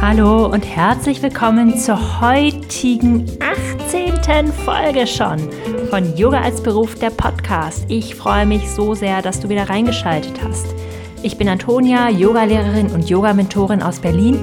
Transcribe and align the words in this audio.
Hallo 0.00 0.46
und 0.46 0.62
herzlich 0.62 1.20
willkommen 1.22 1.76
zur 1.76 2.20
heutigen 2.20 3.26
18. 3.40 4.52
Folge 4.52 5.08
schon 5.08 5.40
von 5.90 6.16
Yoga 6.16 6.40
als 6.40 6.62
Beruf 6.62 6.94
der 6.94 7.10
Podcast. 7.10 7.84
Ich 7.88 8.14
freue 8.14 8.46
mich 8.46 8.70
so 8.70 8.94
sehr, 8.94 9.22
dass 9.22 9.40
du 9.40 9.48
wieder 9.48 9.68
reingeschaltet 9.68 10.40
hast. 10.44 10.66
Ich 11.24 11.36
bin 11.36 11.48
Antonia, 11.48 12.10
Yogalehrerin 12.10 12.92
und 12.92 13.10
Yoga-Mentorin 13.10 13.82
aus 13.82 13.98
Berlin 13.98 14.38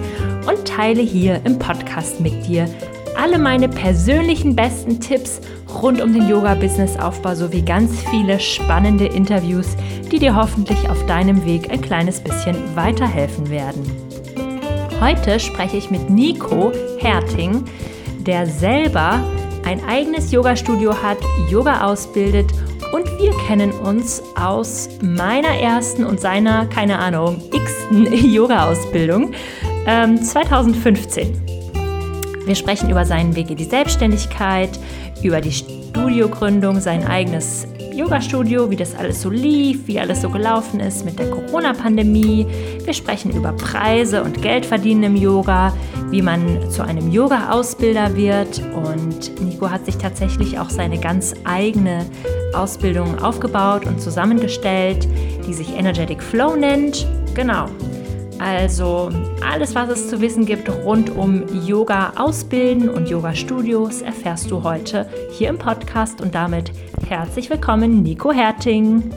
und 0.46 0.68
teile 0.68 1.02
hier 1.02 1.40
im 1.46 1.58
Podcast 1.58 2.20
mit 2.20 2.46
dir 2.46 2.68
alle 3.16 3.40
meine 3.40 3.70
persönlichen 3.70 4.58
besten 4.58 5.00
Tipps 5.00 5.40
rund 5.82 6.02
um 6.02 6.12
den 6.12 6.28
Yoga-Business-Aufbau 6.28 7.34
sowie 7.34 7.62
ganz 7.62 7.98
viele 8.12 8.42
spannende 8.42 9.06
Interviews, 9.06 9.78
die 10.12 10.20
dir 10.20 10.36
hoffentlich 10.36 10.90
auf 10.90 11.06
deinem 11.06 11.46
Weg 11.46 11.72
ein 11.72 11.80
kleines 11.80 12.20
bisschen 12.20 12.58
weiterhelfen 12.76 13.50
werden. 13.50 14.05
Heute 15.02 15.40
spreche 15.40 15.76
ich 15.78 15.92
mit 15.92 16.10
Nico 16.10 16.72
Herting, 17.00 17.66
der 18.20 18.48
selber 18.48 19.20
ein 19.66 19.84
eigenes 19.86 20.32
Yoga-Studio 20.32 20.94
hat, 21.04 21.18
Yoga 21.50 21.86
ausbildet 21.86 22.52
und 22.94 23.06
wir 23.20 23.34
kennen 23.46 23.72
uns 23.72 24.24
aus 24.36 24.90
meiner 25.02 25.60
ersten 25.60 26.06
und 26.06 26.22
seiner, 26.22 26.66
keine 26.68 26.98
Ahnung, 27.00 27.42
x-ten 27.52 28.14
Yoga-Ausbildung 28.32 29.34
ähm, 29.86 30.22
2015. 30.24 31.42
Wir 32.46 32.56
sprechen 32.56 32.90
über 32.90 33.06
seinen 33.06 33.36
Weg 33.36 33.50
in 33.50 33.58
die 33.58 33.66
Selbstständigkeit, 33.66 34.80
über 35.22 35.42
die 35.42 35.52
Studiogründung, 35.52 36.80
sein 36.80 37.06
eigenes 37.06 37.68
Yoga-Studio, 37.96 38.70
wie 38.70 38.76
das 38.76 38.94
alles 38.94 39.22
so 39.22 39.30
lief, 39.30 39.88
wie 39.88 40.00
alles 40.00 40.22
so 40.22 40.30
gelaufen 40.30 40.82
ist 40.82 41.06
mit 41.06 41.18
der 41.18 41.30
Corona-Pandemie. 41.30 42.46
Wir 42.84 42.94
sprechen 42.94 43.32
über 43.32 43.54
Preise 43.54 44.22
und 44.22 44.42
Geldverdienen 44.42 45.04
im 45.04 45.16
Yoga, 45.16 45.74
wie 46.10 46.22
man 46.22 46.70
zu 46.70 46.84
einem 46.84 47.10
Yoga-Ausbilder 47.10 48.16
wird. 48.16 48.62
Und 48.76 49.42
Nico 49.42 49.70
hat 49.70 49.86
sich 49.86 49.96
tatsächlich 49.96 50.60
auch 50.60 50.70
seine 50.70 51.00
ganz 51.00 51.34
eigene 51.46 52.06
Ausbildung 52.54 53.18
aufgebaut 53.20 53.86
und 53.86 54.02
zusammengestellt, 54.02 55.08
die 55.48 55.54
sich 55.54 55.78
Energetic 55.78 56.22
Flow 56.22 56.56
nennt. 56.56 57.08
Genau. 57.34 57.68
Also 58.40 59.10
alles, 59.42 59.76
was 59.76 59.90
es 59.90 60.10
zu 60.10 60.20
wissen 60.22 60.46
gibt 60.46 60.70
rund 60.70 61.10
um 61.10 61.44
Yoga 61.66 62.14
ausbilden 62.18 62.90
und 62.90 63.10
Yoga 63.10 63.34
Studios, 63.34 64.02
erfährst 64.02 64.52
du 64.52 64.64
heute 64.64 65.08
hier 65.32 65.50
im 65.50 65.58
Podcast 65.58 66.22
und 66.22 66.36
damit 66.36 66.72
herzlich 67.08 67.50
willkommen, 67.50 68.04
Nico 68.04 68.32
Herting. 68.32 69.12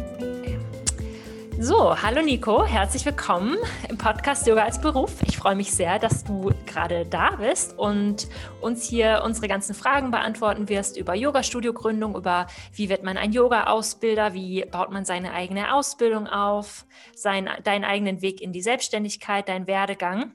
So, 1.61 2.01
hallo 2.01 2.23
Nico, 2.23 2.65
herzlich 2.65 3.05
willkommen 3.05 3.57
im 3.89 3.99
Podcast 3.99 4.47
Yoga 4.47 4.63
als 4.63 4.81
Beruf. 4.81 5.21
Ich 5.27 5.37
freue 5.37 5.57
mich 5.57 5.73
sehr, 5.73 5.99
dass 5.99 6.23
du 6.23 6.53
gerade 6.67 7.05
da 7.05 7.33
bist 7.35 7.77
und 7.77 8.29
uns 8.61 8.85
hier 8.85 9.23
unsere 9.25 9.49
ganzen 9.49 9.75
Fragen 9.75 10.13
beantworten 10.13 10.69
wirst 10.69 10.97
über 10.97 11.17
Yoga-Studio-Gründung, 11.17 12.15
über 12.15 12.47
wie 12.73 12.89
wird 12.89 13.03
man 13.03 13.17
ein 13.17 13.33
Yoga-Ausbilder, 13.33 14.35
wie 14.35 14.65
baut 14.67 14.93
man 14.93 15.05
seine 15.05 15.33
eigene 15.33 15.75
Ausbildung 15.75 16.29
auf, 16.29 16.87
sein, 17.17 17.51
deinen 17.65 17.85
eigenen 17.85 18.23
Weg 18.23 18.41
in 18.41 18.53
die 18.53 18.63
Selbstständigkeit, 18.63 19.49
deinen 19.49 19.67
Werdegang. 19.67 20.35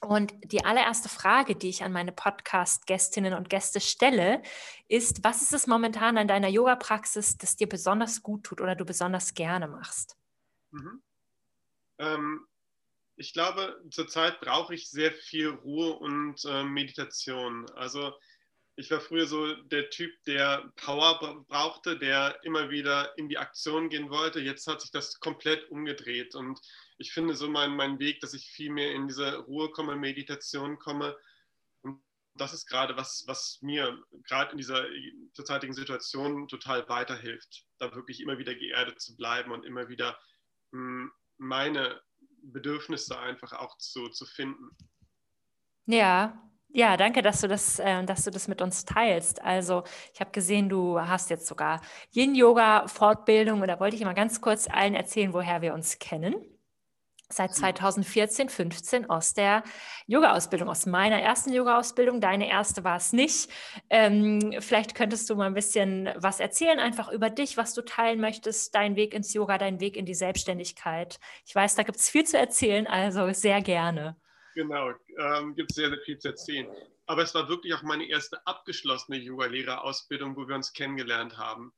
Und 0.00 0.32
die 0.44 0.64
allererste 0.64 1.10
Frage, 1.10 1.56
die 1.56 1.68
ich 1.68 1.84
an 1.84 1.92
meine 1.92 2.12
Podcast-Gästinnen 2.12 3.34
und 3.34 3.50
Gäste 3.50 3.82
stelle, 3.82 4.40
ist, 4.88 5.22
was 5.24 5.42
ist 5.42 5.52
es 5.52 5.66
momentan 5.66 6.16
an 6.16 6.26
deiner 6.26 6.48
Yoga-Praxis, 6.48 7.36
das 7.36 7.56
dir 7.56 7.68
besonders 7.68 8.22
gut 8.22 8.44
tut 8.44 8.62
oder 8.62 8.74
du 8.76 8.86
besonders 8.86 9.34
gerne 9.34 9.68
machst? 9.68 10.17
Mhm. 10.70 11.02
Ähm, 11.98 12.46
ich 13.16 13.32
glaube, 13.32 13.80
zurzeit 13.90 14.40
brauche 14.40 14.74
ich 14.74 14.88
sehr 14.88 15.12
viel 15.12 15.48
Ruhe 15.48 15.94
und 15.94 16.44
äh, 16.44 16.62
Meditation. 16.62 17.68
Also 17.70 18.14
ich 18.76 18.92
war 18.92 19.00
früher 19.00 19.26
so 19.26 19.54
der 19.54 19.90
Typ, 19.90 20.12
der 20.24 20.72
Power 20.76 21.44
brauchte, 21.48 21.98
der 21.98 22.38
immer 22.44 22.70
wieder 22.70 23.18
in 23.18 23.28
die 23.28 23.38
Aktion 23.38 23.88
gehen 23.88 24.08
wollte. 24.08 24.38
Jetzt 24.38 24.68
hat 24.68 24.80
sich 24.80 24.92
das 24.92 25.18
komplett 25.18 25.68
umgedreht 25.68 26.36
und 26.36 26.60
ich 26.96 27.12
finde 27.12 27.34
so 27.34 27.48
meinen 27.48 27.74
mein 27.74 27.98
Weg, 27.98 28.20
dass 28.20 28.34
ich 28.34 28.52
viel 28.52 28.70
mehr 28.70 28.92
in 28.92 29.08
diese 29.08 29.38
Ruhe 29.38 29.70
komme, 29.70 29.96
Meditation 29.96 30.78
komme. 30.78 31.16
Und 31.82 32.00
das 32.36 32.52
ist 32.52 32.66
gerade 32.66 32.96
was, 32.96 33.24
was 33.26 33.58
mir 33.62 34.00
gerade 34.28 34.52
in 34.52 34.58
dieser 34.58 34.86
zurzeitigen 35.32 35.74
Situation 35.74 36.46
total 36.46 36.88
weiterhilft, 36.88 37.64
da 37.78 37.92
wirklich 37.96 38.20
immer 38.20 38.38
wieder 38.38 38.54
geerdet 38.54 39.00
zu 39.00 39.16
bleiben 39.16 39.50
und 39.50 39.64
immer 39.64 39.88
wieder 39.88 40.16
meine 41.38 42.00
Bedürfnisse 42.42 43.18
einfach 43.18 43.52
auch 43.52 43.76
zu, 43.78 44.08
zu 44.08 44.26
finden. 44.26 44.70
Ja, 45.86 46.42
ja, 46.70 46.98
danke, 46.98 47.22
dass 47.22 47.40
du 47.40 47.48
das, 47.48 47.78
äh, 47.78 48.04
dass 48.04 48.24
du 48.24 48.30
das 48.30 48.46
mit 48.46 48.60
uns 48.60 48.84
teilst. 48.84 49.42
Also 49.42 49.84
ich 50.12 50.20
habe 50.20 50.30
gesehen, 50.32 50.68
du 50.68 51.00
hast 51.00 51.30
jetzt 51.30 51.46
sogar 51.46 51.80
Yin-Yoga-Fortbildung 52.14 53.62
und 53.62 53.68
da 53.68 53.80
wollte 53.80 53.96
ich 53.96 54.04
mal 54.04 54.12
ganz 54.12 54.40
kurz 54.40 54.68
allen 54.68 54.94
erzählen, 54.94 55.32
woher 55.32 55.62
wir 55.62 55.72
uns 55.72 55.98
kennen 55.98 56.57
seit 57.30 57.54
2014, 57.54 58.46
mhm. 58.46 58.50
15 58.50 59.10
aus 59.10 59.34
der 59.34 59.62
Yoga-Ausbildung, 60.06 60.68
aus 60.68 60.86
meiner 60.86 61.20
ersten 61.20 61.52
Yoga-Ausbildung. 61.52 62.20
Deine 62.20 62.48
erste 62.48 62.84
war 62.84 62.96
es 62.96 63.12
nicht. 63.12 63.50
Ähm, 63.90 64.56
vielleicht 64.60 64.94
könntest 64.94 65.28
du 65.28 65.36
mal 65.36 65.46
ein 65.46 65.54
bisschen 65.54 66.08
was 66.16 66.40
erzählen, 66.40 66.78
einfach 66.78 67.10
über 67.12 67.30
dich, 67.30 67.56
was 67.56 67.74
du 67.74 67.82
teilen 67.82 68.20
möchtest, 68.20 68.74
dein 68.74 68.96
Weg 68.96 69.14
ins 69.14 69.34
Yoga, 69.34 69.58
dein 69.58 69.80
Weg 69.80 69.96
in 69.96 70.06
die 70.06 70.14
Selbstständigkeit. 70.14 71.18
Ich 71.46 71.54
weiß, 71.54 71.74
da 71.74 71.82
gibt 71.82 71.98
es 71.98 72.08
viel 72.08 72.24
zu 72.24 72.38
erzählen, 72.38 72.86
also 72.86 73.32
sehr 73.32 73.60
gerne. 73.60 74.16
Genau, 74.54 74.92
ähm, 75.18 75.54
gibt 75.54 75.70
es 75.70 75.76
sehr, 75.76 75.88
sehr 75.90 76.00
viel 76.04 76.18
zu 76.18 76.28
erzählen. 76.28 76.66
Aber 77.06 77.22
es 77.22 77.34
war 77.34 77.48
wirklich 77.48 77.74
auch 77.74 77.82
meine 77.82 78.08
erste 78.08 78.44
abgeschlossene 78.46 79.18
Yoga-Lehrerausbildung, 79.18 80.36
wo 80.36 80.48
wir 80.48 80.54
uns 80.54 80.72
kennengelernt 80.72 81.38
haben. 81.38 81.72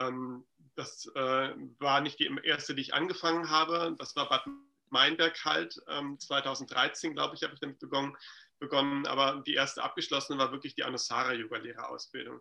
Ähm, 0.00 0.44
das 0.76 1.10
äh, 1.14 1.54
war 1.78 2.00
nicht 2.00 2.20
die 2.20 2.30
erste, 2.44 2.74
die 2.74 2.82
ich 2.82 2.94
angefangen 2.94 3.50
habe. 3.50 3.96
Das 3.98 4.14
war 4.14 4.28
Bad 4.28 4.44
Meinberg 4.90 5.44
halt. 5.44 5.80
Ähm, 5.88 6.18
2013, 6.18 7.14
glaube 7.14 7.34
ich, 7.34 7.42
habe 7.42 7.54
ich 7.54 7.60
damit 7.60 7.78
begonnen, 7.78 8.16
begonnen. 8.58 9.06
Aber 9.06 9.42
die 9.46 9.54
erste 9.54 9.82
abgeschlossene 9.82 10.38
war 10.38 10.52
wirklich 10.52 10.74
die 10.74 10.84
Anusara-Yoga-Lehrerausbildung. 10.84 12.40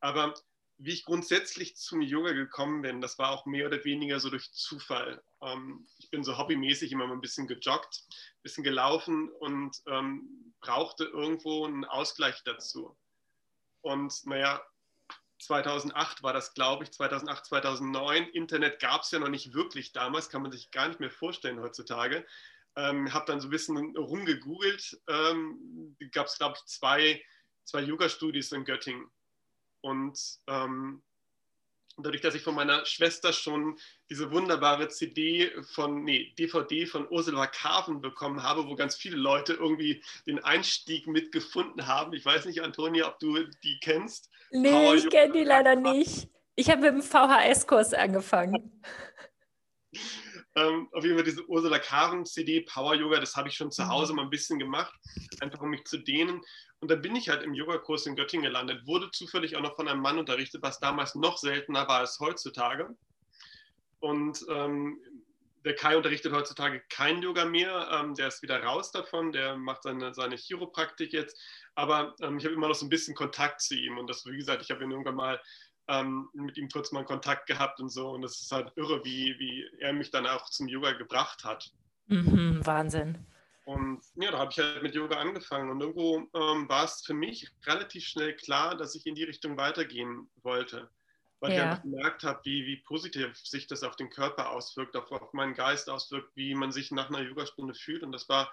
Aber 0.00 0.34
wie 0.78 0.92
ich 0.92 1.04
grundsätzlich 1.04 1.76
zum 1.76 2.00
Yoga 2.00 2.32
gekommen 2.32 2.82
bin, 2.82 3.00
das 3.00 3.18
war 3.18 3.30
auch 3.30 3.46
mehr 3.46 3.66
oder 3.66 3.84
weniger 3.84 4.20
so 4.20 4.30
durch 4.30 4.52
Zufall. 4.52 5.22
Ähm, 5.42 5.88
ich 5.98 6.08
bin 6.10 6.22
so 6.22 6.38
hobbymäßig 6.38 6.92
immer 6.92 7.06
mal 7.06 7.14
ein 7.14 7.20
bisschen 7.20 7.48
gejoggt, 7.48 8.04
ein 8.08 8.42
bisschen 8.42 8.64
gelaufen 8.64 9.28
und 9.40 9.82
ähm, 9.88 10.54
brauchte 10.60 11.04
irgendwo 11.04 11.66
einen 11.66 11.84
Ausgleich 11.84 12.42
dazu. 12.44 12.96
Und 13.80 14.24
naja, 14.26 14.62
2008 15.38 16.22
war 16.22 16.32
das, 16.32 16.54
glaube 16.54 16.84
ich, 16.84 16.90
2008, 16.92 17.46
2009. 17.46 18.24
Internet 18.28 18.80
gab 18.80 19.02
es 19.02 19.10
ja 19.10 19.18
noch 19.18 19.28
nicht 19.28 19.54
wirklich 19.54 19.92
damals, 19.92 20.30
kann 20.30 20.42
man 20.42 20.52
sich 20.52 20.70
gar 20.70 20.88
nicht 20.88 21.00
mehr 21.00 21.10
vorstellen 21.10 21.60
heutzutage. 21.60 22.26
Ähm, 22.76 23.12
habe 23.12 23.26
dann 23.26 23.40
so 23.40 23.48
ein 23.48 23.50
bisschen 23.50 23.96
rumgegoogelt. 23.96 25.00
Ähm, 25.08 25.96
gab 26.12 26.26
es, 26.26 26.38
glaube 26.38 26.56
ich, 26.58 26.64
zwei, 26.66 27.22
zwei 27.64 27.80
Yoga-Studios 27.80 28.52
in 28.52 28.64
Göttingen. 28.64 29.10
Und 29.80 30.40
ähm, 30.46 31.02
dadurch, 32.04 32.22
dass 32.22 32.34
ich 32.34 32.42
von 32.42 32.54
meiner 32.54 32.84
Schwester 32.86 33.32
schon 33.32 33.78
diese 34.10 34.30
wunderbare 34.30 34.88
CD 34.88 35.50
von, 35.72 36.04
nee, 36.04 36.32
DVD 36.38 36.86
von 36.86 37.06
Ursula 37.10 37.46
Carven 37.46 38.00
bekommen 38.00 38.42
habe, 38.42 38.66
wo 38.66 38.74
ganz 38.74 38.96
viele 38.96 39.16
Leute 39.16 39.54
irgendwie 39.54 40.02
den 40.26 40.42
Einstieg 40.42 41.06
mitgefunden 41.06 41.86
haben. 41.86 42.12
Ich 42.12 42.24
weiß 42.24 42.46
nicht, 42.46 42.62
Antonia, 42.62 43.08
ob 43.08 43.18
du 43.18 43.44
die 43.62 43.78
kennst. 43.80 44.30
Nee, 44.50 44.70
Power 44.70 44.94
ich 44.94 45.08
kenne 45.10 45.32
die 45.32 45.44
leider 45.44 45.76
nicht. 45.76 46.28
Ich 46.56 46.70
habe 46.70 46.90
mit 46.90 46.92
dem 46.92 47.02
VHS-Kurs 47.02 47.94
angefangen. 47.94 48.82
ähm, 50.58 50.88
auf 50.92 51.04
jeden 51.04 51.16
Fall 51.16 51.24
diese 51.24 51.46
Ursula 51.48 51.78
Carven 51.78 52.26
CD 52.26 52.60
Power 52.62 52.94
Yoga, 52.94 53.20
das 53.20 53.36
habe 53.36 53.48
ich 53.48 53.54
schon 53.54 53.70
zu 53.70 53.82
mhm. 53.82 53.88
Hause 53.88 54.14
mal 54.14 54.22
ein 54.22 54.30
bisschen 54.30 54.58
gemacht, 54.58 54.92
einfach 55.40 55.60
um 55.60 55.70
mich 55.70 55.84
zu 55.84 55.98
dehnen. 55.98 56.40
Und 56.80 56.90
dann 56.90 57.02
bin 57.02 57.16
ich 57.16 57.28
halt 57.28 57.42
im 57.42 57.54
Yogakurs 57.54 58.06
in 58.06 58.16
Göttingen 58.16 58.44
gelandet, 58.44 58.86
wurde 58.86 59.10
zufällig 59.10 59.56
auch 59.56 59.62
noch 59.62 59.76
von 59.76 59.88
einem 59.88 60.00
Mann 60.00 60.18
unterrichtet, 60.18 60.62
was 60.62 60.78
damals 60.78 61.14
noch 61.14 61.38
seltener 61.38 61.88
war 61.88 62.00
als 62.00 62.20
heutzutage. 62.20 62.94
Und 64.00 64.44
ähm, 64.48 64.98
der 65.64 65.74
Kai 65.74 65.96
unterrichtet 65.96 66.32
heutzutage 66.32 66.82
kein 66.88 67.20
Yoga 67.20 67.44
mehr, 67.44 67.88
ähm, 67.92 68.14
der 68.14 68.28
ist 68.28 68.42
wieder 68.42 68.62
raus 68.62 68.92
davon, 68.92 69.32
der 69.32 69.56
macht 69.56 69.82
seine, 69.82 70.14
seine 70.14 70.36
Chiropraktik 70.36 71.12
jetzt. 71.12 71.38
Aber 71.74 72.14
ähm, 72.20 72.38
ich 72.38 72.44
habe 72.44 72.54
immer 72.54 72.68
noch 72.68 72.74
so 72.74 72.86
ein 72.86 72.90
bisschen 72.90 73.14
Kontakt 73.14 73.60
zu 73.60 73.74
ihm. 73.74 73.98
Und 73.98 74.08
das, 74.08 74.24
wie 74.24 74.36
gesagt, 74.36 74.62
ich 74.62 74.70
habe 74.70 74.84
ihn 74.84 74.90
irgendwann 74.90 75.16
mal 75.16 75.40
ähm, 75.88 76.28
mit 76.32 76.56
ihm 76.56 76.68
kurz 76.68 76.92
mal 76.92 77.04
Kontakt 77.04 77.46
gehabt 77.46 77.80
und 77.80 77.88
so. 77.88 78.10
Und 78.10 78.24
es 78.24 78.40
ist 78.40 78.52
halt 78.52 78.72
irre, 78.76 79.04
wie, 79.04 79.38
wie 79.38 79.66
er 79.80 79.92
mich 79.92 80.10
dann 80.10 80.26
auch 80.26 80.48
zum 80.50 80.68
Yoga 80.68 80.92
gebracht 80.92 81.44
hat. 81.44 81.70
Mhm, 82.06 82.64
Wahnsinn. 82.64 83.18
Und 83.64 84.00
ja, 84.14 84.30
da 84.30 84.38
habe 84.38 84.50
ich 84.50 84.58
halt 84.58 84.82
mit 84.82 84.94
Yoga 84.94 85.16
angefangen 85.16 85.70
und 85.70 85.80
irgendwo 85.80 86.26
ähm, 86.34 86.68
war 86.70 86.84
es 86.84 87.02
für 87.04 87.12
mich 87.12 87.50
relativ 87.66 88.04
schnell 88.04 88.34
klar, 88.34 88.74
dass 88.74 88.94
ich 88.94 89.04
in 89.06 89.14
die 89.14 89.24
Richtung 89.24 89.58
weitergehen 89.58 90.30
wollte, 90.42 90.88
weil 91.40 91.52
ja. 91.52 91.56
ich 91.56 91.62
einfach 91.64 91.82
gemerkt 91.82 92.24
habe, 92.24 92.40
wie, 92.44 92.64
wie 92.64 92.76
positiv 92.76 93.36
sich 93.36 93.66
das 93.66 93.82
auf 93.82 93.94
den 93.96 94.08
Körper 94.08 94.50
auswirkt, 94.52 94.96
auf, 94.96 95.12
auf 95.12 95.34
meinen 95.34 95.52
Geist 95.52 95.90
auswirkt, 95.90 96.34
wie 96.34 96.54
man 96.54 96.72
sich 96.72 96.90
nach 96.92 97.10
einer 97.10 97.20
Yogastunde 97.20 97.74
fühlt. 97.74 98.02
Und 98.02 98.12
das 98.12 98.26
war 98.30 98.50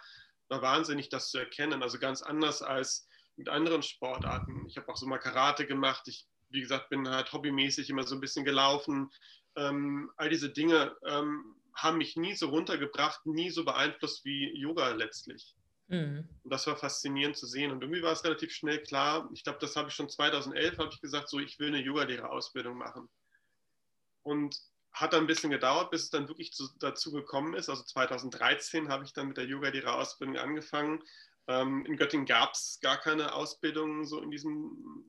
war 0.50 0.62
wahnsinnig, 0.62 1.10
das 1.10 1.30
zu 1.30 1.38
erkennen. 1.38 1.84
Also 1.84 2.00
ganz 2.00 2.22
anders 2.22 2.62
als 2.62 3.08
mit 3.36 3.50
anderen 3.50 3.84
Sportarten. 3.84 4.66
Ich 4.68 4.78
habe 4.78 4.88
auch 4.90 4.98
so 4.98 5.08
mal 5.08 5.18
Karate 5.18 5.66
gemacht. 5.66 6.08
Ich, 6.08 6.28
wie 6.56 6.62
gesagt, 6.62 6.90
bin 6.90 7.08
halt 7.08 7.32
hobbymäßig 7.32 7.90
immer 7.90 8.04
so 8.04 8.16
ein 8.16 8.22
bisschen 8.22 8.46
gelaufen. 8.46 9.12
Ähm, 9.56 10.12
all 10.18 10.30
diese 10.30 10.50
Dinge 10.50 10.96
ähm, 11.06 11.56
haben 11.76 11.98
mich 11.98 12.16
nie 12.16 12.34
so 12.34 12.50
runtergebracht, 12.50 13.26
nie 13.26 13.50
so 13.50 13.66
beeinflusst 13.66 14.26
wie 14.26 14.58
Yoga 14.58 14.90
letztlich. 14.92 15.56
Mhm. 15.88 16.28
Und 16.44 16.50
das 16.52 16.66
war 16.68 16.78
faszinierend 16.78 17.38
zu 17.38 17.46
sehen. 17.46 17.72
Und 17.72 17.82
irgendwie 17.82 18.02
war 18.02 18.14
es 18.14 18.24
relativ 18.24 18.52
schnell 18.52 18.82
klar. 18.82 19.30
Ich 19.34 19.44
glaube, 19.44 19.60
das 19.60 19.76
habe 19.76 19.90
ich 19.90 19.96
schon 19.96 20.10
2011, 20.10 20.78
habe 20.78 20.90
ich 20.92 21.02
gesagt, 21.02 21.30
so, 21.30 21.40
ich 21.40 21.60
will 21.60 21.68
eine 21.68 21.82
Yogalehrerausbildung 21.82 22.78
machen. 22.78 23.08
Und 24.24 24.58
hat 24.92 25.12
dann 25.12 25.26
ein 25.26 25.28
bisschen 25.28 25.52
gedauert, 25.52 25.92
bis 25.92 26.04
es 26.04 26.10
dann 26.10 26.30
wirklich 26.30 26.54
zu, 26.54 26.70
dazu 26.80 27.12
gekommen 27.12 27.54
ist. 27.54 27.70
Also 27.70 27.84
2013 27.84 28.90
habe 28.90 29.04
ich 29.04 29.14
dann 29.14 29.28
mit 29.28 29.38
der 29.38 29.46
Yogalehrerausbildung 29.46 30.38
angefangen. 30.38 31.04
Ähm, 31.48 31.86
in 31.86 31.98
Göttingen 31.98 32.26
gab 32.26 32.54
es 32.54 32.80
gar 32.82 32.98
keine 32.98 33.34
Ausbildung 33.34 34.06
so 34.06 34.22
in 34.22 34.32
diesem 34.32 35.04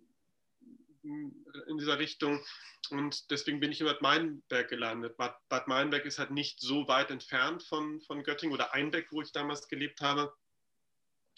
in 1.68 1.78
dieser 1.78 1.98
Richtung. 1.98 2.44
Und 2.90 3.30
deswegen 3.30 3.60
bin 3.60 3.72
ich 3.72 3.80
in 3.80 3.86
Bad 3.86 4.02
Meinberg 4.02 4.68
gelandet. 4.68 5.16
Bad, 5.16 5.36
Bad 5.48 5.68
Meinberg 5.68 6.04
ist 6.04 6.18
halt 6.18 6.30
nicht 6.30 6.60
so 6.60 6.86
weit 6.88 7.10
entfernt 7.10 7.62
von, 7.62 8.00
von 8.02 8.22
Göttingen 8.22 8.54
oder 8.54 8.74
Einbeck, 8.74 9.08
wo 9.10 9.22
ich 9.22 9.32
damals 9.32 9.68
gelebt 9.68 10.00
habe. 10.00 10.32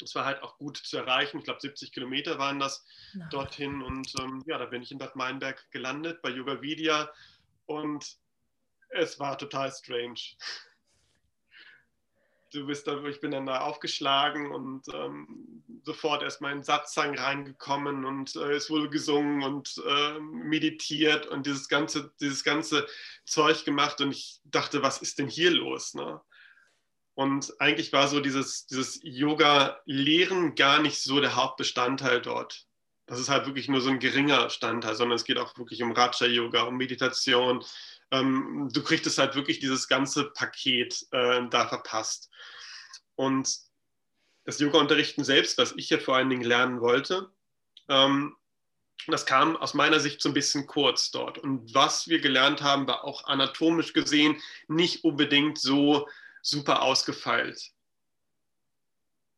Es 0.02 0.14
war 0.14 0.24
halt 0.24 0.42
auch 0.42 0.58
gut 0.58 0.76
zu 0.76 0.96
erreichen. 0.96 1.38
Ich 1.38 1.44
glaube, 1.44 1.60
70 1.60 1.92
Kilometer 1.92 2.38
waren 2.38 2.58
das 2.58 2.84
Nein. 3.14 3.28
dorthin. 3.30 3.82
Und 3.82 4.12
ähm, 4.20 4.42
ja, 4.46 4.58
da 4.58 4.66
bin 4.66 4.82
ich 4.82 4.92
in 4.92 4.98
Bad 4.98 5.16
Meinberg 5.16 5.70
gelandet 5.70 6.22
bei 6.22 6.30
Yoga 6.30 6.60
Vidya. 6.60 7.10
Und 7.66 8.18
es 8.90 9.18
war 9.18 9.36
total 9.36 9.72
strange 9.72 10.20
du 12.52 12.66
bist 12.66 12.86
da, 12.86 13.02
ich 13.04 13.20
bin 13.20 13.30
dann 13.30 13.46
da 13.46 13.60
aufgeschlagen 13.60 14.50
und 14.50 14.82
ähm, 14.94 15.62
sofort 15.84 16.22
erstmal 16.22 16.52
in 16.52 16.62
Satzang 16.62 17.16
reingekommen 17.16 18.04
und 18.04 18.36
äh, 18.36 18.52
es 18.52 18.70
wurde 18.70 18.88
gesungen 18.88 19.42
und 19.42 19.82
äh, 19.86 20.18
meditiert 20.20 21.26
und 21.26 21.46
dieses 21.46 21.68
ganze, 21.68 22.12
dieses 22.20 22.44
ganze 22.44 22.86
Zeug 23.24 23.64
gemacht 23.64 24.00
und 24.00 24.12
ich 24.12 24.40
dachte, 24.44 24.82
was 24.82 25.02
ist 25.02 25.18
denn 25.18 25.28
hier 25.28 25.50
los? 25.50 25.94
Ne? 25.94 26.20
Und 27.14 27.60
eigentlich 27.60 27.92
war 27.92 28.08
so 28.08 28.20
dieses, 28.20 28.66
dieses 28.66 29.00
Yoga-Lehren 29.02 30.54
gar 30.54 30.80
nicht 30.80 31.02
so 31.02 31.20
der 31.20 31.34
Hauptbestandteil 31.34 32.20
dort. 32.20 32.66
Das 33.06 33.18
ist 33.18 33.28
halt 33.28 33.46
wirklich 33.46 33.68
nur 33.68 33.80
so 33.80 33.90
ein 33.90 33.98
geringer 33.98 34.50
Standteil, 34.50 34.94
sondern 34.94 35.16
es 35.16 35.24
geht 35.24 35.38
auch 35.38 35.56
wirklich 35.56 35.82
um 35.82 35.92
Raja-Yoga, 35.92 36.62
um 36.62 36.76
Meditation, 36.76 37.64
ähm, 38.10 38.68
du 38.72 38.82
kriegst 38.82 39.18
halt 39.18 39.34
wirklich 39.34 39.60
dieses 39.60 39.88
ganze 39.88 40.30
Paket 40.30 41.06
äh, 41.12 41.40
da 41.50 41.68
verpasst. 41.68 42.30
Und 43.16 43.58
das 44.44 44.58
Yoga-Unterrichten 44.60 45.24
selbst, 45.24 45.58
was 45.58 45.74
ich 45.76 45.88
hier 45.88 46.00
vor 46.00 46.16
allen 46.16 46.30
Dingen 46.30 46.44
lernen 46.44 46.80
wollte, 46.80 47.30
ähm, 47.88 48.36
das 49.06 49.26
kam 49.26 49.56
aus 49.56 49.74
meiner 49.74 50.00
Sicht 50.00 50.20
so 50.20 50.28
ein 50.28 50.34
bisschen 50.34 50.66
kurz 50.66 51.10
dort. 51.10 51.38
Und 51.38 51.74
was 51.74 52.08
wir 52.08 52.20
gelernt 52.20 52.62
haben, 52.62 52.86
war 52.86 53.04
auch 53.04 53.24
anatomisch 53.24 53.92
gesehen 53.92 54.40
nicht 54.66 55.04
unbedingt 55.04 55.58
so 55.58 56.08
super 56.42 56.82
ausgefeilt. 56.82 57.70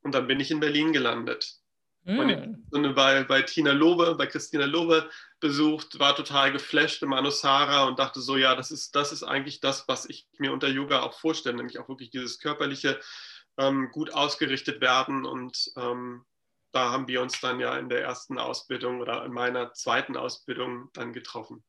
Und 0.02 0.12
dann 0.12 0.26
bin 0.26 0.40
ich 0.40 0.50
in 0.50 0.60
Berlin 0.60 0.92
gelandet. 0.92 1.59
Mm. 2.04 2.94
bei, 2.94 3.24
bei 3.24 3.42
Tina 3.42 3.72
Lobe, 3.72 4.14
bei 4.14 4.26
Christina 4.26 4.64
Lobe 4.64 5.08
besucht, 5.38 5.98
war 5.98 6.16
total 6.16 6.50
geflasht 6.52 7.02
im 7.02 7.12
Anusara 7.12 7.84
und 7.84 7.98
dachte 7.98 8.20
so, 8.20 8.36
ja, 8.36 8.54
das 8.54 8.70
ist, 8.70 8.96
das 8.96 9.12
ist 9.12 9.22
eigentlich 9.22 9.60
das, 9.60 9.86
was 9.86 10.08
ich 10.08 10.26
mir 10.38 10.52
unter 10.52 10.68
Yoga 10.68 11.02
auch 11.02 11.12
vorstelle, 11.12 11.56
nämlich 11.56 11.78
auch 11.78 11.88
wirklich 11.88 12.10
dieses 12.10 12.38
körperliche, 12.38 12.98
ähm, 13.58 13.90
gut 13.92 14.14
ausgerichtet 14.14 14.80
werden. 14.80 15.26
Und 15.26 15.72
ähm, 15.76 16.24
da 16.72 16.90
haben 16.90 17.06
wir 17.08 17.20
uns 17.20 17.40
dann 17.40 17.60
ja 17.60 17.76
in 17.76 17.88
der 17.88 18.02
ersten 18.02 18.38
Ausbildung 18.38 19.00
oder 19.00 19.24
in 19.24 19.32
meiner 19.32 19.72
zweiten 19.74 20.16
Ausbildung 20.16 20.88
dann 20.94 21.12
getroffen. 21.12 21.62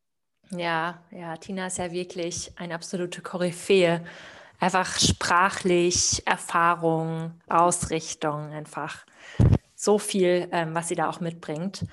Ja, 0.52 1.04
ja, 1.12 1.38
Tina 1.38 1.68
ist 1.68 1.78
ja 1.78 1.92
wirklich 1.92 2.52
eine 2.58 2.76
absolute 2.76 3.22
Koryphäe. 3.22 4.06
Einfach 4.60 5.00
sprachlich, 5.00 6.22
Erfahrung, 6.26 7.42
Ausrichtung, 7.48 8.52
einfach 8.52 9.06
so 9.82 9.98
viel, 9.98 10.48
ähm, 10.52 10.76
was 10.76 10.90
sie 10.90 10.96
da 10.96 11.10
auch 11.10 11.20
mitbringt. 11.20 11.86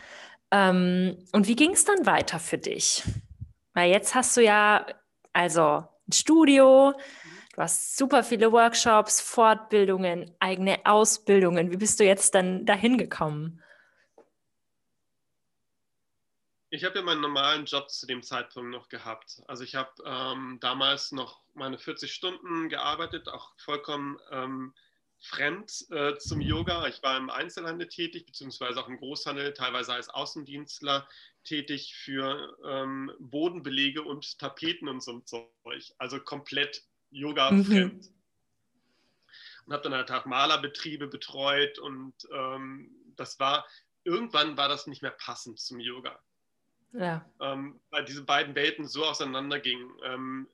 Ähm, 0.50 1.16
und 1.32 1.48
wie 1.48 1.56
ging 1.56 1.72
es 1.72 1.84
dann 1.84 2.04
weiter 2.04 2.38
für 2.38 2.58
dich? 2.58 3.02
Weil 3.72 3.90
jetzt 3.90 4.14
hast 4.14 4.36
du 4.36 4.42
ja 4.42 4.86
also 5.32 5.84
ein 6.06 6.12
Studio, 6.12 6.92
du 7.54 7.62
hast 7.62 7.96
super 7.96 8.22
viele 8.22 8.52
Workshops, 8.52 9.20
Fortbildungen, 9.20 10.30
eigene 10.38 10.84
Ausbildungen. 10.84 11.70
Wie 11.70 11.76
bist 11.76 11.98
du 11.98 12.04
jetzt 12.04 12.34
dann 12.34 12.66
dahin 12.66 12.98
gekommen? 12.98 13.62
Ich 16.70 16.84
habe 16.84 16.96
ja 16.96 17.02
meinen 17.02 17.22
normalen 17.22 17.64
Job 17.64 17.88
zu 17.90 18.06
dem 18.06 18.22
Zeitpunkt 18.22 18.70
noch 18.70 18.90
gehabt. 18.90 19.40
Also 19.46 19.64
ich 19.64 19.74
habe 19.74 19.90
ähm, 20.04 20.58
damals 20.60 21.12
noch 21.12 21.40
meine 21.54 21.78
40 21.78 22.12
Stunden 22.12 22.68
gearbeitet, 22.68 23.28
auch 23.28 23.52
vollkommen 23.56 24.18
ähm, 24.30 24.74
fremd 25.20 25.86
äh, 25.90 26.16
zum 26.18 26.40
Yoga. 26.40 26.86
Ich 26.86 27.02
war 27.02 27.16
im 27.16 27.30
Einzelhandel 27.30 27.88
tätig, 27.88 28.26
beziehungsweise 28.26 28.80
auch 28.80 28.88
im 28.88 28.98
Großhandel, 28.98 29.52
teilweise 29.54 29.92
als 29.94 30.08
Außendienstler 30.08 31.08
tätig 31.44 31.94
für 31.94 32.56
ähm, 32.64 33.12
Bodenbelege 33.18 34.02
und 34.02 34.38
Tapeten 34.38 34.88
und 34.88 35.02
so 35.02 35.20
Zeug. 35.20 35.48
Also 35.98 36.20
komplett 36.20 36.82
Yoga-fremd. 37.10 38.02
Mhm. 38.04 38.14
Und 39.66 39.72
habe 39.72 39.82
dann 39.82 39.94
halt 39.94 40.10
auch 40.10 40.24
Malerbetriebe 40.24 41.08
betreut 41.08 41.78
und 41.78 42.14
ähm, 42.32 42.90
das 43.16 43.38
war, 43.38 43.66
irgendwann 44.04 44.56
war 44.56 44.68
das 44.68 44.86
nicht 44.86 45.02
mehr 45.02 45.10
passend 45.10 45.58
zum 45.58 45.80
Yoga. 45.80 46.18
Ja. 46.92 47.28
Ähm, 47.40 47.80
weil 47.90 48.04
diese 48.04 48.24
beiden 48.24 48.54
Welten 48.54 48.86
so 48.86 49.04
auseinandergingen. 49.04 49.90
Ähm, 50.04 50.48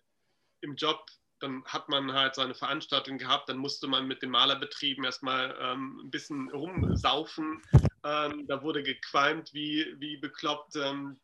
Im 0.61 0.75
Job 0.75 1.07
dann 1.45 1.65
hat 1.67 1.89
man 1.89 2.13
halt 2.13 2.35
seine 2.35 2.55
Veranstaltung 2.55 3.19
gehabt, 3.19 3.49
dann 3.49 3.59
musste 3.59 3.87
man 3.87 4.07
mit 4.07 4.23
den 4.23 4.31
Malerbetrieben 4.31 5.05
erstmal 5.05 5.57
ähm, 5.61 6.01
ein 6.03 6.11
bisschen 6.11 6.51
rumsaufen. 6.51 7.63
Ähm, 8.03 8.47
da 8.47 8.63
wurde 8.63 8.83
gequalmt 8.83 9.53
wie, 9.53 9.95
wie 9.99 10.17
bekloppt. 10.17 10.77
Ähm, 10.77 11.21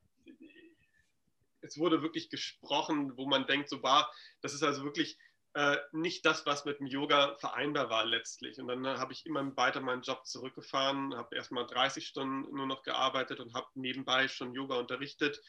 es 1.62 1.78
wurde 1.78 2.02
wirklich 2.02 2.30
gesprochen, 2.30 3.16
wo 3.16 3.26
man 3.26 3.46
denkt, 3.46 3.68
so 3.68 3.82
war, 3.82 4.10
das 4.42 4.54
ist 4.54 4.62
also 4.62 4.84
wirklich 4.84 5.18
äh, 5.54 5.76
nicht 5.92 6.24
das, 6.24 6.46
was 6.46 6.64
mit 6.64 6.80
dem 6.80 6.86
Yoga 6.86 7.34
vereinbar 7.38 7.90
war 7.90 8.04
letztlich. 8.04 8.58
Und 8.60 8.68
dann 8.68 8.84
äh, 8.84 8.96
habe 8.98 9.12
ich 9.12 9.26
immer 9.26 9.56
weiter 9.56 9.80
meinen 9.80 10.02
Job 10.02 10.26
zurückgefahren, 10.26 11.16
habe 11.16 11.34
erstmal 11.34 11.66
30 11.66 12.06
Stunden 12.06 12.54
nur 12.54 12.66
noch 12.66 12.82
gearbeitet 12.82 13.40
und 13.40 13.54
habe 13.54 13.66
nebenbei 13.74 14.28
schon 14.28 14.54
Yoga 14.54 14.76
unterrichtet. 14.76 15.40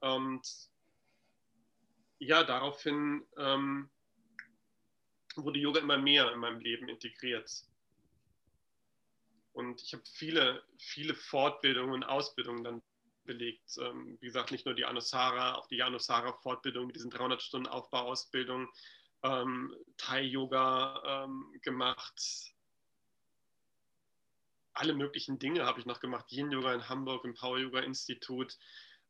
Und 0.00 0.46
ja, 2.18 2.44
daraufhin 2.44 3.26
ähm, 3.38 3.88
wurde 5.44 5.58
Yoga 5.58 5.80
immer 5.80 5.98
mehr 5.98 6.32
in 6.32 6.38
meinem 6.38 6.60
Leben 6.60 6.88
integriert. 6.88 7.50
Und 9.52 9.82
ich 9.82 9.92
habe 9.92 10.02
viele, 10.14 10.62
viele 10.78 11.14
Fortbildungen 11.14 11.94
und 11.94 12.04
Ausbildungen 12.04 12.64
dann 12.64 12.82
belegt. 13.24 13.76
Ähm, 13.78 14.16
wie 14.20 14.26
gesagt, 14.26 14.50
nicht 14.50 14.66
nur 14.66 14.74
die 14.74 14.84
Anusara, 14.84 15.54
auch 15.56 15.66
die 15.66 15.82
Anusara-Fortbildung 15.82 16.86
mit 16.86 16.96
diesen 16.96 17.10
300 17.10 17.42
Stunden 17.42 17.68
Aufbauausbildung, 17.68 18.68
ähm, 19.22 19.74
Thai-Yoga 19.96 21.24
ähm, 21.24 21.52
gemacht. 21.62 22.54
Alle 24.72 24.94
möglichen 24.94 25.38
Dinge 25.38 25.66
habe 25.66 25.80
ich 25.80 25.86
noch 25.86 26.00
gemacht. 26.00 26.30
Yin-Yoga 26.30 26.72
in 26.74 26.88
Hamburg, 26.88 27.24
im 27.24 27.34
Power-Yoga-Institut 27.34 28.56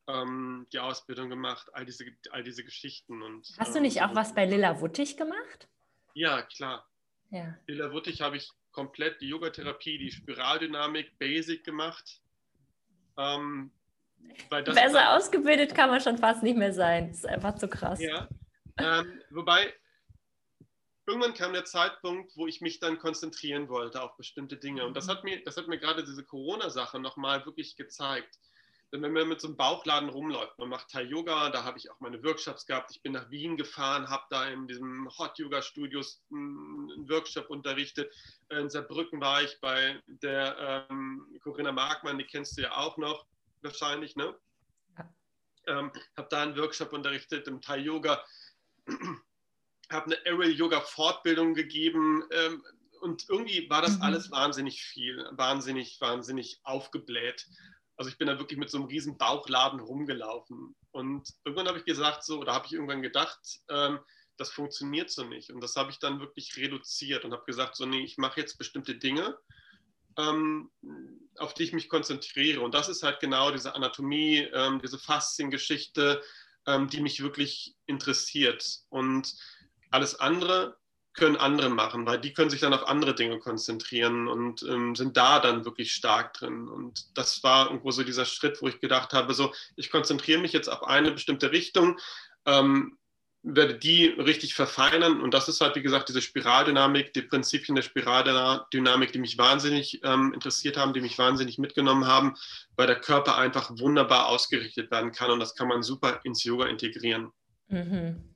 ähm, 0.09 0.67
die 0.73 0.79
Ausbildung 0.79 1.29
gemacht, 1.29 1.69
all 1.73 1.85
diese, 1.85 2.05
all 2.31 2.43
diese 2.43 2.65
Geschichten. 2.65 3.23
Und, 3.23 3.47
Hast 3.59 3.75
du 3.75 3.81
nicht 3.81 3.99
ähm, 3.99 4.05
auch 4.05 4.15
was 4.15 4.35
bei 4.35 4.47
Lilla 4.47 4.81
Wuttig 4.81 5.17
gemacht? 5.17 5.69
Ja, 6.15 6.43
klar. 6.43 6.87
Ja. 7.31 7.57
Lilla 7.67 7.93
Wuttig 7.93 8.21
habe 8.21 8.37
ich 8.37 8.51
komplett 8.73 9.21
die 9.21 9.29
Yogatherapie, 9.29 9.99
die 9.99 10.11
Spiraldynamik, 10.11 11.19
Basic 11.19 11.65
gemacht. 11.65 12.21
Ähm, 13.17 13.73
Besser 14.49 15.17
ausgebildet 15.17 15.75
kann 15.75 15.91
man 15.91 16.01
schon 16.01 16.19
fast 16.19 16.43
nicht 16.43 16.57
mehr 16.57 16.73
sein. 16.73 17.09
Das 17.09 17.19
ist 17.19 17.27
einfach 17.27 17.55
zu 17.55 17.69
krass. 17.69 18.01
Ja. 18.01 18.29
Ähm, 18.77 19.21
wobei, 19.31 19.73
irgendwann 21.07 21.35
kam 21.35 21.53
der 21.53 21.65
Zeitpunkt, 21.65 22.37
wo 22.37 22.47
ich 22.47 22.61
mich 22.61 22.81
dann 22.81 22.99
konzentrieren 22.99 23.69
wollte 23.69 24.03
auf 24.03 24.17
bestimmte 24.17 24.57
Dinge. 24.57 24.85
Und 24.87 24.97
das 24.97 25.07
mhm. 25.07 25.11
hat 25.11 25.25
mir, 25.25 25.43
das 25.45 25.57
hat 25.57 25.69
mir 25.69 25.79
gerade 25.79 26.05
diese 26.05 26.25
Corona-Sache 26.25 26.99
nochmal 26.99 27.47
wirklich 27.47 27.77
gezeigt 27.77 28.39
wenn 28.93 29.13
man 29.13 29.29
mit 29.29 29.41
so 29.41 29.49
einem 29.49 29.57
Bauchladen 29.57 30.09
rumläuft, 30.09 30.59
man 30.59 30.69
macht 30.69 30.91
Thai 30.91 31.03
Yoga, 31.03 31.51
da 31.51 31.63
habe 31.63 31.79
ich 31.79 31.91
auch 31.91 32.01
meine 32.01 32.23
Workshops 32.25 32.67
gehabt. 32.67 32.91
Ich 32.91 33.03
bin 33.03 33.13
nach 33.13 33.31
Wien 33.31 33.57
gefahren, 33.57 34.09
habe 34.09 34.25
da 34.31 34.49
in 34.49 34.67
diesem 34.67 35.09
Hot 35.17 35.39
Yoga 35.39 35.63
Studios 35.63 36.23
einen 36.33 37.09
Workshop 37.09 37.51
unterrichtet. 37.51 38.13
In 38.49 38.69
Saarbrücken 38.69 39.21
war 39.21 39.43
ich 39.43 39.61
bei 39.61 40.01
der 40.07 40.87
ähm, 40.91 41.39
Corinna 41.43 41.71
Markmann, 41.71 42.19
die 42.19 42.25
kennst 42.25 42.59
du 42.59 42.63
ja 42.63 42.77
auch 42.77 42.97
noch 42.97 43.27
wahrscheinlich, 43.63 44.17
ne? 44.17 44.37
Ja. 44.99 45.15
Ähm, 45.69 45.93
habe 46.17 46.29
da 46.29 46.43
einen 46.43 46.57
Workshop 46.57 46.93
unterrichtet 46.93 47.47
im 47.47 47.61
Thai 47.61 47.79
Yoga, 47.79 48.25
habe 49.91 50.07
eine 50.07 50.19
Aerial 50.27 50.51
Yoga 50.51 50.81
Fortbildung 50.81 51.55
gegeben. 51.55 52.25
Ähm, 52.33 52.65
und 53.03 53.29
irgendwie 53.29 53.71
war 53.71 53.83
das 53.83 53.97
mhm. 53.97 54.03
alles 54.03 54.31
wahnsinnig 54.31 54.83
viel, 54.83 55.27
wahnsinnig, 55.31 56.01
wahnsinnig 56.01 56.61
aufgebläht. 56.65 57.47
Also 58.01 58.09
ich 58.09 58.17
bin 58.17 58.29
da 58.29 58.39
wirklich 58.39 58.59
mit 58.59 58.71
so 58.71 58.79
einem 58.79 58.87
riesen 58.87 59.19
Bauchladen 59.19 59.79
rumgelaufen. 59.79 60.75
Und 60.91 61.29
irgendwann 61.45 61.69
habe 61.69 61.81
ich 61.81 61.85
gesagt, 61.85 62.25
so, 62.25 62.41
oder 62.41 62.55
habe 62.55 62.65
ich 62.65 62.73
irgendwann 62.73 63.03
gedacht, 63.03 63.39
ähm, 63.69 63.99
das 64.39 64.49
funktioniert 64.49 65.11
so 65.11 65.23
nicht. 65.25 65.51
Und 65.51 65.61
das 65.61 65.77
habe 65.77 65.91
ich 65.91 65.99
dann 65.99 66.19
wirklich 66.19 66.57
reduziert 66.57 67.27
und 67.27 67.33
habe 67.33 67.45
gesagt, 67.45 67.77
so, 67.77 67.85
nee, 67.85 68.03
ich 68.03 68.17
mache 68.17 68.41
jetzt 68.41 68.57
bestimmte 68.57 68.95
Dinge, 68.95 69.37
ähm, 70.17 70.71
auf 71.37 71.53
die 71.53 71.65
ich 71.65 71.75
mich 71.75 71.91
konzentriere. 71.91 72.63
Und 72.63 72.73
das 72.73 72.89
ist 72.89 73.03
halt 73.03 73.21
genau 73.21 73.51
diese 73.51 73.75
Anatomie, 73.75 74.49
ähm, 74.51 74.81
diese 74.83 74.99
Fasziengeschichte, 74.99 76.23
ähm, 76.67 76.89
die 76.89 77.03
mich 77.03 77.23
wirklich 77.23 77.77
interessiert. 77.85 78.79
Und 78.89 79.35
alles 79.91 80.15
andere 80.15 80.80
können 81.21 81.37
andere 81.37 81.69
machen, 81.69 82.07
weil 82.07 82.19
die 82.19 82.33
können 82.33 82.49
sich 82.49 82.63
dann 82.63 82.73
auf 82.73 82.89
andere 82.89 83.15
Dinge 83.15 83.39
konzentrieren 83.39 84.27
und 84.27 84.63
ähm, 84.63 84.97
sind 84.97 85.19
da 85.19 85.39
dann 85.39 85.67
wirklich 85.67 85.93
stark 85.93 86.33
drin. 86.33 86.67
Und 86.67 87.17
das 87.17 87.43
war 87.43 87.67
irgendwo 87.67 87.91
so 87.91 88.03
dieser 88.03 88.25
Schritt, 88.25 88.63
wo 88.63 88.69
ich 88.69 88.81
gedacht 88.81 89.13
habe, 89.13 89.35
so, 89.35 89.53
ich 89.77 89.91
konzentriere 89.91 90.41
mich 90.41 90.55
jetzt 90.55 90.69
auf 90.69 90.83
eine 90.83 91.11
bestimmte 91.13 91.53
Richtung, 91.53 92.01
ähm, 92.47 92.97
werde 93.43 93.75
die 93.75 94.07
richtig 94.07 94.55
verfeinern. 94.55 95.21
Und 95.21 95.35
das 95.35 95.49
ist 95.51 95.61
halt, 95.61 95.77
wie 95.77 95.83
gesagt, 95.83 96.09
diese 96.09 96.23
Spiraldynamik, 96.23 97.13
die 97.13 97.23
Prinzipien 97.23 97.77
der 97.77 97.83
Spiraldynamik, 97.83 99.13
die 99.13 99.19
mich 99.19 99.37
wahnsinnig 99.37 100.01
ähm, 100.03 100.33
interessiert 100.33 100.79
haben, 100.79 100.95
die 100.95 101.03
mich 101.03 101.19
wahnsinnig 101.19 101.59
mitgenommen 101.59 102.07
haben, 102.07 102.35
weil 102.77 102.87
der 102.87 102.99
Körper 102.99 103.37
einfach 103.37 103.71
wunderbar 103.79 104.29
ausgerichtet 104.29 104.91
werden 104.91 105.13
kann 105.13 105.31
und 105.31 105.41
das 105.41 105.55
kann 105.55 105.69
man 105.69 105.83
super 105.83 106.21
ins 106.25 106.45
Yoga 106.45 106.65
integrieren. 106.67 107.31
Mhm. 107.69 108.30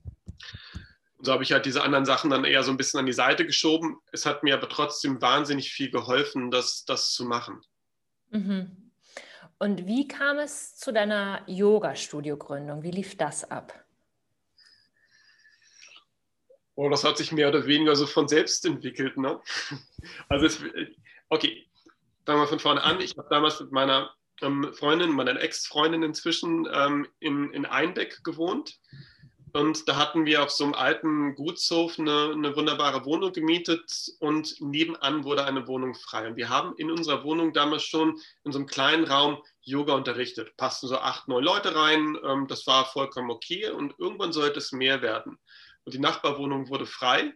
Und 1.25 1.29
so 1.29 1.33
habe 1.33 1.43
ich 1.43 1.53
halt 1.53 1.65
diese 1.65 1.83
anderen 1.83 2.05
Sachen 2.05 2.29
dann 2.29 2.45
eher 2.45 2.63
so 2.63 2.71
ein 2.71 2.77
bisschen 2.77 3.01
an 3.01 3.07
die 3.07 3.15
Seite 3.15 3.47
geschoben. 3.47 3.97
Es 4.13 4.27
hat 4.27 4.43
mir 4.43 4.53
aber 4.53 4.69
trotzdem 4.69 5.23
wahnsinnig 5.23 5.73
viel 5.73 5.91
geholfen, 5.91 6.51
das, 6.51 6.85
das 6.85 7.15
zu 7.15 7.25
machen. 7.25 7.63
Mhm. 8.29 8.93
Und 9.59 9.87
wie 9.87 10.07
kam 10.07 10.39
es 10.39 10.77
zu 10.77 10.93
deiner 10.93 11.43
Yoga-Studio-Gründung? 11.47 12.83
Wie 12.83 12.91
lief 12.91 13.17
das 13.17 13.51
ab? 13.51 13.87
Oh, 16.75 16.91
das 16.91 17.05
hat 17.05 17.17
sich 17.17 17.33
mehr 17.33 17.49
oder 17.49 17.65
weniger 17.67 17.97
so 17.97 18.07
von 18.07 18.29
selbst 18.29 18.67
entwickelt. 18.67 19.17
Ne? 19.17 19.41
Also, 20.29 20.45
es, 20.45 20.63
okay, 21.31 21.67
fangen 22.27 22.43
wir 22.43 22.49
von 22.49 22.61
vorne 22.61 22.83
an. 22.83 23.01
Ich 23.01 23.17
habe 23.17 23.29
damals 23.31 23.59
mit 23.61 23.73
meiner 23.73 24.13
ähm, 24.43 24.75
Freundin, 24.75 25.13
meiner 25.13 25.41
Ex-Freundin 25.41 26.03
inzwischen 26.03 26.69
ähm, 26.71 27.09
in, 27.21 27.51
in 27.55 27.65
Einbeck 27.65 28.23
gewohnt. 28.25 28.79
Und 29.55 29.89
da 29.89 29.97
hatten 29.97 30.27
wir 30.27 30.43
auf 30.43 30.51
so 30.51 30.65
einem 30.65 30.75
alten 30.75 31.37
Gutshof 31.37 31.97
eine, 31.97 32.33
eine, 32.33 32.57
wunderbare 32.57 33.05
Wohnung 33.05 33.33
gemietet 33.33 34.11
und 34.19 34.61
nebenan 34.61 35.23
wurde 35.23 35.45
eine 35.45 35.69
Wohnung 35.69 35.95
frei. 35.95 36.27
Und 36.27 36.37
wir 36.37 36.49
haben 36.49 36.75
in 36.77 36.91
unserer 36.91 37.23
Wohnung 37.23 37.53
damals 37.53 37.85
schon 37.85 38.21
in 38.43 38.51
so 38.51 38.59
einem 38.59 38.67
kleinen 38.67 39.05
Raum 39.05 39.39
Yoga 39.63 39.95
unterrichtet. 39.95 40.57
Passten 40.57 40.89
so 40.89 40.99
acht, 40.99 41.29
neun 41.29 41.45
Leute 41.45 41.77
rein. 41.77 42.19
Ähm, 42.25 42.49
das 42.49 42.67
war 42.67 42.85
vollkommen 42.85 43.31
okay 43.31 43.71
und 43.71 43.95
irgendwann 43.97 44.33
sollte 44.33 44.59
es 44.59 44.73
mehr 44.73 45.03
werden 45.03 45.39
und 45.85 45.95
die 45.95 46.01
Nachbarwohnung 46.01 46.69
wurde 46.69 46.87
frei. 46.87 47.33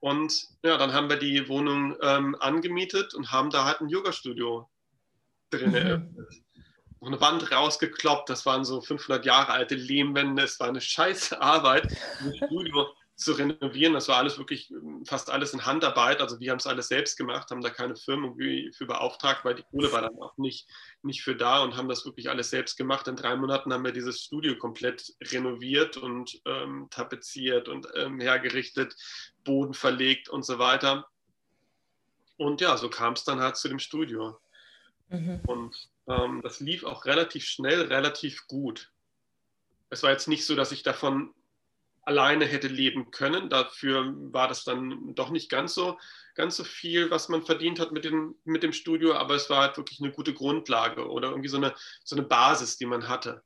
Und 0.00 0.48
ja, 0.62 0.76
dann 0.76 0.92
haben 0.92 1.08
wir 1.08 1.16
die 1.16 1.48
Wohnung 1.48 1.96
ähm, 2.02 2.36
angemietet 2.40 3.14
und 3.14 3.32
haben 3.32 3.50
da 3.50 3.64
halt 3.64 3.80
ein 3.80 3.88
Yoga-Studio 3.88 4.68
drin 5.50 5.70
mhm. 6.16 6.36
Noch 7.00 7.08
eine 7.08 7.20
Wand 7.20 7.52
rausgekloppt, 7.52 8.28
das 8.28 8.44
waren 8.44 8.64
so 8.64 8.80
500 8.80 9.24
Jahre 9.24 9.52
alte 9.52 9.74
Lehmwände, 9.74 10.42
es 10.42 10.58
war 10.58 10.68
eine 10.68 10.80
scheiße 10.80 11.40
Arbeit, 11.40 11.96
ein 12.20 12.34
Studio 12.34 12.88
zu 13.18 13.32
renovieren. 13.32 13.94
Das 13.94 14.08
war 14.08 14.16
alles 14.18 14.38
wirklich 14.38 14.72
fast 15.04 15.28
alles 15.28 15.52
in 15.52 15.66
Handarbeit. 15.66 16.20
Also 16.20 16.38
wir 16.38 16.52
haben 16.52 16.58
es 16.58 16.68
alles 16.68 16.86
selbst 16.86 17.16
gemacht, 17.16 17.50
haben 17.50 17.62
da 17.62 17.70
keine 17.70 17.96
Firmen 17.96 18.36
für 18.72 18.86
beauftragt, 18.86 19.44
weil 19.44 19.56
die 19.56 19.64
Kohle 19.64 19.92
war 19.92 20.02
dann 20.02 20.16
auch 20.20 20.36
nicht, 20.38 20.68
nicht 21.02 21.22
für 21.22 21.34
da 21.34 21.62
und 21.62 21.76
haben 21.76 21.88
das 21.88 22.04
wirklich 22.04 22.30
alles 22.30 22.50
selbst 22.50 22.76
gemacht. 22.76 23.08
In 23.08 23.16
drei 23.16 23.34
Monaten 23.34 23.72
haben 23.72 23.84
wir 23.84 23.92
dieses 23.92 24.22
Studio 24.22 24.56
komplett 24.56 25.14
renoviert 25.20 25.96
und 25.96 26.40
ähm, 26.46 26.86
tapeziert 26.90 27.68
und 27.68 27.88
ähm, 27.96 28.20
hergerichtet, 28.20 28.94
Boden 29.42 29.74
verlegt 29.74 30.28
und 30.28 30.44
so 30.44 30.60
weiter. 30.60 31.08
Und 32.36 32.60
ja, 32.60 32.76
so 32.76 32.88
kam 32.88 33.14
es 33.14 33.24
dann 33.24 33.40
halt 33.40 33.56
zu 33.56 33.68
dem 33.68 33.80
Studio. 33.80 34.38
Mhm. 35.08 35.40
Und 35.44 35.74
ähm, 36.08 36.40
das 36.42 36.60
lief 36.60 36.84
auch 36.84 37.04
relativ 37.04 37.44
schnell, 37.44 37.82
relativ 37.82 38.46
gut. 38.46 38.90
Es 39.90 40.02
war 40.02 40.10
jetzt 40.10 40.28
nicht 40.28 40.44
so, 40.44 40.54
dass 40.54 40.72
ich 40.72 40.82
davon 40.82 41.34
alleine 42.02 42.46
hätte 42.46 42.68
leben 42.68 43.10
können. 43.10 43.50
Dafür 43.50 44.14
war 44.32 44.48
das 44.48 44.64
dann 44.64 45.14
doch 45.14 45.30
nicht 45.30 45.50
ganz 45.50 45.74
so, 45.74 45.98
ganz 46.34 46.56
so 46.56 46.64
viel, 46.64 47.10
was 47.10 47.28
man 47.28 47.44
verdient 47.44 47.78
hat 47.78 47.92
mit 47.92 48.04
dem, 48.04 48.34
mit 48.44 48.62
dem 48.62 48.72
Studio, 48.72 49.14
aber 49.14 49.34
es 49.34 49.50
war 49.50 49.62
halt 49.62 49.76
wirklich 49.76 50.00
eine 50.00 50.10
gute 50.10 50.32
Grundlage 50.32 51.08
oder 51.08 51.28
irgendwie 51.28 51.50
so 51.50 51.58
eine, 51.58 51.74
so 52.04 52.16
eine 52.16 52.24
Basis, 52.24 52.78
die 52.78 52.86
man 52.86 53.08
hatte. 53.08 53.42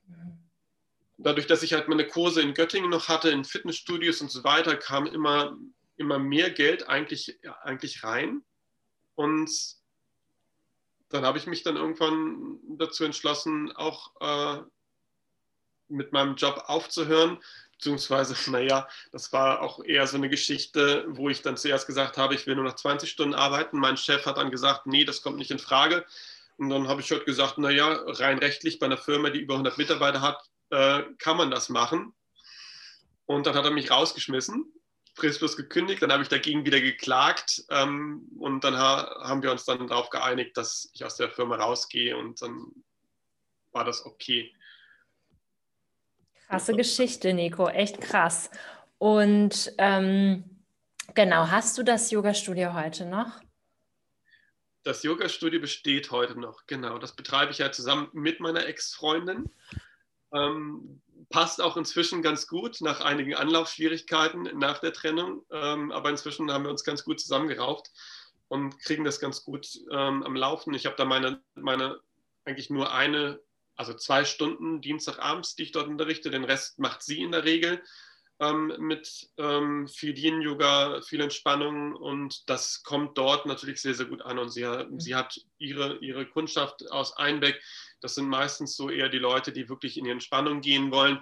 Dadurch, 1.19 1.49
dass 1.49 1.65
ich 1.65 1.73
halt 1.73 1.89
meine 1.89 2.07
Kurse 2.07 2.41
in 2.41 2.55
Göttingen 2.55 2.91
noch 2.91 3.09
hatte, 3.09 3.31
in 3.31 3.45
Fitnessstudios 3.45 4.21
und 4.21 4.31
so 4.31 4.45
weiter, 4.45 4.77
kam 4.77 5.07
immer, 5.07 5.57
immer 5.97 6.21
mehr 6.21 6.51
Geld 6.51 6.89
eigentlich, 6.89 7.39
eigentlich 7.63 8.05
rein. 8.05 8.43
Und 9.17 9.51
dann 11.13 11.25
habe 11.25 11.39
ich 11.39 11.47
mich 11.47 11.63
dann 11.63 11.77
irgendwann 11.77 12.59
dazu 12.79 13.05
entschlossen, 13.05 13.73
auch 13.73 14.13
äh, 14.21 14.63
mit 15.89 16.13
meinem 16.13 16.37
Job 16.37 16.65
aufzuhören, 16.67 17.39
beziehungsweise, 17.73 18.35
naja, 18.51 18.89
das 19.11 19.33
war 19.33 19.61
auch 19.61 19.85
eher 19.85 20.07
so 20.07 20.17
eine 20.17 20.29
Geschichte, 20.29 21.05
wo 21.09 21.29
ich 21.29 21.43
dann 21.43 21.57
zuerst 21.57 21.87
gesagt 21.87 22.17
habe, 22.17 22.35
ich 22.35 22.47
will 22.47 22.55
nur 22.55 22.65
noch 22.65 22.77
20 22.77 23.11
Stunden 23.11 23.35
arbeiten. 23.35 23.79
Mein 23.79 23.97
Chef 23.97 24.25
hat 24.27 24.39
dann 24.39 24.51
gesagt, 24.51 24.87
nee, 24.87 25.05
das 25.05 25.23
kommt 25.23 25.37
nicht 25.37 25.51
in 25.51 25.59
Frage. 25.59 26.05
Und 26.57 26.71
dann 26.71 26.89
habe 26.89 27.01
ich 27.01 27.11
halt 27.11 27.27
gesagt, 27.27 27.59
naja, 27.59 28.03
rein 28.07 28.39
rechtlich 28.39 28.79
bei 28.79 28.87
einer 28.87 28.99
Firma, 28.99 29.31
die 29.31 29.41
über 29.41 29.55
100 29.55 29.79
Mitarbeiter 29.79 30.21
hat, 30.21 30.43
äh, 30.71 31.03
kann 31.19 31.37
man 31.37 31.51
das 31.51 31.69
machen. 31.69 32.15
Und 33.27 33.47
dann 33.47 33.55
hat 33.55 33.65
er 33.65 33.71
mich 33.71 33.91
rausgeschmissen, 33.91 34.73
fristlos 35.15 35.57
gekündigt. 35.57 36.03
Dann 36.03 36.13
habe 36.13 36.23
ich 36.23 36.29
dagegen 36.29 36.65
wieder 36.65 36.81
geklagt. 36.81 37.65
Ähm, 37.71 38.29
und 38.39 38.65
dann 38.65 38.77
ha 38.77 39.23
haben 39.23 39.43
wir 39.43 39.51
uns 39.51 39.65
dann 39.65 39.87
darauf 39.87 40.11
geeinigt, 40.11 40.57
dass 40.57 40.91
ich 40.95 41.05
aus 41.05 41.17
der 41.17 41.31
Firma 41.31 41.57
rausgehe. 41.57 42.17
Und 42.17 42.41
dann 42.43 42.67
war 43.73 43.85
das 43.85 44.05
okay. 44.05 44.55
Krasse 46.49 46.75
Geschichte, 46.75 47.33
Nico, 47.33 47.69
echt 47.69 48.01
krass. 48.01 48.51
Und 48.99 49.73
ähm, 49.79 50.45
genau, 51.15 51.49
hast 51.49 51.79
du 51.79 51.83
das 51.83 52.11
Yoga-Studio 52.11 52.75
heute 52.75 53.07
noch? 53.07 53.41
Das 54.85 55.03
Yoga-Studio 55.03 55.61
besteht 55.61 56.11
heute 56.11 56.39
noch, 56.39 56.67
genau. 56.67 56.99
Das 56.99 57.15
betreibe 57.15 57.53
ich 57.53 57.59
ja 57.59 57.73
zusammen 57.73 58.09
mit 58.13 58.41
meiner 58.41 58.67
Ex-Freundin. 58.67 59.51
Ähm, 60.35 61.01
passt 61.29 61.61
auch 61.61 61.77
inzwischen 61.77 62.23
ganz 62.23 62.47
gut 62.47 62.81
nach 62.81 63.01
einigen 63.01 63.35
Anlaufschwierigkeiten 63.35 64.43
nach 64.59 64.79
der 64.79 64.93
Trennung. 64.93 65.45
Ähm, 65.51 65.93
aber 65.93 66.11
inzwischen 66.11 66.51
haben 66.51 66.65
wir 66.65 66.71
uns 66.71 66.85
ganz 66.85 67.05
gut 67.05 67.21
zusammengerauft 67.21 67.91
und 68.49 68.79
kriegen 68.81 69.05
das 69.05 69.21
ganz 69.21 69.45
gut 69.45 69.69
ähm, 69.91 70.23
am 70.23 70.37
Laufen. 70.37 70.75
Ich 70.75 70.87
habe 70.87 70.97
da 70.97 71.05
meine, 71.05 71.43
meine 71.55 72.01
eigentlich 72.45 72.71
nur 72.71 72.93
eine 72.93 73.41
also 73.77 73.95
zwei 73.95 74.25
Stunden 74.25 74.81
Dienstagabends, 74.81 75.57
die 75.57 75.65
ich 75.65 75.73
dort 75.73 75.89
unterrichte. 75.89 76.31
Den 76.31 76.45
Rest 76.45 76.79
macht 76.79 77.03
sie 77.03 77.23
in 77.23 77.33
der 77.33 77.45
Regel 77.45 77.83
ähm, 78.41 78.75
mit 78.79 79.29
ähm, 79.39 79.89
viel 79.89 80.17
Yin-Yoga, 80.17 81.01
viel 81.03 81.21
Entspannung 81.21 81.95
und 81.95 82.49
das 82.49 82.83
kommt 82.83 83.17
dort 83.17 83.47
natürlich 83.47 83.81
sehr, 83.81 83.95
sehr 83.95 84.07
gut 84.07 84.23
an. 84.23 84.39
Und 84.39 84.51
sie, 84.51 84.67
sie 84.99 85.15
hat 85.15 85.41
ihre, 85.59 85.97
ihre 85.99 86.27
Kundschaft 86.27 86.91
aus 86.91 87.17
Einbeck. 87.17 87.61
Das 88.03 88.15
sind 88.15 88.29
meistens 88.29 88.77
so 88.77 88.91
eher 88.91 89.09
die 89.09 89.19
Leute, 89.19 89.53
die 89.53 89.69
wirklich 89.69 89.97
in 89.97 90.05
die 90.05 90.11
Entspannung 90.11 90.61
gehen 90.61 90.91
wollen. 90.91 91.21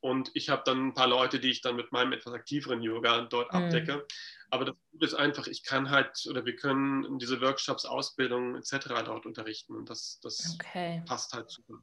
Und 0.00 0.30
ich 0.34 0.48
habe 0.48 0.62
dann 0.64 0.88
ein 0.88 0.94
paar 0.94 1.08
Leute, 1.08 1.40
die 1.40 1.50
ich 1.50 1.60
dann 1.60 1.74
mit 1.74 1.90
meinem 1.90 2.12
etwas 2.12 2.32
aktiveren 2.32 2.82
Yoga 2.82 3.22
dort 3.22 3.52
mhm. 3.52 3.58
abdecke. 3.64 4.06
Aber 4.50 4.64
das 4.64 4.76
Gute 4.92 5.06
ist 5.06 5.14
einfach, 5.14 5.46
ich 5.46 5.64
kann 5.64 5.90
halt 5.90 6.24
oder 6.28 6.44
wir 6.44 6.54
können 6.54 7.18
diese 7.18 7.40
Workshops, 7.40 7.84
Ausbildungen 7.84 8.54
etc. 8.56 8.88
dort 9.04 9.26
unterrichten 9.26 9.74
und 9.74 9.90
das, 9.90 10.20
das 10.22 10.54
okay. 10.54 11.02
passt 11.06 11.32
halt 11.34 11.50
super. 11.50 11.74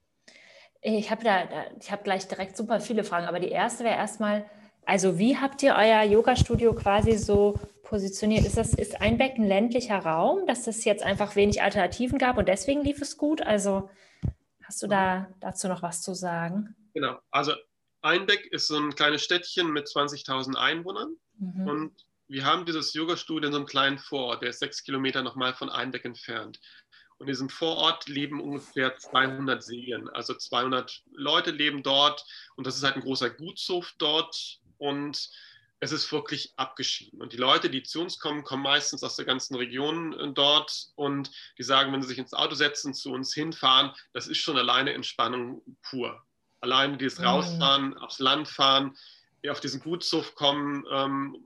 Ich 0.82 1.12
habe 1.12 1.24
da, 1.24 1.66
ich 1.80 1.92
habe 1.92 2.04
gleich 2.04 2.28
direkt 2.28 2.56
super 2.56 2.80
viele 2.80 3.04
Fragen, 3.04 3.28
aber 3.28 3.40
die 3.40 3.50
erste 3.50 3.84
wäre 3.84 3.96
erstmal, 3.96 4.50
also 4.86 5.18
wie 5.18 5.38
habt 5.38 5.62
ihr 5.64 5.76
euer 5.76 6.04
Yoga-Studio 6.04 6.74
quasi 6.74 7.18
so 7.18 7.60
positioniert? 7.84 8.46
Ist 8.46 8.58
das 8.58 8.74
ist 8.74 9.02
Einbeck 9.02 9.38
ein 9.38 9.48
ländlicher 9.48 10.00
Raum, 10.00 10.46
dass 10.48 10.68
es 10.68 10.86
jetzt 10.86 11.04
einfach 11.04 11.36
wenig 11.36 11.62
Alternativen 11.62 12.18
gab 12.18 12.38
und 12.38 12.48
deswegen 12.48 12.84
lief 12.84 13.02
es 13.02 13.18
gut? 13.18 13.42
Also 13.42 13.90
hast 14.66 14.82
du 14.84 14.88
da 14.88 15.28
dazu 15.40 15.68
noch 15.68 15.82
was 15.82 16.02
zu 16.02 16.14
sagen? 16.14 16.76
Genau, 16.94 17.20
also 17.32 17.54
Einbeck 18.02 18.46
ist 18.52 18.68
so 18.68 18.78
ein 18.78 18.96
kleines 18.96 19.24
Städtchen 19.24 19.72
mit 19.72 19.88
20.000 19.88 20.56
Einwohnern 20.56 21.16
mhm. 21.40 21.68
und 21.68 22.06
wir 22.28 22.46
haben 22.46 22.66
dieses 22.66 22.94
Yoga-Studio 22.94 23.48
in 23.48 23.54
so 23.54 23.60
einem 23.60 23.68
kleinen 23.68 24.00
Vorort, 24.00 24.42
der 24.42 24.50
ist 24.50 24.60
sechs 24.60 24.84
Kilometer 24.84 25.22
nochmal 25.22 25.54
von 25.54 25.70
Einbeck 25.70 26.06
entfernt. 26.06 26.60
Und 27.18 27.28
in 27.28 27.32
diesem 27.32 27.50
Vorort 27.50 28.08
leben 28.10 28.42
ungefähr 28.42 28.98
200 28.98 29.64
Seelen. 29.64 30.10
Also 30.10 30.34
200 30.34 31.04
Leute 31.12 31.52
leben 31.52 31.82
dort 31.82 32.26
und 32.56 32.68
das 32.68 32.76
ist 32.76 32.84
halt 32.84 32.96
ein 32.96 33.04
großer 33.04 33.30
Gutshof 33.30 33.94
dort. 34.00 34.60
Und 34.78 35.30
es 35.80 35.92
ist 35.92 36.12
wirklich 36.12 36.54
abgeschieden. 36.56 37.22
Und 37.22 37.34
die 37.34 37.38
Leute, 37.38 37.70
die 37.70 37.84
zu 37.84 38.02
uns 38.02 38.20
kommen, 38.20 38.44
kommen 38.44 38.64
meistens 38.64 39.04
aus 39.04 39.16
der 39.16 39.26
ganzen 39.26 39.56
Region 39.56 40.14
äh, 40.14 40.32
dort 40.34 40.88
und 40.96 41.32
die 41.58 41.64
sagen, 41.64 41.92
wenn 41.92 42.02
sie 42.02 42.08
sich 42.08 42.18
ins 42.18 42.34
Auto 42.34 42.56
setzen, 42.56 42.94
zu 42.94 43.12
uns 43.12 43.34
hinfahren, 43.34 43.92
das 44.14 44.28
ist 44.28 44.38
schon 44.38 44.58
alleine 44.58 44.94
Entspannung 44.94 45.62
pur. 45.84 46.24
Alleine 46.62 46.98
dieses 46.98 47.20
mhm. 47.20 47.26
Rausfahren, 47.26 47.98
aufs 47.98 48.20
Land 48.20 48.48
fahren, 48.48 48.98
auf 49.50 49.60
diesen 49.60 49.80
Gutshof 49.82 50.34
kommen, 50.34 50.86
ähm, 50.92 51.38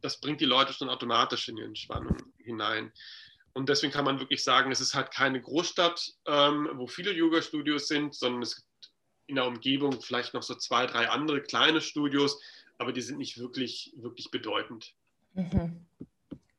das 0.00 0.20
bringt 0.20 0.40
die 0.40 0.46
Leute 0.46 0.72
schon 0.72 0.90
automatisch 0.90 1.48
in 1.48 1.56
die 1.56 1.62
Entspannung 1.62 2.16
hinein. 2.38 2.92
Und 3.52 3.68
deswegen 3.68 3.92
kann 3.92 4.04
man 4.04 4.18
wirklich 4.18 4.42
sagen, 4.42 4.72
es 4.72 4.80
ist 4.80 4.94
halt 4.94 5.12
keine 5.12 5.40
Großstadt, 5.40 6.12
ähm, 6.26 6.68
wo 6.74 6.88
viele 6.88 7.12
Yoga-Studios 7.12 7.86
sind, 7.86 8.14
sondern 8.14 8.42
es 8.42 8.56
gibt 8.56 8.92
in 9.26 9.36
der 9.36 9.46
Umgebung 9.46 10.02
vielleicht 10.02 10.34
noch 10.34 10.42
so 10.42 10.56
zwei, 10.56 10.86
drei 10.86 11.08
andere 11.08 11.40
kleine 11.40 11.80
Studios, 11.80 12.40
aber 12.78 12.92
die 12.92 13.02
sind 13.02 13.18
nicht 13.18 13.38
wirklich, 13.38 13.92
wirklich 13.96 14.30
bedeutend. 14.30 14.94
Mhm. 15.34 15.86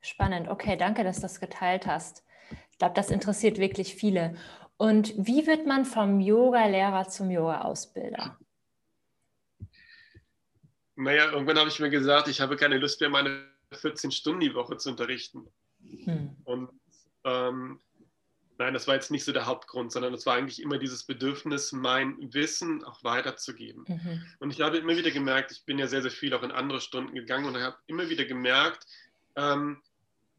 Spannend. 0.02 0.48
Okay, 0.48 0.78
danke, 0.78 1.04
dass 1.04 1.18
du 1.18 1.24
das 1.24 1.40
geteilt 1.40 1.88
hast. 1.88 2.24
Ich 2.72 2.78
glaube, 2.78 2.94
das 2.94 3.10
interessiert 3.10 3.58
wirklich 3.58 3.96
viele. 3.96 4.36
Und 4.78 5.14
wie 5.18 5.48
wird 5.48 5.66
man 5.66 5.86
vom 5.86 6.20
Yoga-Lehrer 6.20 7.08
zum 7.08 7.32
Yoga-Ausbilder? 7.32 8.38
Naja, 10.96 11.32
irgendwann 11.32 11.58
habe 11.58 11.70
ich 11.70 11.80
mir 11.80 11.90
gesagt, 11.90 12.28
ich 12.28 12.42
habe 12.42 12.56
keine 12.56 12.78
Lust 12.78 13.02
mehr, 13.02 13.10
meine 13.10 13.46
14 13.72 14.12
Stunden 14.12 14.42
die 14.42 14.54
Woche 14.54 14.78
zu 14.78 14.90
unterrichten. 14.90 15.48
Hm. 16.04 16.36
Und 16.44 16.70
ähm, 17.24 17.80
nein, 18.58 18.74
das 18.74 18.88
war 18.88 18.96
jetzt 18.96 19.12
nicht 19.12 19.24
so 19.24 19.32
der 19.32 19.46
Hauptgrund, 19.46 19.92
sondern 19.92 20.14
es 20.14 20.26
war 20.26 20.36
eigentlich 20.36 20.62
immer 20.62 20.78
dieses 20.78 21.04
Bedürfnis, 21.04 21.72
mein 21.72 22.18
Wissen 22.34 22.84
auch 22.84 23.04
weiterzugeben. 23.04 23.86
Mhm. 23.88 24.24
Und 24.40 24.52
ich 24.52 24.62
habe 24.62 24.78
immer 24.78 24.96
wieder 24.96 25.12
gemerkt, 25.12 25.52
ich 25.52 25.66
bin 25.66 25.80
ja 25.80 25.88
sehr, 25.88 26.02
sehr 26.02 26.12
viel 26.12 26.34
auch 26.34 26.44
in 26.44 26.52
andere 26.52 26.82
Stunden 26.82 27.14
gegangen 27.16 27.46
und 27.46 27.58
habe 27.58 27.78
immer 27.88 28.10
wieder 28.10 28.26
gemerkt, 28.26 28.86
ähm, 29.36 29.82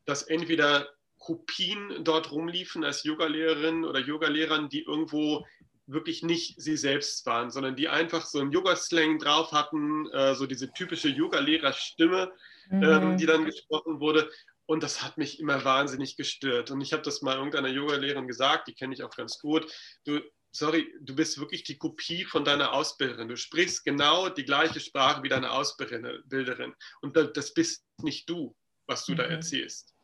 dass 0.05 0.23
entweder 0.23 0.89
Kopien 1.19 2.05
dort 2.05 2.31
rumliefen 2.31 2.85
als 2.85 3.03
Yogalehrerin 3.03 3.85
oder 3.85 4.01
Yogalehrern, 4.01 4.69
die 4.69 4.83
irgendwo 4.83 5.45
wirklich 5.87 6.23
nicht 6.23 6.61
sie 6.61 6.77
selbst 6.77 7.25
waren, 7.27 7.51
sondern 7.51 7.77
die 7.77 7.89
einfach 7.89 8.27
so 8.27 8.41
einen 8.41 8.51
Yoga-Slang 8.51 9.19
drauf 9.19 9.53
hatten, 9.53 10.11
äh, 10.11 10.35
so 10.35 10.47
diese 10.47 10.73
typische 10.73 11.09
Yoga-Lehrer-Stimme, 11.09 12.33
mhm. 12.71 12.83
ähm, 12.83 13.17
die 13.17 13.27
dann 13.27 13.45
gesprochen 13.45 14.01
wurde. 14.01 14.31
Und 14.67 14.83
das 14.83 15.03
hat 15.03 15.17
mich 15.17 15.39
immer 15.39 15.65
wahnsinnig 15.65 16.17
gestört. 16.17 16.71
Und 16.71 16.81
ich 16.81 16.93
habe 16.93 17.03
das 17.03 17.23
mal 17.23 17.37
irgendeiner 17.37 17.69
Yoga-Lehrerin 17.69 18.27
gesagt, 18.27 18.69
die 18.69 18.75
kenne 18.75 18.95
ich 18.95 19.03
auch 19.05 19.15
ganz 19.15 19.39
gut. 19.39 19.73
Du, 20.05 20.21
sorry, 20.51 20.93
du 21.01 21.15
bist 21.15 21.39
wirklich 21.39 21.63
die 21.63 21.79
Kopie 21.79 22.25
von 22.25 22.45
deiner 22.45 22.73
Ausbilderin. 22.73 23.29
Du 23.29 23.37
sprichst 23.37 23.85
genau 23.85 24.29
die 24.29 24.45
gleiche 24.45 24.81
Sprache 24.81 25.23
wie 25.23 25.29
deine 25.29 25.53
Ausbilderin. 25.53 26.75
Und 27.01 27.17
das 27.17 27.55
bist 27.55 27.85
nicht 28.03 28.29
du, 28.29 28.57
was 28.87 29.05
du 29.05 29.13
mhm. 29.13 29.17
da 29.17 29.25
erzählst. 29.25 29.95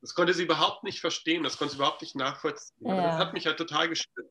Das 0.00 0.14
konnte 0.14 0.34
sie 0.34 0.44
überhaupt 0.44 0.84
nicht 0.84 1.00
verstehen, 1.00 1.42
das 1.42 1.56
konnte 1.56 1.72
sie 1.72 1.78
überhaupt 1.78 2.02
nicht 2.02 2.14
nachvollziehen. 2.14 2.86
Ja. 2.86 3.08
das 3.08 3.18
hat 3.18 3.32
mich 3.32 3.46
halt 3.46 3.56
total 3.56 3.88
gestört. 3.88 4.30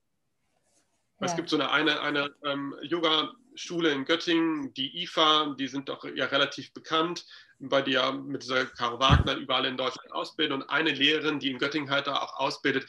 Ja. 1.20 1.28
Es 1.28 1.36
gibt 1.36 1.50
so 1.50 1.56
eine, 1.56 1.72
eine, 1.72 2.02
eine 2.02 2.36
ähm, 2.44 2.76
Yoga-Schule 2.82 3.92
in 3.92 4.06
Göttingen, 4.06 4.74
die 4.74 5.04
IFA, 5.04 5.56
die 5.58 5.68
sind 5.68 5.88
doch 5.88 6.04
ja 6.04 6.26
relativ 6.26 6.74
bekannt, 6.74 7.26
die 7.60 7.92
ja 7.92 8.12
mit 8.12 8.44
dieser 8.44 8.66
Caro 8.66 9.00
Wagner 9.00 9.36
überall 9.36 9.66
in 9.66 9.78
Deutschland 9.78 10.12
ausbilden 10.12 10.62
und 10.62 10.70
eine 10.70 10.92
Lehrerin, 10.92 11.40
die 11.40 11.52
in 11.52 11.58
Göttingen 11.58 11.90
halt 11.90 12.08
da 12.08 12.18
auch 12.18 12.38
ausbildet. 12.38 12.86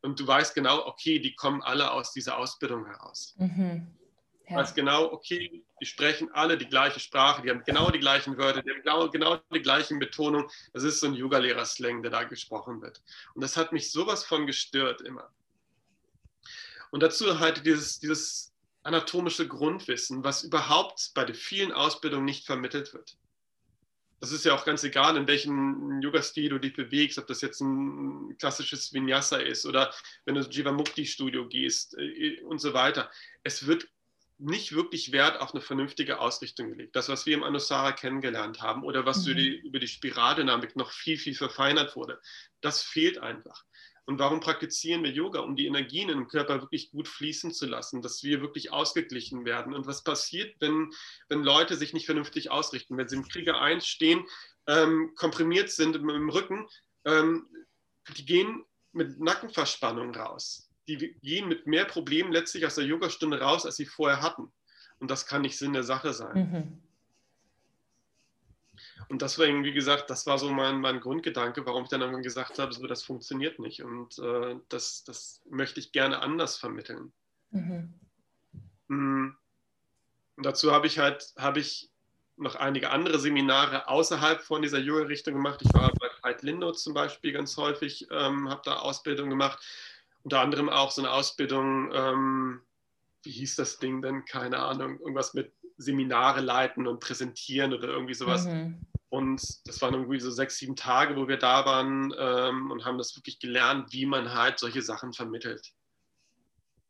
Und 0.00 0.18
du 0.18 0.26
weißt 0.26 0.54
genau, 0.54 0.86
okay, 0.86 1.18
die 1.18 1.34
kommen 1.34 1.62
alle 1.62 1.90
aus 1.90 2.12
dieser 2.12 2.38
Ausbildung 2.38 2.86
heraus. 2.86 3.34
Mhm. 3.38 3.86
Ja. 4.44 4.50
Du 4.50 4.54
weißt 4.54 4.74
genau, 4.76 5.12
okay, 5.12 5.64
die 5.80 5.86
sprechen 5.86 6.30
alle 6.32 6.56
die 6.56 6.68
gleiche 6.68 7.00
Sprache, 7.00 7.42
die 7.42 7.50
haben 7.50 7.62
genau 7.64 7.90
die 7.90 7.98
gleichen 7.98 8.38
Wörter, 8.38 8.62
die 8.62 8.70
haben 8.70 8.82
genau, 8.82 9.10
genau 9.10 9.36
die 9.52 9.60
gleichen 9.60 9.98
Betonungen. 9.98 10.48
Das 10.72 10.84
ist 10.84 11.00
so 11.00 11.08
ein 11.08 11.14
Yoga-Lehrer-Slang, 11.14 12.02
der 12.02 12.12
da 12.12 12.24
gesprochen 12.24 12.80
wird. 12.80 13.02
Und 13.34 13.42
das 13.42 13.56
hat 13.56 13.72
mich 13.72 13.90
sowas 13.90 14.24
von 14.24 14.46
gestört 14.46 15.02
immer. 15.02 15.30
Und 16.90 17.02
dazu 17.02 17.38
halt 17.38 17.66
dieses, 17.66 17.98
dieses 17.98 18.52
anatomische 18.82 19.48
Grundwissen, 19.48 20.22
was 20.22 20.44
überhaupt 20.44 21.10
bei 21.14 21.24
den 21.24 21.34
vielen 21.34 21.72
Ausbildungen 21.72 22.24
nicht 22.24 22.46
vermittelt 22.46 22.94
wird. 22.94 23.16
Das 24.20 24.32
ist 24.32 24.44
ja 24.44 24.54
auch 24.54 24.64
ganz 24.64 24.82
egal, 24.82 25.16
in 25.16 25.26
welchem 25.26 26.00
Yoga-Stil 26.00 26.48
du 26.48 26.58
dich 26.58 26.72
bewegst, 26.72 27.18
ob 27.18 27.26
das 27.26 27.42
jetzt 27.42 27.60
ein 27.60 28.36
klassisches 28.38 28.92
Vinyasa 28.92 29.36
ist 29.36 29.66
oder 29.66 29.92
wenn 30.24 30.36
du 30.36 30.40
ins 30.40 30.56
Jivamukti-Studio 30.56 31.48
gehst 31.48 31.98
äh, 31.98 32.40
und 32.42 32.58
so 32.58 32.72
weiter. 32.72 33.10
Es 33.42 33.66
wird 33.66 33.88
nicht 34.38 34.72
wirklich 34.72 35.12
Wert 35.12 35.40
auf 35.40 35.52
eine 35.52 35.60
vernünftige 35.60 36.18
Ausrichtung 36.18 36.70
gelegt. 36.70 36.96
Das, 36.96 37.08
was 37.08 37.26
wir 37.26 37.34
im 37.34 37.42
Anusara 37.42 37.92
kennengelernt 37.92 38.62
haben 38.62 38.84
oder 38.84 39.04
was 39.04 39.26
mhm. 39.26 39.36
die, 39.36 39.56
über 39.56 39.78
die 39.78 39.88
Spiraldynamik 39.88 40.76
noch 40.76 40.92
viel, 40.92 41.18
viel 41.18 41.34
verfeinert 41.34 41.96
wurde, 41.96 42.20
das 42.60 42.82
fehlt 42.82 43.18
einfach. 43.18 43.64
Und 44.06 44.20
warum 44.20 44.38
praktizieren 44.38 45.02
wir 45.02 45.10
Yoga? 45.10 45.40
Um 45.40 45.56
die 45.56 45.66
Energien 45.66 46.08
im 46.08 46.28
Körper 46.28 46.62
wirklich 46.62 46.92
gut 46.92 47.08
fließen 47.08 47.52
zu 47.52 47.66
lassen, 47.66 48.02
dass 48.02 48.22
wir 48.22 48.40
wirklich 48.40 48.72
ausgeglichen 48.72 49.44
werden. 49.44 49.74
Und 49.74 49.88
was 49.88 50.04
passiert, 50.04 50.54
wenn, 50.60 50.92
wenn 51.28 51.42
Leute 51.42 51.76
sich 51.76 51.92
nicht 51.92 52.06
vernünftig 52.06 52.50
ausrichten? 52.50 52.96
Wenn 52.96 53.08
sie 53.08 53.16
im 53.16 53.26
Krieger 53.26 53.60
1 53.60 53.84
stehen, 53.84 54.24
ähm, 54.68 55.12
komprimiert 55.16 55.70
sind 55.70 55.96
im, 55.96 56.08
im 56.08 56.30
Rücken, 56.30 56.68
ähm, 57.04 57.48
die 58.16 58.24
gehen 58.24 58.64
mit 58.92 59.18
Nackenverspannung 59.18 60.14
raus. 60.14 60.70
Die 60.86 60.96
gehen 61.22 61.48
mit 61.48 61.66
mehr 61.66 61.84
Problemen 61.84 62.30
letztlich 62.30 62.64
aus 62.64 62.76
der 62.76 62.84
Yogastunde 62.84 63.40
raus, 63.40 63.66
als 63.66 63.74
sie 63.74 63.86
vorher 63.86 64.22
hatten. 64.22 64.52
Und 65.00 65.10
das 65.10 65.26
kann 65.26 65.42
nicht 65.42 65.58
Sinn 65.58 65.72
der 65.72 65.82
Sache 65.82 66.12
sein. 66.12 66.50
Mhm. 66.50 66.82
Und 69.08 69.22
deswegen, 69.22 69.62
wie 69.64 69.72
gesagt, 69.72 70.10
das 70.10 70.26
war 70.26 70.38
so 70.38 70.50
mein, 70.50 70.80
mein 70.80 71.00
Grundgedanke, 71.00 71.64
warum 71.64 71.84
ich 71.84 71.88
dann 71.90 72.00
irgendwann 72.00 72.22
gesagt 72.22 72.58
habe, 72.58 72.72
so, 72.72 72.86
das 72.86 73.04
funktioniert 73.04 73.58
nicht. 73.58 73.82
Und 73.82 74.18
äh, 74.18 74.56
das, 74.68 75.04
das 75.04 75.42
möchte 75.48 75.78
ich 75.78 75.92
gerne 75.92 76.22
anders 76.22 76.56
vermitteln. 76.56 77.12
Mhm. 77.50 77.94
Mm. 78.88 79.36
Und 80.36 80.44
dazu 80.44 80.72
habe 80.72 80.86
ich 80.86 80.98
halt, 80.98 81.32
habe 81.38 81.60
ich 81.60 81.90
noch 82.36 82.56
einige 82.56 82.90
andere 82.90 83.18
Seminare 83.18 83.88
außerhalb 83.88 84.42
von 84.42 84.60
dieser 84.60 84.78
Yoga-Richtung 84.78 85.34
gemacht. 85.34 85.62
Ich 85.62 85.72
war 85.72 85.90
bei 85.94 86.08
Veit 86.22 86.42
Lindo 86.42 86.72
zum 86.72 86.92
Beispiel 86.92 87.32
ganz 87.32 87.56
häufig, 87.56 88.06
ähm, 88.10 88.50
habe 88.50 88.62
da 88.64 88.76
Ausbildung 88.76 89.30
gemacht. 89.30 89.58
Unter 90.22 90.40
anderem 90.40 90.68
auch 90.68 90.90
so 90.90 91.00
eine 91.00 91.12
Ausbildung, 91.12 91.90
ähm, 91.94 92.60
wie 93.22 93.30
hieß 93.30 93.56
das 93.56 93.78
Ding 93.78 94.02
denn? 94.02 94.24
Keine 94.24 94.58
Ahnung, 94.58 94.98
irgendwas 94.98 95.32
mit 95.34 95.52
Seminare 95.78 96.40
leiten 96.40 96.86
und 96.86 97.00
präsentieren 97.00 97.72
oder 97.72 97.88
irgendwie 97.88 98.14
sowas. 98.14 98.46
Mhm. 98.46 98.80
Und 99.08 99.40
das 99.68 99.80
waren 99.82 99.94
irgendwie 99.94 100.20
so 100.20 100.30
sechs, 100.30 100.58
sieben 100.58 100.76
Tage, 100.76 101.16
wo 101.16 101.28
wir 101.28 101.36
da 101.36 101.64
waren 101.64 102.12
ähm, 102.18 102.70
und 102.70 102.84
haben 102.84 102.98
das 102.98 103.16
wirklich 103.16 103.38
gelernt, 103.38 103.92
wie 103.92 104.04
man 104.04 104.34
halt 104.34 104.58
solche 104.58 104.82
Sachen 104.82 105.12
vermittelt. 105.12 105.72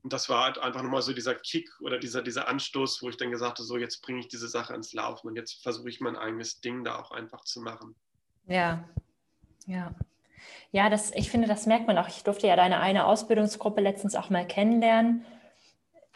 Und 0.03 0.13
das 0.13 0.29
war 0.29 0.45
halt 0.45 0.59
einfach 0.59 0.83
nochmal 0.83 1.03
so 1.03 1.13
dieser 1.13 1.35
Kick 1.35 1.69
oder 1.81 1.99
dieser, 1.99 2.23
dieser 2.23 2.49
Anstoß, 2.49 3.03
wo 3.03 3.09
ich 3.09 3.17
dann 3.17 3.33
gesagt 3.33 3.59
habe, 3.59 3.65
so 3.65 3.77
jetzt 3.77 4.03
bringe 4.03 4.21
ich 4.21 4.29
diese 4.29 4.49
Sache 4.49 4.73
ans 4.73 4.93
Laufen 4.93 5.27
und 5.27 5.37
jetzt 5.37 5.63
versuche 5.63 5.89
ich 5.89 6.01
mein 6.01 6.17
eigenes 6.17 6.61
Ding 6.61 6.85
da 6.85 6.99
auch 6.99 7.11
einfach 7.11 7.45
zu 7.45 7.61
machen. 7.61 7.97
Ja, 8.47 8.89
ja. 9.67 9.93
Ja, 10.71 10.91
das, 10.91 11.11
ich 11.13 11.31
finde, 11.31 11.49
das 11.49 11.67
merkt 11.67 11.87
man 11.87 11.99
auch. 11.99 12.09
Ich 12.09 12.23
durfte 12.23 12.47
ja 12.47 12.57
deine 12.57 12.79
eine 12.81 13.07
Ausbildungsgruppe 13.07 13.81
letztens 13.81 14.15
auch 14.15 14.31
mal 14.31 14.47
kennenlernen. 14.47 15.25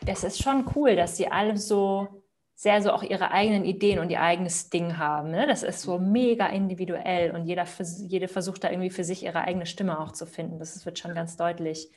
Es 0.06 0.24
ist 0.24 0.42
schon 0.42 0.70
cool, 0.76 0.96
dass 0.96 1.16
sie 1.16 1.28
alle 1.28 1.56
so 1.56 2.19
sehr 2.60 2.82
so 2.82 2.92
auch 2.92 3.02
ihre 3.02 3.30
eigenen 3.30 3.64
Ideen 3.64 3.98
und 4.00 4.10
ihr 4.10 4.20
eigenes 4.20 4.68
Ding 4.68 4.98
haben. 4.98 5.30
Ne? 5.30 5.46
Das 5.46 5.62
ist 5.62 5.80
so 5.80 5.98
mega 5.98 6.46
individuell 6.46 7.30
und 7.30 7.46
jeder, 7.46 7.64
jede 8.06 8.28
versucht 8.28 8.62
da 8.62 8.70
irgendwie 8.70 8.90
für 8.90 9.02
sich 9.02 9.22
ihre 9.22 9.40
eigene 9.40 9.64
Stimme 9.64 9.98
auch 9.98 10.12
zu 10.12 10.26
finden. 10.26 10.58
Das 10.58 10.84
wird 10.84 10.98
schon 10.98 11.14
ganz 11.14 11.38
deutlich. 11.38 11.90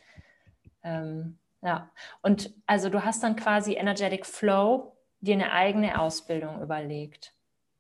Ähm, 0.82 1.38
ja, 1.62 1.92
und 2.22 2.54
also 2.66 2.90
du 2.90 3.04
hast 3.04 3.24
dann 3.24 3.36
quasi 3.36 3.74
Energetic 3.74 4.26
Flow 4.26 4.96
dir 5.20 5.34
eine 5.34 5.52
eigene 5.52 6.00
Ausbildung 6.00 6.62
überlegt. 6.62 7.34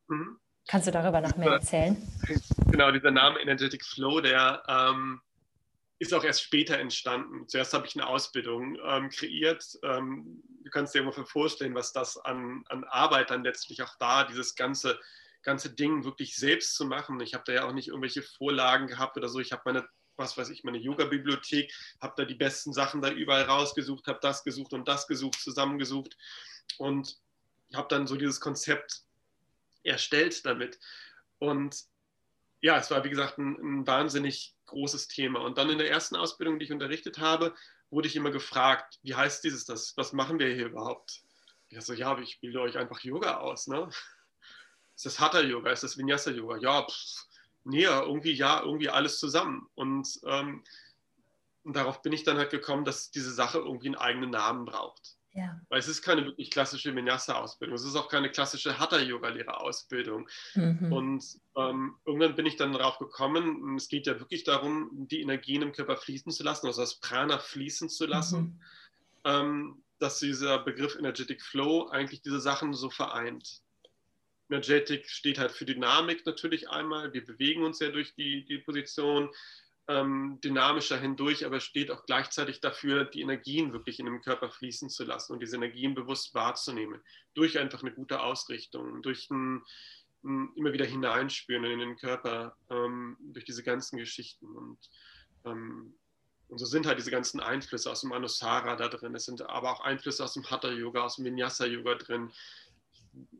Mhm. 0.09 0.37
Kannst 0.67 0.85
du 0.85 0.91
darüber 0.91 1.21
noch 1.21 1.37
mehr 1.37 1.51
erzählen? 1.53 1.95
Genau, 2.69 2.91
dieser 2.91 3.11
Name 3.11 3.39
Energetic 3.39 3.85
Flow, 3.85 4.19
der 4.19 4.63
ähm, 4.67 5.21
ist 5.99 6.11
auch 6.11 6.23
erst 6.23 6.41
später 6.41 6.79
entstanden. 6.79 7.47
Zuerst 7.47 7.71
habe 7.73 7.85
ich 7.85 7.95
eine 7.95 8.07
Ausbildung 8.07 8.77
ähm, 8.83 9.09
kreiert. 9.09 9.63
Du 10.63 10.69
kannst 10.69 10.95
dir 10.95 11.01
ungefähr 11.01 11.25
vorstellen, 11.25 11.75
was 11.75 11.91
das 11.91 12.17
an, 12.17 12.63
an 12.69 12.83
Arbeit 12.85 13.29
dann 13.29 13.43
letztlich 13.43 13.81
auch 13.83 13.95
da, 13.99 14.23
dieses 14.23 14.55
ganze, 14.55 14.99
ganze 15.41 15.69
Ding 15.69 16.03
wirklich 16.05 16.35
selbst 16.35 16.75
zu 16.75 16.85
machen. 16.85 17.19
Ich 17.19 17.33
habe 17.33 17.43
da 17.45 17.53
ja 17.53 17.65
auch 17.65 17.73
nicht 17.73 17.89
irgendwelche 17.89 18.21
Vorlagen 18.21 18.87
gehabt 18.87 19.17
oder 19.17 19.29
so. 19.29 19.39
Ich 19.39 19.51
habe 19.51 19.63
meine, 19.65 19.87
was 20.15 20.37
weiß 20.37 20.49
ich, 20.49 20.63
meine 20.63 20.77
Yoga-Bibliothek, 20.77 21.73
habe 22.01 22.13
da 22.17 22.25
die 22.25 22.35
besten 22.35 22.73
Sachen 22.73 23.01
da 23.01 23.11
überall 23.11 23.43
rausgesucht, 23.43 24.07
habe 24.07 24.19
das 24.21 24.43
gesucht 24.43 24.73
und 24.73 24.87
das 24.87 25.07
gesucht, 25.07 25.41
zusammengesucht 25.41 26.17
und 26.77 27.17
habe 27.73 27.87
dann 27.89 28.07
so 28.07 28.15
dieses 28.15 28.39
Konzept 28.39 29.03
erstellt 29.83 30.45
damit. 30.45 30.79
Und 31.39 31.83
ja, 32.61 32.77
es 32.77 32.89
war 32.89 33.03
wie 33.03 33.09
gesagt 33.09 33.37
ein, 33.37 33.55
ein 33.55 33.87
wahnsinnig 33.87 34.55
großes 34.67 35.07
Thema. 35.09 35.41
Und 35.41 35.57
dann 35.57 35.69
in 35.69 35.77
der 35.77 35.89
ersten 35.89 36.15
Ausbildung, 36.15 36.59
die 36.59 36.65
ich 36.65 36.71
unterrichtet 36.71 37.19
habe, 37.19 37.53
wurde 37.93 38.07
ich 38.07 38.15
immer 38.15 38.31
gefragt, 38.31 38.99
wie 39.03 39.15
heißt 39.15 39.43
dieses 39.43 39.65
das? 39.65 39.95
Was 39.97 40.13
machen 40.13 40.39
wir 40.39 40.47
hier 40.53 40.65
überhaupt? 40.65 41.21
Ich 41.69 41.79
so, 41.81 41.93
ja, 41.93 42.17
ich 42.19 42.39
bilde 42.39 42.61
euch 42.61 42.77
einfach 42.77 42.99
Yoga 43.01 43.37
aus. 43.37 43.67
Ne? 43.67 43.89
ist 44.95 45.05
das 45.05 45.19
Hatha-Yoga, 45.19 45.71
ist 45.71 45.83
das 45.83 45.97
Vinyasa-Yoga? 45.97 46.57
Ja, 46.57 46.87
pff, 46.87 47.25
nee, 47.63 47.83
irgendwie 47.83 48.33
ja, 48.33 48.61
irgendwie 48.61 48.89
alles 48.89 49.19
zusammen. 49.19 49.67
Und, 49.75 50.19
ähm, 50.25 50.63
und 51.63 51.75
darauf 51.75 52.01
bin 52.01 52.13
ich 52.13 52.23
dann 52.23 52.37
halt 52.37 52.51
gekommen, 52.51 52.85
dass 52.85 53.11
diese 53.11 53.31
Sache 53.31 53.59
irgendwie 53.59 53.87
einen 53.87 53.95
eigenen 53.95 54.31
Namen 54.31 54.65
braucht. 54.65 55.17
Ja. 55.33 55.59
Weil 55.69 55.79
es 55.79 55.87
ist 55.87 56.03
keine 56.03 56.25
wirklich 56.25 56.51
klassische 56.51 56.95
Vinyasa-Ausbildung, 56.95 57.75
es 57.75 57.83
ist 57.83 57.95
auch 57.95 58.07
keine 58.07 58.29
klassische 58.29 58.77
Hatha-Yoga-Lehrerausbildung. 58.77 60.29
Mhm. 60.53 60.93
Und 60.93 61.25
ähm, 61.55 61.95
irgendwann 62.05 62.35
bin 62.35 62.45
ich 62.45 62.55
dann 62.55 62.71
darauf 62.71 62.99
gekommen, 62.99 63.75
es 63.75 63.87
geht 63.87 64.05
ja 64.05 64.19
wirklich 64.19 64.43
darum, 64.43 64.89
die 64.93 65.21
Energien 65.21 65.63
im 65.63 65.71
Körper 65.71 65.97
fließen 65.97 66.31
zu 66.31 66.43
lassen, 66.43 66.67
also 66.67 66.81
das 66.81 66.99
Prana 66.99 67.39
fließen 67.39 67.89
zu 67.89 68.05
lassen, 68.05 68.41
mhm. 68.41 68.59
ähm, 69.23 69.83
dass 69.97 70.19
dieser 70.19 70.59
Begriff 70.59 70.95
Energetic 70.95 71.41
Flow 71.41 71.87
eigentlich 71.89 72.21
diese 72.21 72.39
Sachen 72.39 72.75
so 72.75 72.91
vereint. 72.91 73.61
Energetic 74.49 75.09
steht 75.09 75.39
halt 75.39 75.51
für 75.51 75.65
Dynamik 75.65 76.27
natürlich 76.27 76.69
einmal, 76.69 77.11
wir 77.11 77.25
bewegen 77.25 77.63
uns 77.63 77.79
ja 77.79 77.89
durch 77.89 78.13
die, 78.13 78.45
die 78.45 78.59
Position, 78.59 79.31
ähm, 79.87 80.39
dynamischer 80.41 80.97
hindurch, 80.97 81.45
aber 81.45 81.59
steht 81.59 81.91
auch 81.91 82.05
gleichzeitig 82.05 82.61
dafür, 82.61 83.05
die 83.05 83.21
Energien 83.21 83.73
wirklich 83.73 83.99
in 83.99 84.05
dem 84.05 84.21
Körper 84.21 84.49
fließen 84.49 84.89
zu 84.89 85.03
lassen 85.03 85.33
und 85.33 85.41
diese 85.41 85.57
Energien 85.57 85.93
bewusst 85.93 86.33
wahrzunehmen. 86.33 87.01
Durch 87.33 87.59
einfach 87.59 87.81
eine 87.81 87.91
gute 87.91 88.21
Ausrichtung, 88.21 89.01
durch 89.01 89.29
ein, 89.29 89.61
ein 90.23 90.53
immer 90.55 90.71
wieder 90.71 90.85
hineinspüren 90.85 91.65
in 91.65 91.79
den 91.79 91.97
Körper, 91.97 92.55
ähm, 92.69 93.17
durch 93.19 93.43
diese 93.43 93.63
ganzen 93.63 93.97
Geschichten. 93.97 94.45
Und, 94.55 94.77
ähm, 95.43 95.93
und 96.47 96.57
so 96.57 96.65
sind 96.65 96.85
halt 96.85 96.97
diese 96.97 97.11
ganzen 97.11 97.41
Einflüsse 97.41 97.91
aus 97.91 98.01
dem 98.01 98.13
Anusara 98.13 98.77
da 98.77 98.87
drin. 98.87 99.15
Es 99.15 99.25
sind 99.25 99.41
aber 99.41 99.73
auch 99.73 99.81
Einflüsse 99.81 100.23
aus 100.23 100.33
dem 100.33 100.49
Hatha-Yoga, 100.49 101.01
aus 101.01 101.17
dem 101.17 101.25
Vinyasa-Yoga 101.25 101.95
drin. 101.95 102.31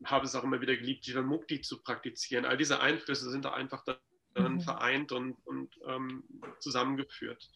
Ich 0.02 0.12
habe 0.12 0.26
es 0.26 0.36
auch 0.36 0.44
immer 0.44 0.60
wieder 0.60 0.76
geliebt, 0.76 1.06
Jivamukti 1.06 1.62
zu 1.62 1.82
praktizieren. 1.82 2.44
All 2.44 2.58
diese 2.58 2.82
Einflüsse 2.82 3.32
sind 3.32 3.46
da 3.46 3.54
einfach 3.54 3.84
da 3.86 3.98
mhm. 4.36 4.62
vereint 4.62 5.12
und, 5.12 5.36
und 5.46 5.70
ähm, 5.88 6.24
zusammengeführt. 6.60 7.50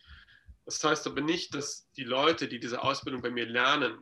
Das 0.66 0.84
heißt 0.84 1.08
aber 1.08 1.22
nicht, 1.22 1.56
dass 1.56 1.90
die 1.94 2.04
Leute, 2.04 2.48
die 2.48 2.60
diese 2.60 2.84
Ausbildung 2.84 3.22
bei 3.22 3.32
mir 3.32 3.46
lernen, 3.46 4.00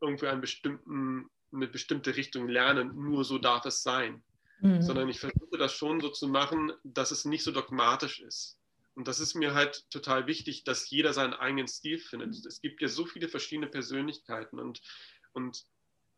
irgendwie 0.00 0.26
einen 0.28 0.40
bestimmten, 0.40 1.28
eine 1.52 1.68
bestimmte 1.68 2.16
Richtung 2.16 2.48
lernen, 2.48 2.94
nur 2.94 3.24
so 3.24 3.38
darf 3.38 3.66
es 3.66 3.82
sein. 3.82 4.22
Mhm. 4.60 4.80
Sondern 4.82 5.08
ich 5.08 5.20
versuche 5.20 5.58
das 5.58 5.74
schon 5.74 6.00
so 6.00 6.08
zu 6.08 6.28
machen, 6.28 6.72
dass 6.84 7.10
es 7.10 7.26
nicht 7.26 7.44
so 7.44 7.52
dogmatisch 7.52 8.20
ist. 8.20 8.58
Und 8.94 9.06
das 9.08 9.20
ist 9.20 9.34
mir 9.34 9.52
halt 9.52 9.84
total 9.90 10.26
wichtig, 10.26 10.64
dass 10.64 10.88
jeder 10.88 11.12
seinen 11.12 11.34
eigenen 11.34 11.68
Stil 11.68 11.98
findet. 11.98 12.30
Mhm. 12.30 12.46
Es 12.48 12.62
gibt 12.62 12.80
ja 12.80 12.88
so 12.88 13.04
viele 13.04 13.28
verschiedene 13.28 13.66
Persönlichkeiten 13.66 14.58
und, 14.58 14.80
und 15.32 15.66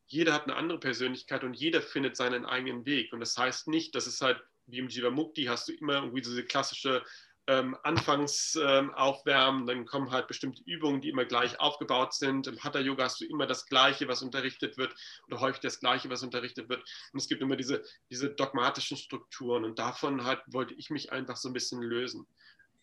jeder 0.06 0.32
hat 0.32 0.44
eine 0.44 0.54
andere 0.54 0.78
Persönlichkeit 0.78 1.42
und 1.42 1.54
jeder 1.54 1.82
findet 1.82 2.16
seinen 2.16 2.46
eigenen 2.46 2.86
Weg. 2.86 3.12
Und 3.12 3.20
das 3.20 3.36
heißt 3.36 3.66
nicht, 3.66 3.96
dass 3.96 4.06
es 4.06 4.20
halt 4.20 4.40
wie 4.68 4.78
im 4.78 4.88
Jivamukti 4.88 5.44
hast 5.44 5.68
du 5.68 5.72
immer 5.72 5.94
irgendwie 5.94 6.22
diese 6.22 6.44
klassische 6.44 7.02
ähm, 7.48 7.76
Anfangsaufwärmen, 7.82 9.60
ähm, 9.62 9.66
dann 9.66 9.86
kommen 9.86 10.10
halt 10.10 10.28
bestimmte 10.28 10.62
Übungen, 10.66 11.00
die 11.00 11.08
immer 11.08 11.24
gleich 11.24 11.58
aufgebaut 11.58 12.12
sind. 12.12 12.46
Im 12.46 12.62
Hatha 12.62 12.78
Yoga 12.78 13.04
hast 13.04 13.22
du 13.22 13.24
immer 13.24 13.46
das 13.46 13.64
Gleiche, 13.64 14.06
was 14.06 14.20
unterrichtet 14.20 14.76
wird, 14.76 14.94
oder 15.26 15.40
häufig 15.40 15.60
das 15.60 15.80
Gleiche, 15.80 16.10
was 16.10 16.22
unterrichtet 16.22 16.68
wird. 16.68 16.80
Und 17.12 17.20
es 17.20 17.26
gibt 17.26 17.40
immer 17.40 17.56
diese, 17.56 17.82
diese 18.10 18.28
dogmatischen 18.28 18.98
Strukturen 18.98 19.64
und 19.64 19.78
davon 19.78 20.24
halt 20.24 20.42
wollte 20.46 20.74
ich 20.74 20.90
mich 20.90 21.10
einfach 21.10 21.36
so 21.36 21.48
ein 21.48 21.54
bisschen 21.54 21.80
lösen. 21.80 22.26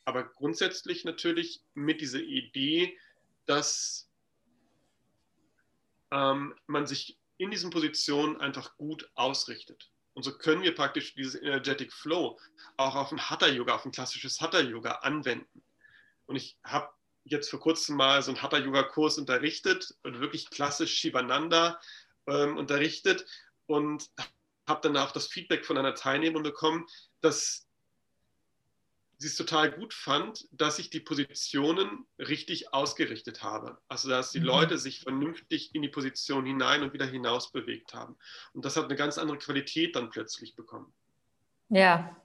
Aber 0.03 0.23
grundsätzlich 0.23 1.05
natürlich 1.05 1.61
mit 1.75 2.01
dieser 2.01 2.21
Idee, 2.21 2.97
dass 3.45 4.09
ähm, 6.09 6.55
man 6.65 6.87
sich 6.87 7.19
in 7.37 7.51
diesen 7.51 7.69
Positionen 7.69 8.41
einfach 8.41 8.77
gut 8.77 9.09
ausrichtet. 9.13 9.91
Und 10.15 10.23
so 10.23 10.35
können 10.35 10.63
wir 10.63 10.73
praktisch 10.73 11.13
dieses 11.13 11.35
Energetic 11.35 11.93
Flow 11.93 12.39
auch 12.77 12.95
auf 12.95 13.11
ein 13.11 13.29
Hatha-Yoga, 13.29 13.75
auf 13.75 13.85
ein 13.85 13.91
klassisches 13.91 14.41
Hatha-Yoga 14.41 14.91
anwenden. 15.01 15.61
Und 16.25 16.37
ich 16.37 16.57
habe 16.63 16.89
jetzt 17.25 17.49
vor 17.49 17.59
kurzem 17.59 17.97
mal 17.97 18.21
so 18.23 18.31
einen 18.31 18.41
Hatha-Yoga-Kurs 18.41 19.17
unterrichtet 19.17 19.93
und 20.03 20.21
wirklich 20.21 20.49
klassisch 20.49 20.93
Shivananda 20.93 21.79
ähm, 22.27 22.57
unterrichtet 22.57 23.25
und 23.67 24.09
habe 24.67 24.81
dann 24.81 24.97
auch 24.97 25.11
das 25.11 25.27
Feedback 25.27 25.65
von 25.65 25.77
einer 25.77 25.95
Teilnehmerin 25.95 26.43
bekommen, 26.43 26.87
dass 27.21 27.64
sie 29.17 29.27
es 29.27 29.35
total 29.35 29.71
gut 29.71 29.93
fand, 29.93 30.47
dass 30.51 30.79
ich 30.79 30.89
die 30.89 30.99
Positionen 30.99 32.05
richtig 32.19 32.73
ausgerichtet 32.73 33.43
habe. 33.43 33.77
Also 33.87 34.09
dass 34.09 34.31
die 34.31 34.39
mhm. 34.39 34.45
Leute 34.45 34.77
sich 34.77 34.99
vernünftig 34.99 35.73
in 35.73 35.81
die 35.81 35.89
Position 35.89 36.45
hinein 36.45 36.83
und 36.83 36.93
wieder 36.93 37.05
hinaus 37.05 37.51
bewegt 37.51 37.93
haben. 37.93 38.15
Und 38.53 38.65
das 38.65 38.75
hat 38.75 38.85
eine 38.85 38.95
ganz 38.95 39.17
andere 39.17 39.37
Qualität 39.37 39.95
dann 39.95 40.09
plötzlich 40.09 40.55
bekommen. 40.55 40.93
Ja, 41.69 42.15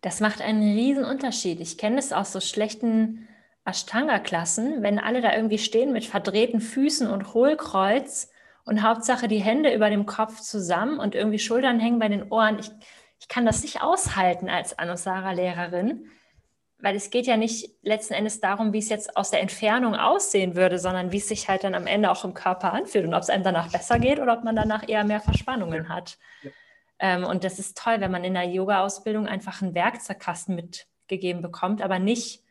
das 0.00 0.20
macht 0.20 0.40
einen 0.40 0.74
riesen 0.74 1.04
Unterschied. 1.04 1.60
Ich 1.60 1.76
kenne 1.76 1.98
es 1.98 2.12
aus 2.12 2.32
so 2.32 2.40
schlechten 2.40 3.28
Ashtanga-Klassen, 3.64 4.82
wenn 4.82 4.98
alle 4.98 5.20
da 5.20 5.34
irgendwie 5.34 5.58
stehen 5.58 5.92
mit 5.92 6.04
verdrehten 6.04 6.60
Füßen 6.60 7.08
und 7.08 7.34
Hohlkreuz 7.34 8.30
und 8.64 8.82
Hauptsache 8.82 9.28
die 9.28 9.42
Hände 9.42 9.74
über 9.74 9.90
dem 9.90 10.06
Kopf 10.06 10.40
zusammen 10.40 10.98
und 10.98 11.14
irgendwie 11.14 11.38
Schultern 11.38 11.80
hängen 11.80 11.98
bei 11.98 12.08
den 12.08 12.30
Ohren. 12.30 12.58
Ich, 12.58 12.70
ich 13.20 13.28
kann 13.28 13.46
das 13.46 13.62
nicht 13.62 13.82
aushalten 13.82 14.48
als 14.48 14.78
Anusara-Lehrerin, 14.78 16.10
weil 16.78 16.96
es 16.96 17.10
geht 17.10 17.26
ja 17.26 17.36
nicht 17.36 17.70
letzten 17.82 18.14
Endes 18.14 18.40
darum, 18.40 18.72
wie 18.72 18.78
es 18.78 18.88
jetzt 18.88 19.16
aus 19.16 19.30
der 19.30 19.42
Entfernung 19.42 19.94
aussehen 19.94 20.56
würde, 20.56 20.78
sondern 20.78 21.12
wie 21.12 21.18
es 21.18 21.28
sich 21.28 21.48
halt 21.48 21.62
dann 21.64 21.74
am 21.74 21.86
Ende 21.86 22.10
auch 22.10 22.24
im 22.24 22.32
Körper 22.32 22.72
anfühlt 22.72 23.04
und 23.04 23.14
ob 23.14 23.22
es 23.22 23.30
einem 23.30 23.44
danach 23.44 23.70
besser 23.70 23.98
geht 23.98 24.18
oder 24.18 24.32
ob 24.32 24.44
man 24.44 24.56
danach 24.56 24.88
eher 24.88 25.04
mehr 25.04 25.20
Verspannungen 25.20 25.90
hat. 25.90 26.18
Ja. 26.42 26.50
Ähm, 26.98 27.24
und 27.24 27.44
das 27.44 27.58
ist 27.58 27.76
toll, 27.76 28.00
wenn 28.00 28.10
man 28.10 28.24
in 28.24 28.34
der 28.34 28.44
Yoga-Ausbildung 28.44 29.26
einfach 29.26 29.60
einen 29.60 29.74
Werkzeugkasten 29.74 30.54
mitgegeben 30.54 31.42
bekommt, 31.42 31.82
aber 31.82 31.98
nicht, 31.98 32.42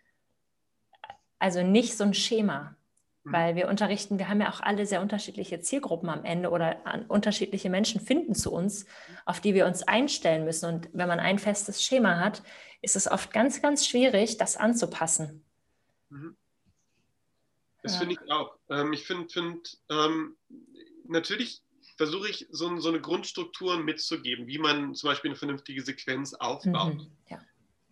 also 1.39 1.63
nicht 1.63 1.97
so 1.97 2.03
ein 2.03 2.13
Schema. 2.13 2.75
Mhm. 3.23 3.33
Weil 3.33 3.55
wir 3.55 3.67
unterrichten, 3.67 4.17
wir 4.17 4.29
haben 4.29 4.41
ja 4.41 4.49
auch 4.49 4.61
alle 4.61 4.85
sehr 4.85 5.01
unterschiedliche 5.01 5.59
Zielgruppen 5.59 6.09
am 6.09 6.23
Ende 6.23 6.49
oder 6.49 7.05
unterschiedliche 7.07 7.69
Menschen 7.69 7.99
finden 7.99 8.35
zu 8.35 8.51
uns, 8.51 8.85
auf 9.25 9.41
die 9.41 9.53
wir 9.53 9.65
uns 9.65 9.83
einstellen 9.83 10.45
müssen. 10.45 10.73
Und 10.73 10.89
wenn 10.93 11.07
man 11.07 11.19
ein 11.19 11.39
festes 11.39 11.83
Schema 11.83 12.19
hat, 12.19 12.43
ist 12.81 12.95
es 12.95 13.09
oft 13.09 13.33
ganz, 13.33 13.61
ganz 13.61 13.85
schwierig, 13.85 14.37
das 14.37 14.57
anzupassen. 14.57 15.43
Mhm. 16.09 16.35
Das 17.81 17.93
ja. 17.93 17.99
finde 17.99 18.15
ich 18.15 18.31
auch. 18.31 18.57
Ähm, 18.69 18.93
ich 18.93 19.05
finde, 19.05 19.29
find, 19.29 19.77
ähm, 19.89 20.35
natürlich 21.07 21.61
versuche 21.97 22.29
ich 22.29 22.47
so, 22.49 22.77
so, 22.79 22.89
eine 22.89 23.01
Grundstruktur 23.01 23.77
mitzugeben, 23.77 24.47
wie 24.47 24.57
man 24.57 24.95
zum 24.95 25.09
Beispiel 25.09 25.31
eine 25.31 25.37
vernünftige 25.37 25.81
Sequenz 25.81 26.33
aufbaut. 26.33 26.95
Mhm. 26.95 27.11
Ja. 27.29 27.39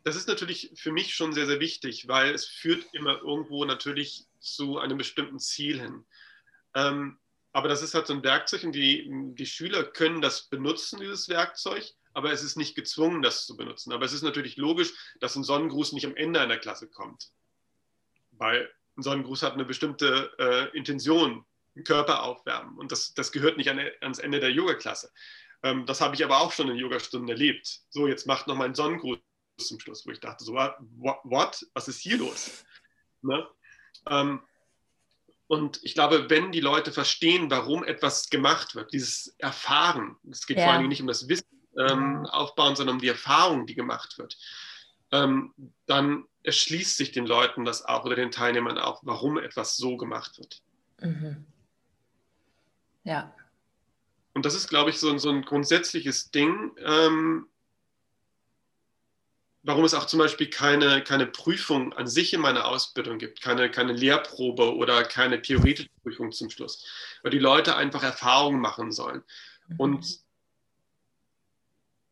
Das 0.08 0.16
ist 0.16 0.30
natürlich 0.30 0.72
für 0.76 0.94
mich 0.94 1.14
schon 1.14 1.34
sehr, 1.34 1.48
sehr 1.48 1.60
wichtig, 1.60 2.08
weil 2.08 2.34
es 2.34 2.48
führt 2.48 2.86
immer 2.94 3.18
irgendwo 3.18 3.66
natürlich 3.66 4.26
zu 4.40 4.78
einem 4.78 4.98
bestimmten 4.98 5.38
Ziel 5.38 5.82
hin. 5.82 6.06
Ähm, 6.76 7.20
aber 7.52 7.68
das 7.68 7.82
ist 7.82 7.94
halt 7.94 8.08
so 8.08 8.14
ein 8.14 8.24
Werkzeug 8.24 8.64
und 8.64 8.72
die, 8.72 9.06
die 9.36 9.46
Schüler 9.46 9.84
können 9.84 10.22
das 10.22 10.44
benutzen, 10.44 11.02
dieses 11.02 11.28
Werkzeug, 11.28 11.84
aber 12.14 12.32
es 12.32 12.42
ist 12.42 12.56
nicht 12.56 12.74
gezwungen, 12.74 13.22
das 13.22 13.46
zu 13.46 13.58
benutzen. 13.58 13.92
Aber 13.92 14.06
es 14.06 14.14
ist 14.14 14.22
natürlich 14.22 14.56
logisch, 14.56 14.94
dass 15.20 15.36
ein 15.36 15.44
Sonnengruß 15.44 15.92
nicht 15.92 16.06
am 16.06 16.16
Ende 16.16 16.40
einer 16.40 16.58
Klasse 16.58 16.88
kommt, 16.88 17.34
weil 18.32 18.74
ein 18.96 19.04
Sonnengruß 19.04 19.44
hat 19.44 19.56
eine 19.56 19.66
bestimmte 19.66 20.32
äh, 20.40 20.78
Intention, 20.78 21.46
den 21.76 21.84
Körper 21.84 22.24
aufwärmen 22.24 22.78
und 22.78 22.94
das, 22.94 23.14
das 23.14 23.34
gehört 23.34 23.58
nicht 23.58 23.70
an, 23.70 23.82
ans 24.00 24.20
Ende 24.20 24.40
der 24.40 24.52
Yoga-Klasse. 24.52 25.12
Ähm, 25.64 25.86
das 25.86 26.00
habe 26.00 26.16
ich 26.16 26.24
aber 26.24 26.40
auch 26.40 26.54
schon 26.54 26.70
in 26.70 26.78
Yogastunden 26.78 27.28
erlebt. 27.28 27.82
So, 27.90 28.08
jetzt 28.08 28.26
macht 28.26 28.48
noch 28.48 28.56
mal 28.56 28.64
einen 28.64 28.76
Sonnengruß 28.76 29.20
zum 29.66 29.80
Schluss, 29.80 30.06
wo 30.06 30.12
ich 30.12 30.20
dachte, 30.20 30.44
so, 30.44 30.54
what? 30.54 31.20
what? 31.24 31.66
Was 31.74 31.88
ist 31.88 32.00
hier 32.00 32.18
los? 32.18 32.64
Ne? 33.22 33.48
Ähm, 34.10 34.42
und 35.48 35.80
ich 35.84 35.94
glaube, 35.94 36.30
wenn 36.30 36.52
die 36.52 36.60
Leute 36.60 36.92
verstehen, 36.92 37.50
warum 37.50 37.84
etwas 37.84 38.30
gemacht 38.30 38.76
wird, 38.76 38.94
dieses 38.94 39.36
Erfahren, 39.38 40.18
es 40.30 40.46
geht 40.46 40.58
ja. 40.58 40.66
vor 40.66 40.74
allem 40.74 40.88
nicht 40.88 41.02
um 41.02 41.08
das 41.08 41.28
Wissen 41.30 41.48
ähm, 41.78 42.26
aufbauen, 42.26 42.76
sondern 42.76 42.98
um 42.98 43.02
die 43.02 43.08
Erfahrung, 43.08 43.66
die 43.66 43.76
gemacht 43.76 44.18
wird, 44.18 44.38
ähm, 45.12 45.54
dann 45.86 46.26
erschließt 46.44 46.98
sich 46.98 47.12
den 47.12 47.26
Leuten 47.26 47.66
das 47.66 47.84
auch 47.84 48.06
oder 48.06 48.16
den 48.16 48.32
Teilnehmern 48.32 48.78
auch, 48.78 49.02
warum 49.04 49.38
etwas 49.38 49.78
so 49.78 49.96
gemacht 49.96 50.38
wird. 50.38 50.62
Mhm. 51.00 51.46
Ja. 53.04 53.34
Und 54.34 54.46
das 54.46 54.54
ist, 54.54 54.68
glaube 54.68 54.90
ich, 54.90 55.00
so, 55.00 55.18
so 55.18 55.30
ein 55.30 55.44
grundsätzliches 55.44 56.30
Ding, 56.30 56.76
ähm, 56.84 57.48
warum 59.68 59.84
es 59.84 59.94
auch 59.94 60.06
zum 60.06 60.20
Beispiel 60.20 60.50
keine, 60.50 61.04
keine 61.04 61.28
Prüfung 61.28 61.92
an 61.92 62.08
sich 62.08 62.34
in 62.34 62.40
meiner 62.40 62.66
Ausbildung 62.66 63.20
gibt, 63.20 63.42
keine, 63.42 63.70
keine 63.70 63.92
Lehrprobe 63.92 64.74
oder 64.78 65.04
keine 65.04 65.42
theoretische 65.42 65.90
Prüfung 66.02 66.32
zum 66.32 66.50
Schluss, 66.50 66.86
weil 67.22 67.32
die 67.32 67.38
Leute 67.38 67.76
einfach 67.76 68.02
Erfahrungen 68.02 68.62
machen 68.62 68.94
sollen. 68.94 69.24
Mhm. 69.68 69.76
Und 69.78 70.20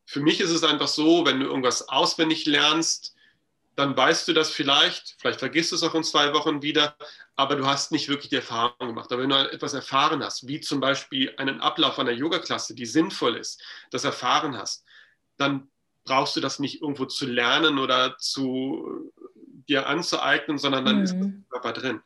für 0.06 0.20
mich 0.20 0.41
ist 0.41 0.50
es 0.50 0.65
einfach 0.65 0.89
so, 0.89 1.26
wenn 1.26 1.39
du 1.39 1.46
irgendwas 1.46 1.88
auswendig 1.88 2.46
lernst, 2.46 3.15
dann 3.78 3.96
weißt 3.96 4.28
du 4.28 4.34
das 4.34 4.50
vielleicht, 4.50 5.15
vielleicht 5.20 5.39
vergisst 5.39 5.72
du 5.72 5.78
es 5.78 5.84
auch 5.84 5.96
in 5.96 6.04
zwei 6.04 6.34
Wochen 6.34 6.62
wieder, 6.62 6.98
aber 7.38 7.56
du 7.56 7.65
hast 7.65 7.94
nicht 7.94 8.10
wirklich 8.10 8.30
die 8.30 8.38
Erfahrung 8.38 8.76
gemacht. 8.80 9.10
Aber 9.13 9.22
wenn 9.22 9.30
du 9.30 9.52
etwas 9.52 9.74
erfahren 9.74 10.22
hast, 10.22 10.46
wie 10.46 10.60
zum 10.60 10.82
Beispiel 10.82 11.34
einen 11.38 11.62
Ablauf 11.62 12.00
einer 12.00 12.12
Yoga-Klasse, 12.12 12.76
die 12.76 12.86
sinnvoll 12.86 13.38
ist, 13.38 13.63
das 13.91 14.04
erfahren 14.04 14.58
hast, 14.58 14.84
dann 15.38 15.70
brauchst 16.06 16.36
du 16.36 16.41
das 16.41 16.60
nicht 16.60 16.82
irgendwo 16.82 17.06
zu 17.06 17.26
lernen 17.26 17.80
oder 17.80 18.18
zu 18.18 19.12
dir 19.68 19.88
anzueignen, 19.88 20.58
sondern 20.58 20.86
dann 20.86 20.98
mhm. 20.98 21.04
ist 21.04 21.13
es 21.13 21.22
im 21.22 21.46
Körper 21.50 21.74
drin. 21.74 22.02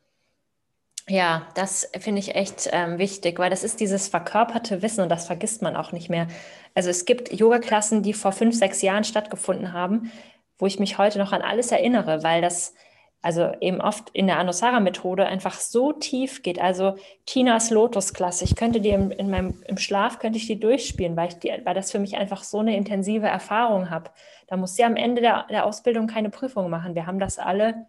Ja, 1.08 1.48
das 1.56 1.90
finde 2.00 2.20
ich 2.20 2.36
echt 2.36 2.70
ähm, 2.72 3.00
wichtig, 3.00 3.40
weil 3.40 3.50
das 3.50 3.64
ist 3.64 3.80
dieses 3.80 4.08
verkörperte 4.08 4.84
Wissen 4.84 5.02
und 5.02 5.10
das 5.10 5.26
vergisst 5.26 5.64
man 5.64 5.76
auch 5.76 5.92
nicht 5.92 6.08
mehr. 6.10 6.28
Also 6.76 6.90
es 6.92 7.06
gibt 7.06 7.34
Yoga-Klassen, 7.34 8.04
die 8.04 8.14
vor 8.14 8.32
fünf, 8.32 8.56
sechs 8.56 8.84
Jahren 8.84 9.04
stattgefunden 9.04 9.74
haben, 9.74 10.12
wo 10.60 10.68
ich 10.68 10.80
mich 10.80 11.00
heute 11.00 11.18
noch 11.18 11.32
an 11.32 11.42
alles 11.42 11.72
erinnere, 11.72 12.22
weil 12.22 12.42
das 12.42 12.76
also 13.22 13.52
eben 13.60 13.82
oft 13.82 14.10
in 14.12 14.28
der 14.28 14.40
Anusara-Methode 14.40 15.26
einfach 15.26 15.56
so 15.56 15.92
tief 15.92 16.42
geht. 16.42 16.60
Also 16.60 16.96
Tinas 17.26 17.70
Lotus-Klasse, 17.70 18.46
ich 18.46 18.56
könnte 18.56 18.80
die 18.80 18.90
im, 18.90 19.12
in 19.12 19.30
meinem, 19.30 19.62
im 19.68 19.78
Schlaf, 19.78 20.20
könnte 20.20 20.38
ich 20.38 20.48
die 20.48 20.60
durchspielen, 20.60 21.18
weil, 21.18 21.30
ich 21.30 21.36
die, 21.36 21.52
weil 21.64 21.76
das 21.76 21.92
für 21.92 22.00
mich 22.00 22.16
einfach 22.16 22.44
so 22.44 22.60
eine 22.60 22.78
intensive 22.78 23.28
Erfahrung 23.28 23.90
habe. 23.90 24.12
Da 24.48 24.56
muss 24.56 24.76
sie 24.76 24.86
am 24.86 24.96
Ende 24.96 25.22
der, 25.22 25.48
der 25.50 25.66
Ausbildung 25.66 26.08
keine 26.08 26.30
Prüfung 26.30 26.70
machen. 26.70 26.96
Wir 26.96 27.08
haben 27.08 27.20
das 27.20 27.40
alle, 27.40 27.88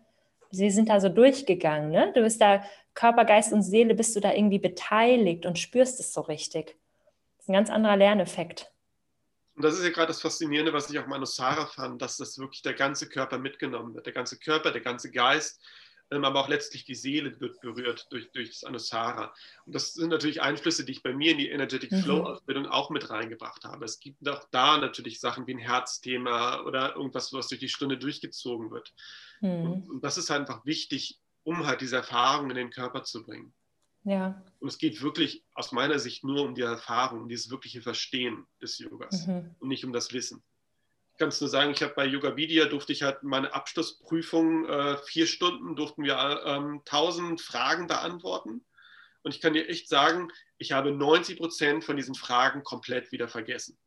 sie 0.50 0.70
sind 0.70 0.88
da 0.88 1.00
so 1.00 1.08
durchgegangen. 1.08 1.90
Ne? 1.90 2.12
Du 2.12 2.22
bist 2.22 2.40
da, 2.40 2.62
Körper, 2.94 3.24
Geist 3.24 3.52
und 3.52 3.62
Seele, 3.62 3.94
bist 3.94 4.16
du 4.16 4.20
da 4.20 4.32
irgendwie 4.32 4.58
beteiligt 4.58 5.46
und 5.46 5.60
spürst 5.60 6.00
es 6.00 6.12
so 6.12 6.22
richtig. 6.22 6.76
Das 7.36 7.44
ist 7.44 7.48
ein 7.48 7.54
ganz 7.54 7.70
anderer 7.70 7.96
Lerneffekt. 7.96 8.72
Und 9.60 9.64
das 9.64 9.74
ist 9.74 9.84
ja 9.84 9.90
gerade 9.90 10.06
das 10.06 10.22
Faszinierende, 10.22 10.72
was 10.72 10.88
ich 10.88 10.98
auch 10.98 11.06
mal 11.06 11.22
Sarah 11.26 11.66
fand, 11.66 12.00
dass 12.00 12.16
das 12.16 12.38
wirklich 12.38 12.62
der 12.62 12.72
ganze 12.72 13.06
Körper 13.06 13.36
mitgenommen 13.36 13.94
wird. 13.94 14.06
Der 14.06 14.14
ganze 14.14 14.38
Körper, 14.38 14.70
der 14.70 14.80
ganze 14.80 15.10
Geist, 15.10 15.60
ähm, 16.10 16.24
aber 16.24 16.40
auch 16.40 16.48
letztlich 16.48 16.86
die 16.86 16.94
Seele 16.94 17.38
wird 17.42 17.60
berührt 17.60 18.06
durch, 18.08 18.32
durch 18.32 18.48
das 18.48 18.64
Anusara. 18.64 19.34
Und 19.66 19.74
das 19.74 19.92
sind 19.92 20.08
natürlich 20.08 20.40
Einflüsse, 20.40 20.86
die 20.86 20.92
ich 20.92 21.02
bei 21.02 21.12
mir 21.12 21.32
in 21.32 21.36
die 21.36 21.50
Energetic 21.50 21.92
mhm. 21.92 22.02
Flow 22.02 22.22
Ausbildung 22.22 22.68
auch 22.68 22.88
mit 22.88 23.10
reingebracht 23.10 23.64
habe. 23.64 23.84
Es 23.84 24.00
gibt 24.00 24.26
auch 24.26 24.46
da 24.50 24.78
natürlich 24.78 25.20
Sachen 25.20 25.46
wie 25.46 25.52
ein 25.52 25.58
Herzthema 25.58 26.62
oder 26.62 26.96
irgendwas, 26.96 27.30
was 27.34 27.48
durch 27.48 27.60
die 27.60 27.68
Stunde 27.68 27.98
durchgezogen 27.98 28.70
wird. 28.70 28.94
Mhm. 29.42 29.72
Und, 29.72 29.90
und 29.90 30.02
das 30.02 30.16
ist 30.16 30.30
einfach 30.30 30.64
wichtig, 30.64 31.18
um 31.42 31.66
halt 31.66 31.82
diese 31.82 31.96
Erfahrung 31.96 32.48
in 32.48 32.56
den 32.56 32.70
Körper 32.70 33.02
zu 33.02 33.22
bringen. 33.22 33.52
Ja. 34.04 34.42
Und 34.60 34.68
es 34.68 34.78
geht 34.78 35.02
wirklich 35.02 35.44
aus 35.54 35.72
meiner 35.72 35.98
Sicht 35.98 36.24
nur 36.24 36.42
um 36.42 36.54
die 36.54 36.62
Erfahrung, 36.62 37.22
um 37.22 37.28
dieses 37.28 37.50
wirkliche 37.50 37.82
Verstehen 37.82 38.46
des 38.62 38.78
Yogas 38.78 39.26
mhm. 39.26 39.54
und 39.58 39.68
nicht 39.68 39.84
um 39.84 39.92
das 39.92 40.12
Wissen. 40.12 40.42
Ich 41.12 41.18
kann 41.18 41.28
es 41.28 41.40
nur 41.40 41.50
sagen, 41.50 41.72
ich 41.72 41.82
habe 41.82 41.92
bei 41.94 42.06
Yoga 42.06 42.36
Vidya 42.36 42.64
durfte 42.64 42.92
ich 42.92 43.02
halt 43.02 43.22
meine 43.22 43.52
Abschlussprüfung, 43.52 44.66
äh, 44.66 44.96
vier 45.04 45.26
Stunden 45.26 45.76
durften 45.76 46.02
wir 46.02 46.16
ähm, 46.46 46.80
1000 46.86 47.40
Fragen 47.40 47.86
beantworten. 47.86 48.64
Und 49.22 49.34
ich 49.34 49.42
kann 49.42 49.52
dir 49.52 49.68
echt 49.68 49.88
sagen, 49.88 50.28
ich 50.56 50.72
habe 50.72 50.92
90 50.92 51.36
Prozent 51.36 51.84
von 51.84 51.96
diesen 51.96 52.14
Fragen 52.14 52.64
komplett 52.64 53.12
wieder 53.12 53.28
vergessen. 53.28 53.78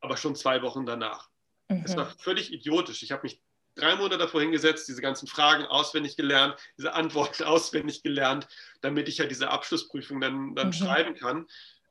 Aber 0.00 0.16
schon 0.16 0.34
zwei 0.34 0.62
Wochen 0.62 0.86
danach. 0.86 1.28
Mhm. 1.68 1.82
Es 1.84 1.96
war 1.96 2.06
völlig 2.06 2.52
idiotisch. 2.52 3.04
Ich 3.04 3.12
habe 3.12 3.22
mich 3.22 3.40
drei 3.80 3.96
Monate 3.96 4.18
davor 4.18 4.40
hingesetzt, 4.40 4.88
diese 4.88 5.02
ganzen 5.02 5.26
Fragen 5.26 5.64
auswendig 5.64 6.16
gelernt, 6.16 6.56
diese 6.78 6.92
Antworten 6.94 7.44
auswendig 7.44 8.02
gelernt, 8.02 8.46
damit 8.80 9.08
ich 9.08 9.18
ja 9.18 9.26
diese 9.26 9.50
Abschlussprüfung 9.50 10.20
dann, 10.20 10.54
dann 10.54 10.68
mhm. 10.68 10.72
schreiben 10.72 11.14
kann. 11.14 11.46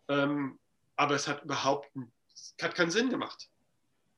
Ähm, 0.08 0.60
aber 0.96 1.16
es 1.16 1.28
hat 1.28 1.44
überhaupt 1.44 1.90
hat 2.62 2.76
keinen 2.76 2.92
Sinn 2.92 3.10
gemacht. 3.10 3.50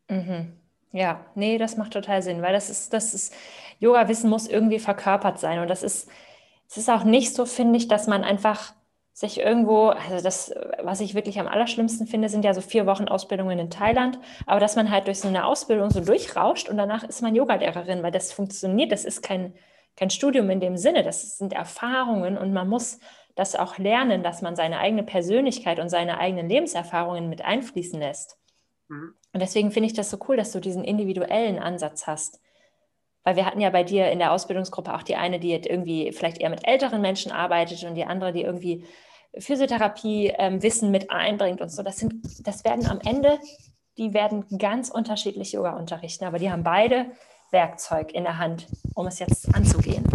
Mhm. 0.10 0.58
Ja, 0.92 1.26
nee, 1.36 1.58
das 1.58 1.78
macht 1.78 1.94
total 1.94 2.22
Sinn, 2.22 2.42
weil 2.42 2.54
das 2.54 2.70
ist, 2.70 2.92
das 2.92 3.14
ist, 3.14 3.34
Yoga-Wissen 3.80 4.30
muss 4.30 4.48
irgendwie 4.48 4.80
verkörpert 4.80 5.40
sein. 5.40 5.60
Und 5.60 5.70
das 5.70 5.84
ist, 5.84 6.10
es 6.68 6.78
ist 6.78 6.90
auch 6.90 7.04
nicht 7.04 7.34
so, 7.34 7.46
finde 7.46 7.78
ich, 7.78 7.88
dass 7.88 8.08
man 8.08 8.24
einfach 8.24 8.74
sich 9.22 9.40
irgendwo, 9.40 9.90
also 9.90 10.22
das, 10.22 10.54
was 10.82 11.00
ich 11.00 11.14
wirklich 11.14 11.40
am 11.40 11.48
allerschlimmsten 11.48 12.08
finde, 12.08 12.28
sind 12.28 12.44
ja 12.44 12.56
so 12.56 12.62
vier 12.62 12.88
Wochen 12.88 13.08
Ausbildungen 13.08 13.60
in 13.60 13.70
Thailand, 13.70 14.20
aber 14.48 14.60
dass 14.60 14.76
man 14.76 14.90
halt 14.90 15.06
durch 15.08 15.20
so 15.20 15.28
eine 15.28 15.46
Ausbildung 15.46 15.92
so 15.92 16.02
durchrauscht 16.02 16.68
und 16.68 16.76
danach 16.76 17.04
ist 17.04 17.22
man 17.22 17.36
Yogalehrerin, 17.36 18.02
weil 18.02 18.12
das 18.12 18.34
funktioniert, 18.34 18.92
das 18.92 19.06
ist 19.06 19.22
kein, 19.22 19.54
kein 19.96 20.10
Studium 20.10 20.50
in 20.50 20.60
dem 20.60 20.76
Sinne, 20.76 21.04
das 21.04 21.38
sind 21.38 21.54
Erfahrungen 21.54 22.36
und 22.36 22.52
man 22.52 22.68
muss 22.68 23.00
das 23.36 23.56
auch 23.56 23.78
lernen, 23.78 24.24
dass 24.24 24.42
man 24.42 24.56
seine 24.56 24.80
eigene 24.80 25.04
Persönlichkeit 25.04 25.80
und 25.80 25.90
seine 25.90 26.18
eigenen 26.18 26.50
Lebenserfahrungen 26.50 27.30
mit 27.30 27.46
einfließen 27.46 28.00
lässt. 28.00 28.40
Mhm. 28.90 29.14
Und 29.34 29.40
deswegen 29.40 29.72
finde 29.72 29.86
ich 29.88 29.94
das 29.94 30.10
so 30.10 30.18
cool, 30.28 30.36
dass 30.36 30.52
du 30.52 30.60
diesen 30.60 30.84
individuellen 30.84 31.60
Ansatz 31.60 32.08
hast. 32.08 32.42
Weil 33.24 33.36
wir 33.36 33.46
hatten 33.46 33.62
ja 33.62 33.70
bei 33.70 33.84
dir 33.84 34.12
in 34.12 34.18
der 34.18 34.32
Ausbildungsgruppe 34.32 34.94
auch 34.94 35.04
die 35.04 35.16
eine, 35.16 35.40
die 35.40 35.54
irgendwie 35.54 36.12
vielleicht 36.12 36.40
eher 36.40 36.50
mit 36.50 36.68
älteren 36.68 37.02
Menschen 37.02 37.32
arbeitet 37.32 37.84
und 37.84 37.94
die 37.94 38.04
andere, 38.04 38.34
die 38.34 38.42
irgendwie 38.42 38.84
Physiotherapie-Wissen 39.38 40.86
ähm, 40.88 40.92
mit 40.92 41.10
einbringt 41.10 41.62
und 41.62 41.70
so. 41.70 41.84
Das, 41.84 41.98
sind, 41.98 42.14
das 42.46 42.64
werden 42.64 42.88
am 42.88 43.00
Ende, 43.02 43.40
die 43.98 44.14
werden 44.14 44.46
ganz 44.58 44.90
unterschiedlich 44.90 45.54
Yoga 45.54 45.78
unterrichten, 45.78 46.26
aber 46.26 46.40
die 46.40 46.52
haben 46.52 46.64
beide 46.64 47.12
Werkzeug 47.52 48.14
in 48.14 48.24
der 48.24 48.38
Hand, 48.38 48.68
um 48.96 49.08
es 49.08 49.20
jetzt 49.20 49.54
anzugehen. 49.54 50.06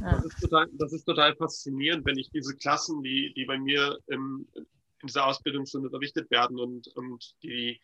Ja. 0.00 0.16
Das, 0.16 0.24
ist 0.24 0.40
total, 0.40 0.66
das, 0.72 0.92
ist 0.92 1.04
total, 1.04 1.36
faszinierend, 1.36 2.04
wenn 2.06 2.18
ich 2.18 2.30
diese 2.30 2.56
Klassen, 2.56 3.02
die, 3.02 3.32
die 3.34 3.44
bei 3.44 3.58
mir 3.58 3.98
im, 4.06 4.46
in 4.54 5.06
dieser 5.06 5.26
Ausbildung 5.26 5.66
schon 5.66 5.84
unterrichtet 5.84 6.30
werden 6.30 6.58
und, 6.58 6.88
und 6.96 7.34
die 7.42 7.80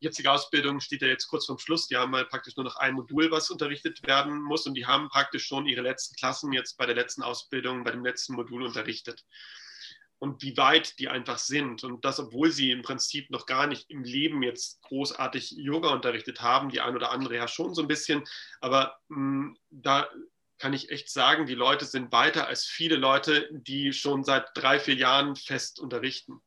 jetzige 0.00 0.30
Ausbildung 0.30 0.80
steht 0.80 1.02
ja 1.02 1.08
jetzt 1.08 1.28
kurz 1.28 1.46
vorm 1.46 1.58
Schluss. 1.58 1.86
Die 1.88 1.96
haben 1.96 2.14
halt 2.14 2.28
praktisch 2.28 2.56
nur 2.56 2.64
noch 2.64 2.76
ein 2.76 2.94
Modul, 2.94 3.30
was 3.30 3.50
unterrichtet 3.50 4.06
werden 4.06 4.42
muss. 4.42 4.66
Und 4.66 4.74
die 4.74 4.86
haben 4.86 5.08
praktisch 5.08 5.46
schon 5.46 5.66
ihre 5.66 5.82
letzten 5.82 6.14
Klassen 6.16 6.52
jetzt 6.52 6.76
bei 6.76 6.86
der 6.86 6.94
letzten 6.94 7.22
Ausbildung, 7.22 7.84
bei 7.84 7.90
dem 7.90 8.04
letzten 8.04 8.34
Modul 8.34 8.62
unterrichtet. 8.62 9.24
Und 10.18 10.42
wie 10.42 10.56
weit 10.56 10.98
die 10.98 11.08
einfach 11.08 11.38
sind. 11.38 11.84
Und 11.84 12.04
das, 12.04 12.20
obwohl 12.20 12.50
sie 12.50 12.70
im 12.70 12.82
Prinzip 12.82 13.30
noch 13.30 13.46
gar 13.46 13.66
nicht 13.66 13.90
im 13.90 14.04
Leben 14.04 14.42
jetzt 14.42 14.80
großartig 14.82 15.52
Yoga 15.52 15.90
unterrichtet 15.90 16.40
haben. 16.40 16.68
Die 16.68 16.80
ein 16.80 16.94
oder 16.94 17.10
andere 17.10 17.36
ja 17.36 17.48
schon 17.48 17.74
so 17.74 17.82
ein 17.82 17.88
bisschen. 17.88 18.24
Aber 18.60 18.98
mh, 19.08 19.16
hm, 19.16 19.58
da 19.70 20.08
kann 20.58 20.72
ich 20.72 20.90
echt 20.90 21.10
sagen, 21.10 21.46
die 21.46 21.54
Leute 21.54 21.84
sind 21.84 22.12
weiter 22.12 22.46
als 22.46 22.64
viele 22.64 22.96
Leute, 22.96 23.48
die 23.50 23.92
schon 23.92 24.24
seit 24.24 24.48
drei, 24.54 24.78
vier 24.78 24.94
Jahren 24.94 25.36
fest 25.36 25.80
unterrichten. 25.80 26.40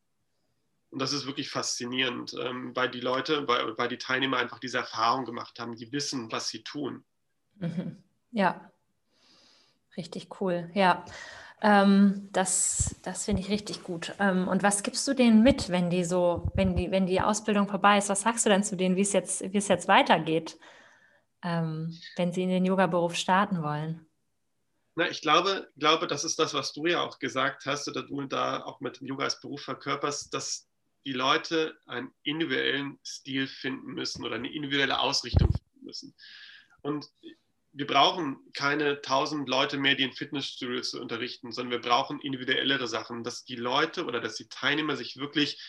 Und 0.90 1.00
das 1.00 1.12
ist 1.12 1.26
wirklich 1.26 1.50
faszinierend, 1.50 2.34
ähm, 2.40 2.74
weil 2.74 2.90
die 2.90 3.00
Leute, 3.00 3.46
weil, 3.46 3.76
weil 3.76 3.88
die 3.88 3.98
Teilnehmer 3.98 4.38
einfach 4.38 4.58
diese 4.58 4.78
Erfahrung 4.78 5.24
gemacht 5.24 5.58
haben, 5.60 5.76
die 5.76 5.92
wissen, 5.92 6.32
was 6.32 6.48
sie 6.48 6.62
tun. 6.62 7.04
Mhm. 7.56 8.02
Ja, 8.30 8.70
richtig 9.96 10.40
cool. 10.40 10.70
Ja, 10.74 11.04
ähm, 11.60 12.28
das, 12.32 12.96
das 13.02 13.24
finde 13.24 13.42
ich 13.42 13.50
richtig 13.50 13.82
gut. 13.82 14.14
Ähm, 14.18 14.48
und 14.48 14.62
was 14.62 14.82
gibst 14.82 15.06
du 15.08 15.14
denen 15.14 15.42
mit, 15.42 15.68
wenn 15.68 15.90
die 15.90 16.04
so, 16.04 16.50
wenn 16.54 16.76
die, 16.76 16.90
wenn 16.90 17.06
die 17.06 17.20
Ausbildung 17.20 17.68
vorbei 17.68 17.98
ist? 17.98 18.08
Was 18.08 18.22
sagst 18.22 18.46
du 18.46 18.50
denn 18.50 18.62
zu 18.62 18.76
denen, 18.76 18.96
wie 18.96 19.02
es 19.02 19.12
jetzt, 19.12 19.42
wie 19.52 19.58
es 19.58 19.68
jetzt 19.68 19.88
weitergeht, 19.88 20.58
ähm, 21.42 21.98
wenn 22.16 22.32
sie 22.32 22.44
in 22.44 22.50
den 22.50 22.64
Yoga-Beruf 22.64 23.16
starten 23.16 23.62
wollen? 23.62 24.06
Na, 24.94 25.08
ich 25.08 25.20
glaube, 25.20 25.68
glaube, 25.76 26.06
das 26.06 26.24
ist 26.24 26.38
das, 26.38 26.54
was 26.54 26.72
du 26.72 26.86
ja 26.86 27.02
auch 27.02 27.18
gesagt 27.18 27.66
hast, 27.66 27.88
oder 27.88 28.02
du 28.02 28.20
da 28.26 28.62
auch 28.64 28.80
mit 28.80 29.00
dem 29.00 29.06
Yoga 29.06 29.24
als 29.24 29.40
Beruf 29.40 29.62
verkörperst, 29.62 30.32
dass 30.34 30.67
die 31.04 31.12
Leute 31.12 31.78
einen 31.86 32.12
individuellen 32.22 32.98
Stil 33.04 33.46
finden 33.46 33.94
müssen 33.94 34.24
oder 34.24 34.36
eine 34.36 34.52
individuelle 34.52 34.98
Ausrichtung 35.00 35.50
finden 35.52 35.84
müssen. 35.84 36.14
Und 36.82 37.06
wir 37.72 37.86
brauchen 37.86 38.38
keine 38.54 39.00
tausend 39.02 39.48
Leute 39.48 39.78
mehr, 39.78 39.94
die 39.94 40.02
in 40.02 40.12
Fitnessstudios 40.12 40.94
unterrichten, 40.94 41.52
sondern 41.52 41.80
wir 41.80 41.88
brauchen 41.88 42.20
individuellere 42.20 42.88
Sachen, 42.88 43.22
dass 43.22 43.44
die 43.44 43.56
Leute 43.56 44.04
oder 44.04 44.20
dass 44.20 44.34
die 44.36 44.48
Teilnehmer 44.48 44.96
sich 44.96 45.16
wirklich 45.16 45.62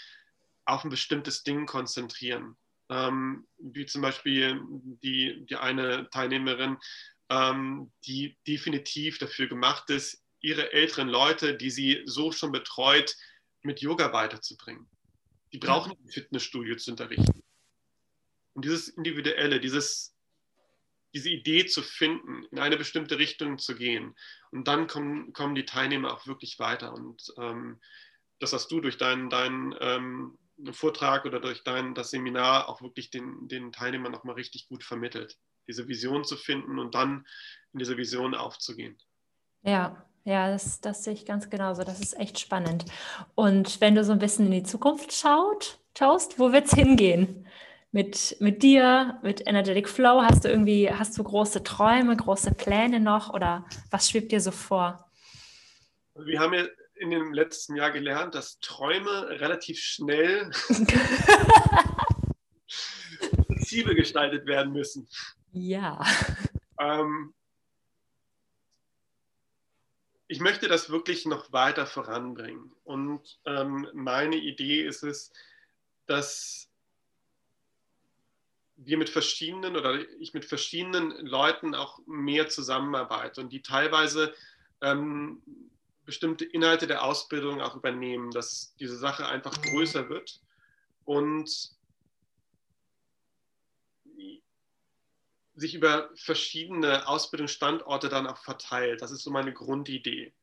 auf 0.66 0.84
ein 0.84 0.90
bestimmtes 0.90 1.44
Ding 1.44 1.66
konzentrieren. 1.66 2.58
Ähm, 2.90 3.48
wie 3.60 3.86
zum 3.86 4.02
Beispiel 4.02 4.60
die, 5.04 5.46
die 5.46 5.56
eine 5.56 6.10
Teilnehmerin, 6.10 6.78
ähm, 7.30 7.92
die 8.06 8.38
definitiv 8.48 9.20
dafür 9.20 9.48
gemacht 9.48 9.90
ist, 9.90 10.24
ihre 10.42 10.74
älteren 10.74 11.10
Leute, 11.10 11.56
die 11.56 11.70
sie 11.70 12.02
so 12.06 12.32
schon 12.32 12.52
betreut, 12.52 13.16
mit 13.62 13.82
Yoga 13.82 14.14
weiterzubringen. 14.14 14.90
Die 15.52 15.58
brauchen 15.58 15.92
ein 15.92 16.10
Fitnessstudio 16.10 16.76
zu 16.76 16.92
unterrichten. 16.92 17.44
Und 18.54 18.66
dieses 18.66 18.90
Individuelle, 18.90 19.60
dieses, 19.60 20.16
diese 21.14 21.30
Idee 21.30 21.66
zu 21.66 21.82
finden, 21.82 22.44
in 22.52 22.60
eine 22.60 22.78
bestimmte 22.78 23.18
Richtung 23.18 23.58
zu 23.58 23.76
gehen. 23.76 24.16
Und 24.52 24.68
dann 24.68 24.88
kommen, 24.88 25.34
kommen 25.34 25.56
die 25.56 25.66
Teilnehmer 25.66 26.14
auch 26.14 26.28
wirklich 26.28 26.60
weiter. 26.60 26.94
Und 26.94 27.34
ähm, 27.38 27.80
das 28.40 28.54
hast 28.54 28.72
du 28.72 28.80
durch 28.80 28.98
deinen, 28.98 29.30
deinen 29.30 29.76
ähm, 29.80 30.38
Vortrag 30.72 31.26
oder 31.26 31.40
durch 31.40 31.64
dein, 31.64 31.96
das 31.96 32.12
Seminar 32.12 32.70
auch 32.70 32.82
wirklich 32.82 33.10
den, 33.10 33.48
den 33.48 33.72
Teilnehmern 33.72 34.12
nochmal 34.12 34.36
richtig 34.36 34.68
gut 34.68 34.84
vermittelt. 34.84 35.38
Diese 35.68 35.88
Vision 35.88 36.24
zu 36.26 36.36
finden 36.36 36.80
und 36.80 36.96
dann 36.96 37.26
in 37.74 37.80
diese 37.80 37.98
Vision 37.98 38.36
aufzugehen. 38.36 38.98
Ja, 39.62 40.09
ja, 40.30 40.52
das, 40.52 40.82
das 40.82 41.04
sehe 41.04 41.14
ich 41.14 41.26
ganz 41.26 41.50
genauso. 41.50 41.84
Das 41.84 42.00
ist 42.00 42.18
echt 42.20 42.40
spannend. 42.40 42.86
Und 43.36 43.82
wenn 43.82 43.96
du 43.96 44.04
so 44.04 44.12
ein 44.12 44.20
bisschen 44.20 44.46
in 44.46 44.52
die 44.52 44.64
Zukunft 44.64 45.14
schaut, 45.14 45.80
schaust, 45.98 46.40
wo 46.40 46.54
wird 46.54 46.68
es 46.68 46.74
hingehen? 46.74 47.48
mit, 47.92 48.38
mit 48.40 48.64
dir, 48.64 49.20
mit 49.24 49.46
Energetic 49.48 49.90
Flow? 49.90 50.22
Hast 50.22 50.46
du 50.46 50.50
irgendwie, 50.50 50.92
hast 50.92 51.18
du 51.18 51.24
große 51.24 51.64
Träume, 51.64 52.16
große 52.16 52.54
Pläne 52.54 53.00
noch 53.00 53.34
oder 53.34 53.66
was 53.90 54.10
schwebt 54.10 54.32
dir 54.32 54.42
so 54.42 54.52
vor? 54.52 55.10
Wir 56.16 56.40
haben 56.40 56.54
ja 56.54 56.66
in 56.96 57.12
dem 57.12 57.34
letzten 57.34 57.76
Jahr 57.76 57.92
gelernt, 57.92 58.36
dass 58.36 58.60
Träume 58.60 59.30
relativ 59.40 59.80
schnell 59.80 60.52
flexibel 63.48 63.96
gestaltet 63.96 64.46
werden 64.46 64.74
müssen. 64.74 65.08
Ja. 65.52 66.04
Ähm, 66.80 67.34
ich 70.30 70.40
möchte 70.40 70.68
das 70.68 70.92
wirklich 70.92 71.26
noch 71.26 71.52
weiter 71.52 71.88
voranbringen. 71.88 72.72
Und 72.84 73.40
ähm, 73.46 73.88
meine 73.94 74.36
Idee 74.36 74.86
ist 74.86 75.04
es, 75.04 75.34
dass 76.06 76.70
wir 78.76 78.98
mit 78.98 79.10
verschiedenen 79.10 79.76
oder 79.76 80.00
ich 80.20 80.36
mit 80.36 80.46
verschiedenen 80.46 81.12
Leuten 81.26 81.74
auch 81.74 82.00
mehr 82.06 82.48
zusammenarbeite 82.48 83.42
und 83.42 83.52
die 83.52 83.64
teilweise 83.64 84.34
ähm, 84.82 85.42
bestimmte 86.06 86.46
Inhalte 86.46 86.86
der 86.86 87.04
Ausbildung 87.04 87.60
auch 87.60 87.76
übernehmen, 87.76 88.30
dass 88.30 88.76
diese 88.80 88.98
Sache 88.98 89.28
einfach 89.28 89.60
größer 89.60 90.10
wird 90.10 90.40
und 91.06 91.72
sich 95.60 95.76
über 95.76 96.10
verschiedene 96.16 97.08
Ausbildungsstandorte 97.08 98.10
dann 98.10 98.28
auch 98.28 98.38
verteilt. 98.38 99.02
Das 99.02 99.12
ist 99.12 99.24
so 99.24 99.32
meine 99.32 99.54
Grundidee. 99.54 100.34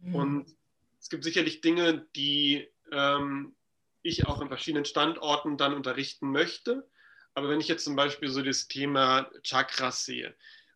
Mhm. 0.00 0.14
Und 0.14 0.56
es 1.00 1.08
gibt 1.08 1.24
sicherlich 1.24 1.60
Dinge, 1.60 2.06
die 2.16 2.68
ähm, 2.92 3.54
ich 4.02 4.26
auch 4.26 4.40
an 4.40 4.48
verschiedenen 4.48 4.84
Standorten 4.84 5.56
dann 5.56 5.74
unterrichten 5.74 6.30
möchte. 6.30 6.88
Aber 7.34 7.48
wenn 7.48 7.60
ich 7.60 7.68
jetzt 7.68 7.84
zum 7.84 7.96
Beispiel 7.96 8.28
so 8.28 8.42
das 8.42 8.68
Thema 8.68 9.30
Chakras 9.42 10.04
sehe, 10.04 10.34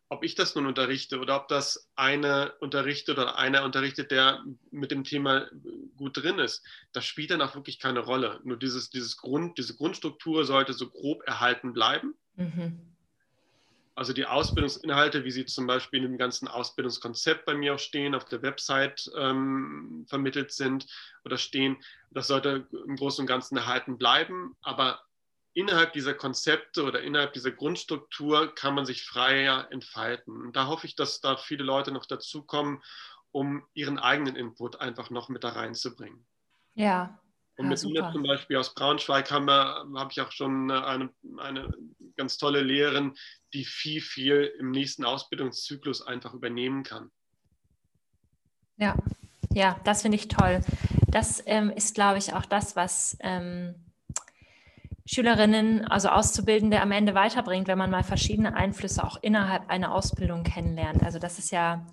ob 0.09 0.25
ich 0.25 0.35
das 0.35 0.55
nun 0.55 0.65
unterrichte 0.65 1.19
oder 1.19 1.37
ob 1.37 1.47
das 1.47 1.89
eine 1.95 2.51
unterrichtet 2.59 3.17
oder 3.17 3.37
einer 3.37 3.63
unterrichtet, 3.63 4.11
der 4.11 4.43
mit 4.69 4.91
dem 4.91 5.05
Thema 5.05 5.49
gut 5.95 6.17
drin 6.17 6.37
ist, 6.37 6.63
das 6.91 7.05
spielt 7.05 7.31
dann 7.31 7.41
auch 7.41 7.55
wirklich 7.55 7.79
keine 7.79 8.01
Rolle. 8.01 8.41
Nur 8.43 8.57
dieses, 8.57 8.89
dieses 8.89 9.15
Grund, 9.15 9.57
diese 9.57 9.75
Grundstruktur 9.77 10.43
sollte 10.43 10.73
so 10.73 10.89
grob 10.89 11.23
erhalten 11.25 11.71
bleiben. 11.71 12.13
Mhm. 12.35 12.91
Also 14.01 14.13
die 14.13 14.25
Ausbildungsinhalte, 14.25 15.25
wie 15.25 15.29
sie 15.29 15.45
zum 15.45 15.67
Beispiel 15.67 16.03
in 16.03 16.09
dem 16.09 16.17
ganzen 16.17 16.47
Ausbildungskonzept 16.47 17.45
bei 17.45 17.53
mir 17.53 17.75
auch 17.75 17.79
stehen, 17.79 18.15
auf 18.15 18.25
der 18.25 18.41
Website 18.41 19.07
ähm, 19.15 20.07
vermittelt 20.09 20.51
sind 20.51 20.87
oder 21.23 21.37
stehen, 21.37 21.77
das 22.09 22.25
sollte 22.25 22.67
im 22.71 22.95
Großen 22.95 23.21
und 23.21 23.27
Ganzen 23.27 23.57
erhalten 23.57 23.99
bleiben. 23.99 24.57
Aber 24.63 25.03
innerhalb 25.53 25.93
dieser 25.93 26.15
Konzepte 26.15 26.83
oder 26.83 27.03
innerhalb 27.03 27.33
dieser 27.33 27.51
Grundstruktur 27.51 28.55
kann 28.55 28.73
man 28.73 28.87
sich 28.87 29.05
freier 29.05 29.67
entfalten. 29.69 30.35
Und 30.35 30.55
da 30.55 30.65
hoffe 30.65 30.87
ich, 30.87 30.95
dass 30.95 31.21
da 31.21 31.37
viele 31.37 31.63
Leute 31.63 31.91
noch 31.91 32.07
dazukommen, 32.07 32.81
um 33.29 33.63
ihren 33.75 33.99
eigenen 33.99 34.35
Input 34.35 34.81
einfach 34.81 35.11
noch 35.11 35.29
mit 35.29 35.43
da 35.43 35.49
reinzubringen. 35.49 36.25
Ja, 36.73 37.21
und 37.57 37.67
mit 37.67 37.83
Ina 37.83 38.11
zum 38.11 38.23
Beispiel 38.23 38.57
aus 38.57 38.73
Braunschweig 38.73 39.29
habe 39.31 39.85
hab 39.95 40.11
ich 40.11 40.21
auch 40.21 40.31
schon 40.31 40.71
eine, 40.71 41.09
eine 41.37 41.71
ganz 42.17 42.37
tolle 42.37 42.61
Lehrerin, 42.61 43.13
die 43.53 43.65
viel, 43.65 44.01
viel 44.01 44.51
im 44.59 44.71
nächsten 44.71 45.05
Ausbildungszyklus 45.05 46.01
einfach 46.01 46.33
übernehmen 46.33 46.83
kann. 46.83 47.11
Ja, 48.77 48.95
ja, 49.53 49.79
das 49.83 50.01
finde 50.01 50.15
ich 50.15 50.27
toll. 50.27 50.61
Das 51.07 51.43
ähm, 51.45 51.69
ist, 51.69 51.93
glaube 51.93 52.17
ich, 52.17 52.33
auch 52.33 52.45
das, 52.45 52.75
was 52.75 53.17
ähm, 53.19 53.75
Schülerinnen, 55.05 55.85
also 55.85 56.09
Auszubildende 56.09 56.79
am 56.79 56.91
Ende 56.91 57.13
weiterbringt, 57.13 57.67
wenn 57.67 57.77
man 57.77 57.91
mal 57.91 58.03
verschiedene 58.03 58.55
Einflüsse 58.55 59.03
auch 59.03 59.17
innerhalb 59.21 59.69
einer 59.69 59.93
Ausbildung 59.93 60.43
kennenlernt. 60.43 61.03
Also 61.03 61.19
das 61.19 61.37
ist 61.37 61.51
ja 61.51 61.85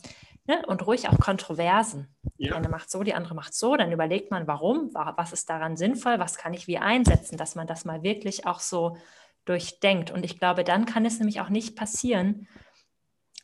Ne? 0.49 0.65
Und 0.67 0.87
ruhig 0.87 1.09
auch 1.09 1.21
Kontroversen. 1.21 2.09
Ja. 2.39 2.49
Die 2.49 2.53
eine 2.55 2.71
macht 2.71 2.91
so, 2.91 3.03
die 3.03 3.13
andere 3.13 3.35
macht 3.35 3.55
so. 3.55 3.77
Dann 3.77 3.93
überlegt 3.93 4.31
man, 4.31 4.47
warum, 4.47 4.91
was 4.95 5.35
ist 5.35 5.51
daran 5.51 5.77
sinnvoll, 5.77 6.19
was 6.19 6.39
kann 6.39 6.55
ich 6.55 6.67
wie 6.67 6.79
einsetzen, 6.79 7.37
dass 7.37 7.55
man 7.55 7.67
das 7.67 7.85
mal 7.85 8.03
wirklich 8.03 8.47
auch 8.47 8.61
so 8.61 8.97
durchdenkt. 9.45 10.11
Und 10.11 10.25
ich 10.25 10.39
glaube, 10.39 10.65
dann 10.65 10.87
kann 10.87 11.05
es 11.05 11.19
nämlich 11.19 11.43
auch 11.43 11.51
nicht 11.51 11.77
passieren, 11.77 12.49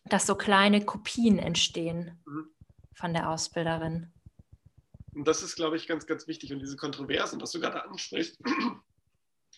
dass 0.07 0.27
so 0.27 0.35
kleine 0.35 0.83
Kopien 0.83 1.38
entstehen 1.38 2.23
mhm. 2.25 2.49
von 2.95 3.12
der 3.12 3.29
Ausbilderin. 3.29 4.11
Und 5.14 5.29
das 5.29 5.43
ist, 5.43 5.57
glaube 5.57 5.77
ich, 5.77 5.87
ganz, 5.87 6.07
ganz 6.07 6.27
wichtig. 6.27 6.55
Und 6.55 6.61
diese 6.61 6.77
Kontroversen, 6.77 7.40
was 7.40 7.53
du 7.53 7.61
gerade 7.61 7.85
ansprichst, 7.85 8.40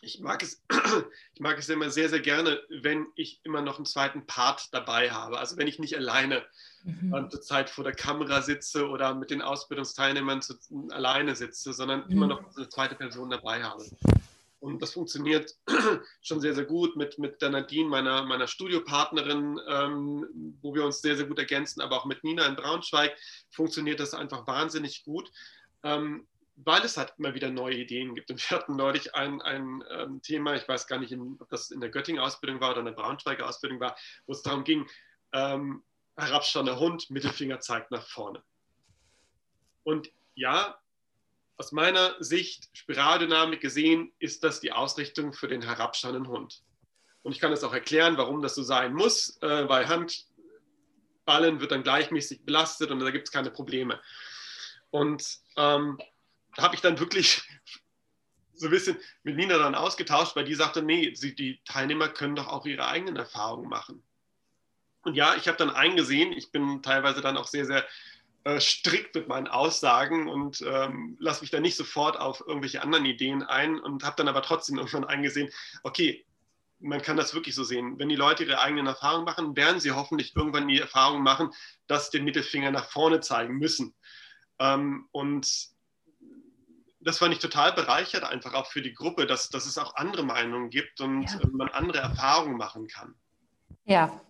ich 0.03 0.21
mag 0.21 0.43
es, 0.43 0.63
ich 1.35 1.41
mag 1.41 1.59
es 1.59 1.69
immer 1.69 1.91
sehr, 1.91 2.09
sehr 2.09 2.21
gerne, 2.21 2.61
wenn 2.69 3.07
ich 3.15 3.41
immer 3.45 3.63
noch 3.63 3.77
einen 3.77 3.87
zweiten 3.87 4.27
Part 4.27 4.69
dabei 4.73 5.11
habe. 5.11 5.39
Also 5.39 5.57
wenn 5.57 5.67
ich 5.67 5.79
nicht 5.79 5.97
alleine 5.97 6.45
mhm. 6.85 7.31
Zur 7.31 7.43
Zeit 7.43 7.69
vor 7.69 7.85
der 7.85 7.95
Kamera 7.95 8.43
sitze 8.43 8.89
oder 8.89 9.15
mit 9.15 9.31
den 9.31 9.43
Ausbildungsteilnehmern 9.43 10.43
zu, 10.43 10.55
alleine 10.91 11.35
sitze, 11.35 11.73
sondern 11.73 12.05
mhm. 12.05 12.13
immer 12.13 12.27
noch 12.27 12.57
eine 12.57 12.69
zweite 12.69 12.95
Person 12.95 13.31
dabei 13.31 13.63
habe. 13.63 13.85
Und 14.61 14.81
das 14.83 14.93
funktioniert 14.93 15.55
schon 16.23 16.41
sehr, 16.41 16.55
sehr 16.55 16.65
gut 16.65 16.97
mit, 16.97 17.19
mit 17.19 17.43
der 17.43 17.51
Nadine, 17.51 17.89
meiner, 17.89 18.25
meiner 18.25 18.49
Studiopartnerin, 18.49 19.61
ähm, 19.69 20.57
wo 20.63 20.75
wir 20.75 20.85
uns 20.85 21.03
sehr, 21.03 21.17
sehr 21.17 21.27
gut 21.27 21.39
ergänzen, 21.39 21.81
aber 21.81 21.97
auch 21.97 22.07
mit 22.07 22.25
Nina 22.25 22.47
in 22.47 22.57
Braunschweig 22.57 23.17
funktioniert 23.51 24.01
das 24.01 24.15
einfach 24.15 24.47
wahnsinnig 24.47 25.05
gut. 25.05 25.31
Ähm, 25.83 26.27
weil 26.57 26.83
es 26.85 26.97
halt 26.97 27.15
immer 27.19 27.35
wieder 27.35 27.51
neue 27.51 27.77
Ideen 27.77 28.15
gibt. 28.15 28.31
Und 28.31 28.51
wir 28.51 28.57
hatten 28.57 28.77
neulich 28.77 29.15
ein, 29.15 29.43
ein 29.43 29.85
ähm, 29.91 30.23
Thema, 30.23 30.55
ich 30.55 30.67
weiß 30.67 30.87
gar 30.87 30.99
nicht, 30.99 31.15
ob 31.15 31.49
das 31.51 31.71
in 31.71 31.81
der 31.81 31.91
Göttingen-Ausbildung 31.91 32.61
war 32.61 32.71
oder 32.71 32.81
in 32.81 32.87
der 32.87 32.93
Braunschweiger 32.93 33.47
Ausbildung 33.47 33.79
war, 33.79 33.97
wo 34.27 34.33
es 34.33 34.43
darum 34.43 34.65
ging, 34.65 34.89
ähm, 35.33 35.83
herabstehender 36.17 36.79
Hund, 36.79 37.11
Mittelfinger 37.11 37.61
zeigt 37.61 37.91
nach 37.91 38.07
vorne. 38.07 38.43
Und 39.83 40.11
ja, 40.35 40.79
aus 41.59 41.73
meiner 41.73 42.17
Sicht, 42.23 42.69
Spiraldynamik 42.73 43.61
gesehen, 43.61 44.13
ist 44.19 44.43
das 44.43 44.61
die 44.61 44.73
Ausrichtung 44.73 45.33
für 45.33 45.49
den 45.49 45.63
herabstehenden 45.63 46.29
Hund. 46.29 46.63
Und 47.23 47.33
ich 47.33 47.41
kann 47.41 47.51
das 47.51 47.65
auch 47.65 47.73
erklären, 47.73 48.17
warum 48.17 48.41
das 48.41 48.55
so 48.55 48.63
sein 48.63 48.95
muss, 48.95 49.41
äh, 49.43 49.69
weil 49.69 49.89
Handballen 49.89 51.61
wird 51.61 51.73
dann 51.73 51.83
gleichmäßig 51.83 52.45
belastet 52.45 52.91
und 52.91 53.01
da 53.01 53.11
gibt 53.11 53.29
es 53.29 53.33
keine 53.33 53.51
Probleme. 53.51 54.01
Und 54.91 55.39
ähm, 55.57 55.99
habe 56.59 56.75
ich 56.75 56.81
dann 56.81 56.99
wirklich 56.99 57.43
so 58.55 58.67
ein 58.67 58.71
bisschen 58.71 58.97
mit 59.23 59.37
Nina 59.37 59.59
dann 59.59 59.75
ausgetauscht, 59.75 60.37
weil 60.37 60.45
die 60.45 60.55
sagte, 60.55 60.83
nee, 60.83 61.15
sie, 61.15 61.35
die 61.35 61.61
Teilnehmer 61.65 62.09
können 62.09 62.37
doch 62.37 62.49
auch 62.49 62.67
ihre 62.67 62.87
eigenen 62.87 63.17
Erfahrungen 63.17 63.69
machen. 63.69 64.03
Und 65.03 65.15
ja, 65.15 65.37
ich 65.37 65.47
habe 65.47 65.59
dann 65.59 65.71
eingesehen, 65.71 66.33
ich 66.33 66.51
bin 66.51 66.83
teilweise 66.83 67.21
dann 67.21 67.37
auch 67.37 67.47
sehr, 67.47 67.65
sehr 67.65 67.87
äh, 68.45 68.61
strikt 68.61 69.15
mit 69.15 69.29
meinen 69.29 69.47
Aussagen 69.47 70.29
und 70.29 70.63
ähm, 70.63 71.17
lasse 71.21 71.43
mich 71.43 71.51
dann 71.51 71.63
nicht 71.63 71.77
sofort 71.77 72.19
auf 72.19 72.43
irgendwelche 72.47 72.83
anderen 72.83 73.05
Ideen 73.05 73.43
ein 73.43 73.79
und 73.79 74.05
habe 74.05 74.17
dann 74.17 74.29
aber 74.29 74.43
trotzdem 74.43 74.79
irgendwann 74.79 75.05
eingesehen, 75.05 75.51
okay, 75.83 76.25
man 76.79 77.03
kann 77.03 77.17
das 77.17 77.35
wirklich 77.35 77.55
so 77.55 77.65
sehen. 77.65 77.99
Wenn 77.99 78.09
die 78.09 78.17
Leute 78.17 78.45
ihre 78.45 78.61
eigenen 78.61 78.87
Erfahrungen 78.87 79.25
machen, 79.25 79.57
werden 79.57 79.81
sie 79.81 79.93
hoffentlich 79.93 80.37
irgendwann 80.37 80.69
die 80.69 80.81
Erfahrung 80.81 81.23
machen, 81.23 81.51
dass 81.87 82.11
sie 82.11 82.19
den 82.19 82.25
Mittelfinger 82.25 82.71
nach 82.71 82.91
vorne 82.91 83.21
zeigen 83.21 83.59
müssen. 83.59 83.95
Ähm, 84.59 85.09
und 85.13 85.69
das 87.07 87.19
fand 87.19 87.33
ich 87.33 87.39
total 87.39 87.73
bereichert, 87.73 88.25
einfach 88.25 88.53
auch 88.55 88.67
für 88.67 88.83
die 88.83 88.93
Gruppe, 88.93 89.27
dass, 89.27 89.49
dass 89.49 89.65
es 89.65 89.79
auch 89.79 89.95
andere 89.95 90.25
Meinungen 90.25 90.71
gibt 90.71 91.01
und 91.01 91.23
ja. 91.23 91.39
man 91.53 91.69
andere 91.69 91.99
Erfahrungen 91.99 92.57
machen 92.57 92.89
kann. 92.89 93.15
Ja, 93.85 94.21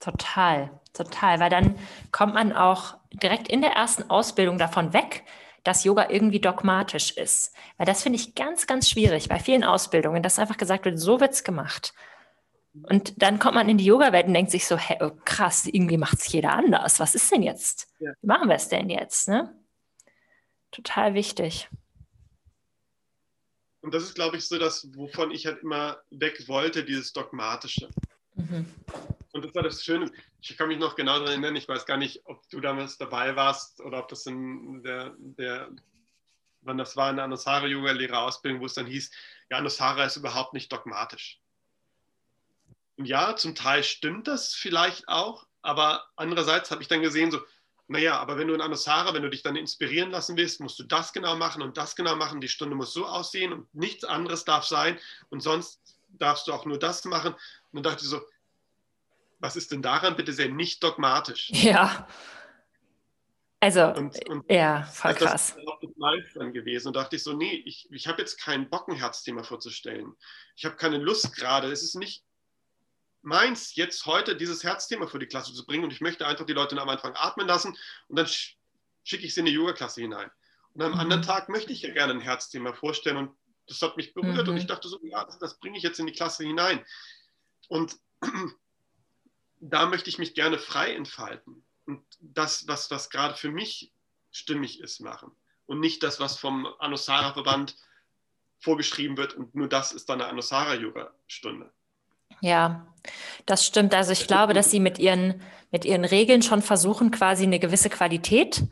total, 0.00 0.80
total. 0.92 1.38
Weil 1.38 1.50
dann 1.50 1.78
kommt 2.10 2.34
man 2.34 2.52
auch 2.52 2.96
direkt 3.12 3.46
in 3.46 3.62
der 3.62 3.70
ersten 3.70 4.10
Ausbildung 4.10 4.58
davon 4.58 4.92
weg, 4.92 5.22
dass 5.62 5.84
Yoga 5.84 6.10
irgendwie 6.10 6.40
dogmatisch 6.40 7.12
ist. 7.12 7.54
Weil 7.76 7.86
das 7.86 8.02
finde 8.02 8.18
ich 8.18 8.34
ganz, 8.34 8.66
ganz 8.66 8.90
schwierig 8.90 9.28
bei 9.28 9.38
vielen 9.38 9.62
Ausbildungen, 9.62 10.20
dass 10.20 10.40
einfach 10.40 10.56
gesagt 10.56 10.86
wird, 10.86 10.98
so 10.98 11.20
wird 11.20 11.34
es 11.34 11.44
gemacht. 11.44 11.94
Und 12.82 13.22
dann 13.22 13.38
kommt 13.38 13.54
man 13.54 13.68
in 13.68 13.78
die 13.78 13.84
Yoga-Welt 13.84 14.26
und 14.26 14.34
denkt 14.34 14.50
sich 14.50 14.66
so, 14.66 14.76
hey, 14.76 14.98
oh, 15.00 15.12
krass, 15.24 15.66
irgendwie 15.66 15.98
macht 15.98 16.18
es 16.18 16.32
jeder 16.32 16.52
anders. 16.52 16.98
Was 16.98 17.14
ist 17.14 17.30
denn 17.30 17.44
jetzt? 17.44 17.94
Ja. 18.00 18.10
Wie 18.20 18.26
machen 18.26 18.48
wir 18.48 18.56
es 18.56 18.68
denn 18.68 18.90
jetzt? 18.90 19.28
Ne? 19.28 19.56
Total 20.72 21.14
wichtig. 21.14 21.68
Und 23.84 23.92
das 23.92 24.02
ist, 24.02 24.14
glaube 24.14 24.38
ich, 24.38 24.48
so 24.48 24.58
das, 24.58 24.88
wovon 24.96 25.30
ich 25.30 25.44
halt 25.44 25.62
immer 25.62 25.98
weg 26.08 26.48
wollte, 26.48 26.84
dieses 26.84 27.12
Dogmatische. 27.12 27.90
Mhm. 28.34 28.64
Und 29.32 29.44
das 29.44 29.54
war 29.54 29.62
das 29.62 29.84
Schöne. 29.84 30.10
Ich 30.40 30.56
kann 30.56 30.68
mich 30.68 30.78
noch 30.78 30.96
genau 30.96 31.18
daran 31.18 31.28
erinnern, 31.28 31.54
ich 31.54 31.68
weiß 31.68 31.84
gar 31.84 31.98
nicht, 31.98 32.22
ob 32.24 32.48
du 32.48 32.60
damals 32.60 32.96
dabei 32.96 33.36
warst 33.36 33.82
oder 33.82 33.98
ob 33.98 34.08
das 34.08 34.24
in 34.24 34.82
der, 34.82 35.14
der 35.18 35.68
wann 36.62 36.78
das 36.78 36.96
war 36.96 37.10
in 37.10 37.16
der 37.16 37.26
Anusara-Yoga-Lehrerausbildung, 37.26 38.62
wo 38.62 38.64
es 38.64 38.72
dann 38.72 38.86
hieß, 38.86 39.10
ja, 39.50 39.58
Anusara 39.58 40.06
ist 40.06 40.16
überhaupt 40.16 40.54
nicht 40.54 40.72
dogmatisch. 40.72 41.42
Und 42.96 43.04
ja, 43.04 43.36
zum 43.36 43.54
Teil 43.54 43.84
stimmt 43.84 44.28
das 44.28 44.54
vielleicht 44.54 45.08
auch, 45.08 45.46
aber 45.60 46.06
andererseits 46.16 46.70
habe 46.70 46.80
ich 46.80 46.88
dann 46.88 47.02
gesehen, 47.02 47.30
so, 47.30 47.38
naja, 47.86 48.18
aber 48.18 48.38
wenn 48.38 48.48
du 48.48 48.54
in 48.54 48.60
Anusara, 48.60 49.12
wenn 49.12 49.22
du 49.22 49.30
dich 49.30 49.42
dann 49.42 49.56
inspirieren 49.56 50.10
lassen 50.10 50.36
willst, 50.36 50.60
musst 50.60 50.78
du 50.78 50.84
das 50.84 51.12
genau 51.12 51.36
machen 51.36 51.62
und 51.62 51.76
das 51.76 51.94
genau 51.96 52.16
machen. 52.16 52.40
Die 52.40 52.48
Stunde 52.48 52.74
muss 52.74 52.94
so 52.94 53.06
aussehen 53.06 53.52
und 53.52 53.74
nichts 53.74 54.04
anderes 54.04 54.44
darf 54.44 54.64
sein. 54.64 54.98
Und 55.28 55.40
sonst 55.40 55.80
darfst 56.08 56.46
du 56.46 56.52
auch 56.52 56.64
nur 56.64 56.78
das 56.78 57.04
machen. 57.04 57.34
Und 57.34 57.40
dann 57.72 57.82
dachte 57.82 58.04
ich 58.04 58.10
so, 58.10 58.22
was 59.38 59.56
ist 59.56 59.72
denn 59.72 59.82
daran 59.82 60.16
bitte 60.16 60.32
sehr 60.32 60.48
nicht 60.48 60.82
dogmatisch? 60.82 61.50
Ja. 61.54 62.08
Also, 63.60 63.86
und, 63.94 64.28
und 64.28 64.52
ja, 64.52 64.82
voll 64.82 65.14
krass. 65.14 65.54
Das 65.54 65.56
ist 65.56 65.68
auch 65.68 65.80
dann 66.34 66.52
gewesen 66.52 66.88
und 66.88 66.96
dachte 66.96 67.16
ich 67.16 67.22
so, 67.22 67.32
nee, 67.32 67.62
ich, 67.64 67.88
ich 67.90 68.06
habe 68.06 68.20
jetzt 68.20 68.38
keinen 68.38 68.68
Bock, 68.68 68.88
ein 68.88 68.96
Herzthema 68.96 69.42
vorzustellen. 69.42 70.14
Ich 70.54 70.66
habe 70.66 70.76
keine 70.76 70.98
Lust 70.98 71.34
gerade. 71.34 71.72
Es 71.72 71.82
ist 71.82 71.94
nicht 71.94 72.22
meins, 73.24 73.74
jetzt 73.74 74.06
heute 74.06 74.36
dieses 74.36 74.62
Herzthema 74.62 75.06
für 75.06 75.18
die 75.18 75.26
Klasse 75.26 75.52
zu 75.52 75.64
bringen 75.66 75.84
und 75.84 75.92
ich 75.92 76.00
möchte 76.00 76.26
einfach 76.26 76.46
die 76.46 76.52
Leute 76.52 76.80
am 76.80 76.88
Anfang 76.88 77.14
atmen 77.16 77.46
lassen 77.46 77.76
und 78.08 78.18
dann 78.18 78.26
schicke 78.26 79.24
ich 79.24 79.34
sie 79.34 79.40
in 79.40 79.46
die 79.46 79.52
Yoga-Klasse 79.52 80.00
hinein. 80.00 80.30
Und 80.74 80.82
am 80.82 80.92
mhm. 80.92 80.98
anderen 80.98 81.22
Tag 81.22 81.48
möchte 81.48 81.72
ich 81.72 81.82
ja 81.82 81.92
gerne 81.92 82.14
ein 82.14 82.20
Herzthema 82.20 82.72
vorstellen 82.72 83.16
und 83.16 83.36
das 83.66 83.80
hat 83.80 83.96
mich 83.96 84.12
berührt 84.12 84.46
mhm. 84.46 84.52
und 84.52 84.56
ich 84.58 84.66
dachte 84.66 84.88
so, 84.88 84.98
ja, 85.02 85.24
das, 85.24 85.38
das 85.38 85.58
bringe 85.58 85.78
ich 85.78 85.82
jetzt 85.82 85.98
in 85.98 86.06
die 86.06 86.12
Klasse 86.12 86.44
hinein. 86.44 86.84
Und 87.68 87.96
da 89.60 89.86
möchte 89.86 90.10
ich 90.10 90.18
mich 90.18 90.34
gerne 90.34 90.58
frei 90.58 90.94
entfalten 90.94 91.64
und 91.86 92.04
das, 92.20 92.68
was, 92.68 92.90
was 92.90 93.10
gerade 93.10 93.34
für 93.34 93.50
mich 93.50 93.92
stimmig 94.30 94.80
ist, 94.80 95.00
machen. 95.00 95.30
Und 95.66 95.80
nicht 95.80 96.02
das, 96.02 96.20
was 96.20 96.38
vom 96.38 96.66
Anusara-Verband 96.78 97.76
vorgeschrieben 98.58 99.16
wird 99.16 99.34
und 99.34 99.54
nur 99.54 99.68
das 99.68 99.92
ist 99.92 100.08
dann 100.08 100.20
eine 100.20 100.30
Anusara-Yoga-Stunde. 100.30 101.72
Ja, 102.44 102.86
das 103.46 103.64
stimmt. 103.64 103.94
Also 103.94 104.12
ich 104.12 104.26
glaube, 104.26 104.52
dass 104.52 104.70
Sie 104.70 104.78
mit 104.78 104.98
Ihren, 104.98 105.40
mit 105.70 105.86
Ihren 105.86 106.04
Regeln 106.04 106.42
schon 106.42 106.60
versuchen, 106.60 107.10
quasi 107.10 107.44
eine 107.44 107.58
gewisse 107.58 107.88
Qualität 107.88 108.64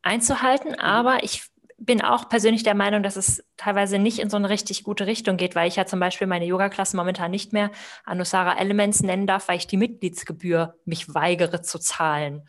einzuhalten. 0.00 0.70
Mhm. 0.70 0.78
Aber 0.80 1.22
ich 1.22 1.44
bin 1.76 2.00
auch 2.00 2.30
persönlich 2.30 2.62
der 2.62 2.74
Meinung, 2.74 3.02
dass 3.02 3.16
es 3.16 3.44
teilweise 3.58 3.98
nicht 3.98 4.20
in 4.20 4.30
so 4.30 4.38
eine 4.38 4.48
richtig 4.48 4.84
gute 4.84 5.06
Richtung 5.06 5.36
geht, 5.36 5.54
weil 5.54 5.68
ich 5.68 5.76
ja 5.76 5.84
zum 5.84 6.00
Beispiel 6.00 6.26
meine 6.26 6.46
Yoga-Klasse 6.46 6.96
momentan 6.96 7.30
nicht 7.30 7.52
mehr 7.52 7.70
Anusara 8.06 8.58
Elements 8.58 9.02
nennen 9.02 9.26
darf, 9.26 9.48
weil 9.48 9.58
ich 9.58 9.66
die 9.66 9.76
Mitgliedsgebühr 9.76 10.78
mich 10.86 11.14
weigere 11.14 11.60
zu 11.60 11.78
zahlen. 11.78 12.48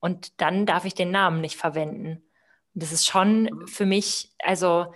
Und 0.00 0.40
dann 0.40 0.66
darf 0.66 0.86
ich 0.86 0.94
den 0.94 1.12
Namen 1.12 1.40
nicht 1.40 1.56
verwenden. 1.56 2.24
Und 2.74 2.82
das 2.82 2.90
ist 2.90 3.06
schon 3.06 3.42
mhm. 3.44 3.68
für 3.68 3.86
mich, 3.86 4.32
also 4.40 4.92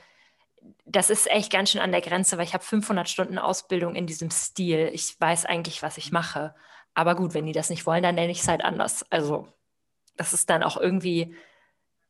das 0.85 1.11
ist 1.11 1.31
echt 1.31 1.53
ganz 1.53 1.71
schön 1.71 1.81
an 1.81 1.93
der 1.93 2.01
Grenze, 2.01 2.39
weil 2.39 2.45
ich 2.45 2.55
habe 2.55 2.65
500 2.65 3.09
Stunden 3.09 3.39
Ausbildung 3.39 3.95
in 3.95 4.07
diesem 4.07 4.31
Stil. 4.31 4.91
Ich 4.93 5.21
weiß 5.21 5.47
eigentlich, 5.47 5.83
was 5.83 5.99
ich 5.99 6.13
mache. 6.13 6.55
Aber 6.95 7.15
gut, 7.15 7.35
wenn 7.35 7.47
die 7.47 7.53
das 7.53 7.71
nicht 7.71 7.87
wollen, 7.87 8.03
dann 8.03 8.15
nenne 8.15 8.33
ich 8.33 8.41
es 8.41 8.49
halt 8.49 8.65
anders. 8.65 9.05
Also 9.11 9.49
das 10.17 10.33
ist 10.33 10.49
dann 10.51 10.63
auch 10.63 10.77
irgendwie 10.77 11.35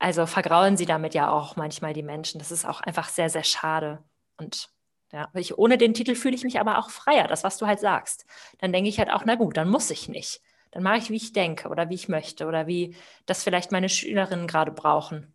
also 0.05 0.27
vergrauen 0.27 0.77
sie 0.77 0.87
damit 0.87 1.15
ja 1.15 1.31
auch 1.31 1.57
manchmal 1.57 1.95
die 1.95 2.03
Menschen. 2.03 2.39
Das 2.39 2.51
ist 2.53 2.67
auch 2.67 2.81
einfach 2.81 3.09
sehr, 3.09 3.31
sehr 3.31 3.45
schade. 3.45 4.03
Und 4.37 4.69
ja, 5.13 5.31
ich, 5.35 5.57
ohne 5.57 5.79
den 5.79 5.95
Titel 5.95 6.15
fühle 6.15 6.35
ich 6.35 6.45
mich 6.45 6.61
aber 6.61 6.79
auch 6.79 6.91
freier, 6.91 7.29
das, 7.29 7.45
was 7.45 7.57
du 7.57 7.67
halt 7.67 7.81
sagst. 7.81 8.27
Dann 8.59 8.73
denke 8.73 8.91
ich 8.91 8.99
halt 8.99 9.11
auch, 9.11 9.23
na 9.25 9.37
gut, 9.37 9.57
dann 9.57 9.69
muss 9.69 9.91
ich 9.91 10.09
nicht. 10.09 10.43
Dann 10.73 10.83
mache 10.83 10.99
ich, 10.99 11.11
wie 11.11 11.17
ich 11.17 11.33
denke 11.33 11.69
oder 11.69 11.89
wie 11.89 11.95
ich 11.95 12.09
möchte 12.09 12.47
oder 12.47 12.67
wie 12.67 12.97
das 13.27 13.45
vielleicht 13.45 13.73
meine 13.73 13.89
Schülerinnen 13.89 14.47
gerade 14.47 14.73
brauchen. 14.73 15.33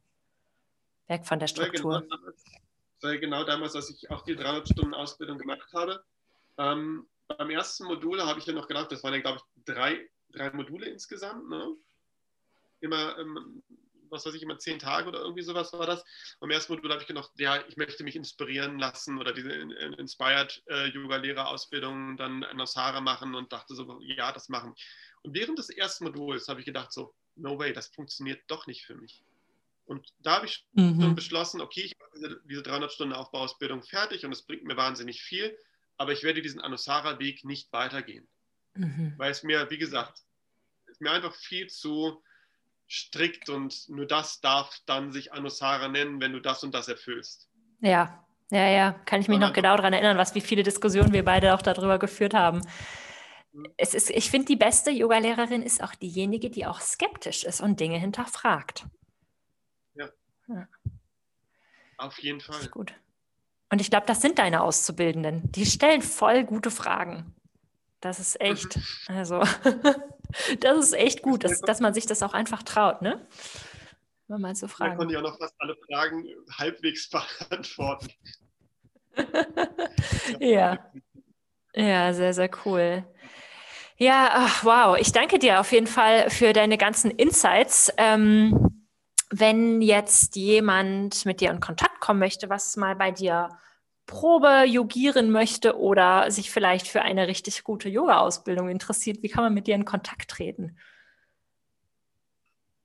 Weg 1.07 1.25
von 1.25 1.39
der 1.39 1.47
Struktur. 1.47 2.01
Sei 2.01 2.07
genau, 2.07 2.31
genau 3.01 3.43
damals, 3.43 3.75
als 3.75 3.89
ich 3.89 4.09
auch 4.09 4.23
die 4.23 4.35
300 4.35 4.69
Stunden 4.69 4.93
Ausbildung 4.93 5.37
gemacht 5.37 5.71
habe. 5.73 6.03
Ähm, 6.57 7.07
beim 7.27 7.49
ersten 7.49 7.85
Modul 7.85 8.21
habe 8.21 8.39
ich 8.39 8.45
dann 8.45 8.55
noch 8.55 8.67
gedacht, 8.67 8.91
das 8.91 9.03
waren 9.03 9.13
ja, 9.13 9.21
glaube 9.21 9.39
ich, 9.39 9.63
drei, 9.65 10.09
drei 10.31 10.51
Module 10.51 10.87
insgesamt. 10.87 11.47
Ne? 11.49 11.75
Immer 12.81 13.17
ähm, 13.17 13.63
was 14.11 14.25
weiß 14.25 14.33
ich, 14.33 14.43
immer 14.43 14.57
zehn 14.57 14.79
Tage 14.79 15.07
oder 15.07 15.19
irgendwie 15.19 15.41
sowas 15.41 15.73
war 15.73 15.85
das. 15.85 16.03
Am 16.39 16.51
ersten 16.51 16.73
Modul 16.73 16.91
habe 16.91 17.01
ich 17.01 17.07
gedacht, 17.07 17.31
ja, 17.37 17.63
ich 17.67 17.77
möchte 17.77 18.03
mich 18.03 18.15
inspirieren 18.15 18.79
lassen 18.79 19.19
oder 19.19 19.33
diese 19.33 19.51
Inspired 19.51 20.63
äh, 20.67 20.87
Yoga-Lehrerausbildung 20.87 22.17
dann 22.17 22.43
an 22.43 22.59
Osara 22.59 23.01
machen 23.01 23.35
und 23.35 23.51
dachte 23.53 23.75
so, 23.75 23.99
ja, 24.01 24.31
das 24.31 24.49
machen. 24.49 24.75
Und 25.21 25.33
während 25.33 25.59
des 25.59 25.69
ersten 25.69 26.05
Moduls 26.05 26.47
habe 26.47 26.59
ich 26.59 26.65
gedacht 26.65 26.91
so, 26.91 27.13
no 27.35 27.57
way, 27.57 27.73
das 27.73 27.87
funktioniert 27.87 28.41
doch 28.47 28.67
nicht 28.67 28.85
für 28.85 28.95
mich. 28.95 29.23
Und 29.89 30.13
da 30.19 30.35
habe 30.35 30.45
ich 30.45 30.67
mhm. 30.73 31.01
schon 31.01 31.15
beschlossen, 31.15 31.61
okay, 31.61 31.81
ich 31.81 31.97
mache 31.97 32.11
diese, 32.15 32.41
diese 32.45 32.61
300 32.61 32.91
Stunden 32.91 33.15
Aufbauausbildung 33.15 33.81
fertig 33.81 34.23
und 34.23 34.31
es 34.31 34.43
bringt 34.43 34.63
mir 34.63 34.77
wahnsinnig 34.77 35.23
viel, 35.23 35.57
aber 35.97 36.11
ich 36.11 36.21
werde 36.23 36.43
diesen 36.43 36.61
Anusara-Weg 36.61 37.43
nicht 37.43 37.73
weitergehen. 37.73 38.27
Mhm. 38.75 39.15
Weil 39.17 39.31
es 39.31 39.41
mir, 39.41 39.67
wie 39.71 39.79
gesagt, 39.79 40.19
ist 40.85 41.01
mir 41.01 41.11
einfach 41.11 41.33
viel 41.33 41.67
zu 41.67 42.21
strikt 42.87 43.49
und 43.49 43.89
nur 43.89 44.05
das 44.05 44.41
darf 44.41 44.77
dann 44.85 45.11
sich 45.11 45.33
Anusara 45.33 45.87
nennen, 45.87 46.21
wenn 46.21 46.33
du 46.33 46.39
das 46.39 46.63
und 46.63 46.75
das 46.75 46.87
erfüllst. 46.87 47.49
Ja, 47.81 48.23
ja, 48.51 48.67
ja, 48.67 48.91
kann 48.91 49.21
ich 49.21 49.27
mich 49.27 49.39
noch 49.39 49.53
genau 49.53 49.75
daran 49.75 49.93
erinnern, 49.93 50.17
was 50.17 50.35
wie 50.35 50.41
viele 50.41 50.61
Diskussionen 50.61 51.13
wir 51.13 51.25
beide 51.25 51.55
auch 51.55 51.63
darüber 51.63 51.97
geführt 51.97 52.35
haben. 52.35 52.61
Mhm. 53.53 53.65
Es 53.77 53.95
ist, 53.95 54.11
ich 54.11 54.29
finde, 54.29 54.45
die 54.45 54.55
beste 54.55 54.91
Yogalehrerin 54.91 55.63
ist 55.63 55.83
auch 55.83 55.95
diejenige, 55.95 56.51
die 56.51 56.67
auch 56.67 56.79
skeptisch 56.79 57.43
ist 57.43 57.59
und 57.59 57.79
Dinge 57.79 57.97
hinterfragt. 57.97 58.85
Ja. 60.49 60.67
Auf 61.97 62.17
jeden 62.19 62.41
Fall. 62.41 62.67
gut. 62.69 62.93
Und 63.71 63.81
ich 63.81 63.89
glaube, 63.89 64.07
das 64.07 64.21
sind 64.21 64.39
deine 64.39 64.63
Auszubildenden. 64.63 65.51
Die 65.51 65.65
stellen 65.65 66.01
voll 66.01 66.43
gute 66.43 66.71
Fragen. 66.71 67.35
Das 68.01 68.19
ist 68.19 68.39
echt, 68.41 68.77
mhm. 68.77 69.15
also 69.15 69.43
das 70.59 70.77
ist 70.77 70.93
echt 70.93 71.21
gut, 71.21 71.43
dass, 71.43 71.61
dass 71.61 71.79
man 71.79 71.93
sich 71.93 72.05
das 72.05 72.23
auch 72.23 72.33
einfach 72.33 72.63
traut, 72.63 73.01
ne? 73.01 73.27
Wenn 74.27 74.41
man 74.41 74.55
so 74.55 74.67
fragen. 74.67 74.91
Man 74.91 74.97
konnte 74.99 75.13
ja 75.15 75.21
noch 75.21 75.37
fast 75.37 75.55
alle 75.59 75.75
Fragen 75.75 76.25
halbwegs 76.57 77.09
beantworten. 77.49 78.09
ja. 80.39 80.91
Ja, 81.75 82.13
sehr, 82.13 82.33
sehr 82.33 82.49
cool. 82.65 83.03
Ja, 83.97 84.29
ach, 84.33 84.63
wow. 84.63 84.97
Ich 84.97 85.11
danke 85.11 85.39
dir 85.39 85.59
auf 85.59 85.71
jeden 85.71 85.87
Fall 85.87 86.29
für 86.29 86.53
deine 86.53 86.77
ganzen 86.77 87.11
Insights. 87.11 87.91
Ähm, 87.97 88.78
wenn 89.29 89.81
jetzt 89.81 90.35
jemand 90.35 91.25
mit 91.25 91.41
dir 91.41 91.51
in 91.51 91.59
Kontakt 91.59 91.99
kommen 91.99 92.19
möchte, 92.19 92.49
was 92.49 92.75
mal 92.77 92.95
bei 92.95 93.11
dir 93.11 93.49
Probe 94.05 94.63
yogieren 94.65 95.29
möchte 95.29 95.77
oder 95.77 96.31
sich 96.31 96.49
vielleicht 96.49 96.87
für 96.87 97.03
eine 97.03 97.27
richtig 97.27 97.63
gute 97.63 97.89
Yoga-Ausbildung 97.89 98.67
interessiert, 98.69 99.21
wie 99.21 99.29
kann 99.29 99.43
man 99.43 99.53
mit 99.53 99.67
dir 99.67 99.75
in 99.75 99.85
Kontakt 99.85 100.31
treten? 100.31 100.77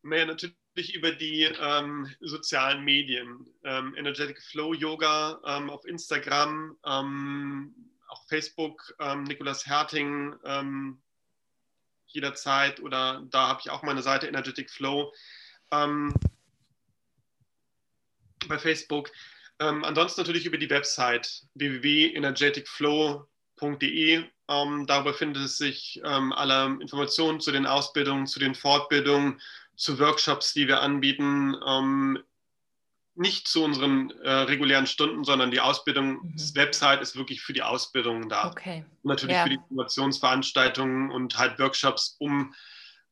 Naja, 0.03 0.27
natürlich 0.27 0.95
über 0.95 1.13
die 1.13 1.45
ähm, 1.45 2.15
sozialen 2.21 2.85
Medien. 2.85 3.47
Ähm, 3.65 3.95
Energetic 3.97 4.43
Flow 4.43 4.75
Yoga 4.75 5.41
ähm, 5.47 5.71
auf 5.71 5.87
Instagram, 5.87 6.77
ähm, 6.85 7.75
auch 8.09 8.23
Facebook, 8.29 8.95
ähm, 9.01 9.25
Nikolas 9.25 9.67
Herting 9.67 10.35
ähm, 10.45 11.01
jederzeit 12.07 12.81
oder 12.81 13.23
da 13.31 13.49
habe 13.49 13.61
ich 13.65 13.71
auch 13.71 13.83
meine 13.83 14.03
Seite 14.03 14.27
Energetic 14.27 14.71
Flow 14.71 15.11
bei 18.49 18.59
Facebook. 18.59 19.11
Ähm, 19.61 19.85
ansonsten 19.85 20.21
natürlich 20.21 20.47
über 20.47 20.59
die 20.59 20.71
Website 20.71 21.45
www.energeticflow.de. 21.55 24.25
Ähm, 24.47 24.87
darüber 24.87 25.15
findet 25.15 25.45
es 25.45 25.57
sich 25.57 26.03
ähm, 26.05 26.33
alle 26.33 26.77
Informationen 26.81 27.41
zu 27.41 27.51
den 27.53 27.65
Ausbildungen, 27.67 28.27
zu 28.27 28.39
den 28.39 28.55
Fortbildungen, 28.55 29.41
zu 29.77 29.99
Workshops, 29.99 30.53
die 30.53 30.69
wir 30.69 30.83
anbieten. 30.83 31.57
Ähm, 31.67 32.23
nicht 33.17 33.47
zu 33.47 33.63
unseren 33.63 34.11
äh, 34.23 34.31
regulären 34.31 34.87
Stunden, 34.87 35.25
sondern 35.25 35.51
die 35.51 35.61
Ausbildungswebsite 35.61 36.97
mhm. 36.97 37.03
ist 37.03 37.17
wirklich 37.17 37.43
für 37.43 37.53
die 37.53 37.63
Ausbildung 37.63 38.29
da. 38.29 38.49
Okay. 38.49 38.85
Und 39.03 39.11
natürlich 39.11 39.37
ja. 39.37 39.45
für 39.45 39.51
die 39.51 39.57
Informationsveranstaltungen 39.57 41.13
und 41.13 41.39
halt 41.39 41.59
Workshops, 41.59 42.17
um 42.19 42.55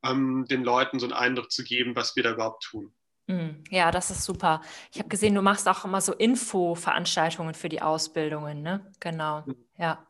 ähm, 0.05 0.45
den 0.49 0.65
Leuten 0.65 0.99
so 0.99 1.07
einen 1.07 1.13
Eindruck 1.13 1.53
zu 1.53 1.63
geben, 1.63 1.95
was 1.95 2.17
wir 2.17 2.25
da 2.25 2.33
überhaupt 2.33 2.65
tun. 2.65 2.93
Mhm. 3.33 3.65
Ja, 3.71 3.91
das 3.91 4.11
ist 4.11 4.25
super. 4.25 4.61
Ich 4.93 4.99
habe 4.99 5.09
gesehen, 5.09 5.35
du 5.35 5.43
machst 5.43 5.69
auch 5.69 5.85
immer 5.85 6.01
so 6.01 6.13
Info-Veranstaltungen 6.13 7.55
für 7.55 7.69
die 7.69 7.81
Ausbildungen, 7.83 8.63
ne? 8.63 8.93
Genau. 9.01 9.43
Mhm. 9.47 9.57
Ja. 9.79 10.07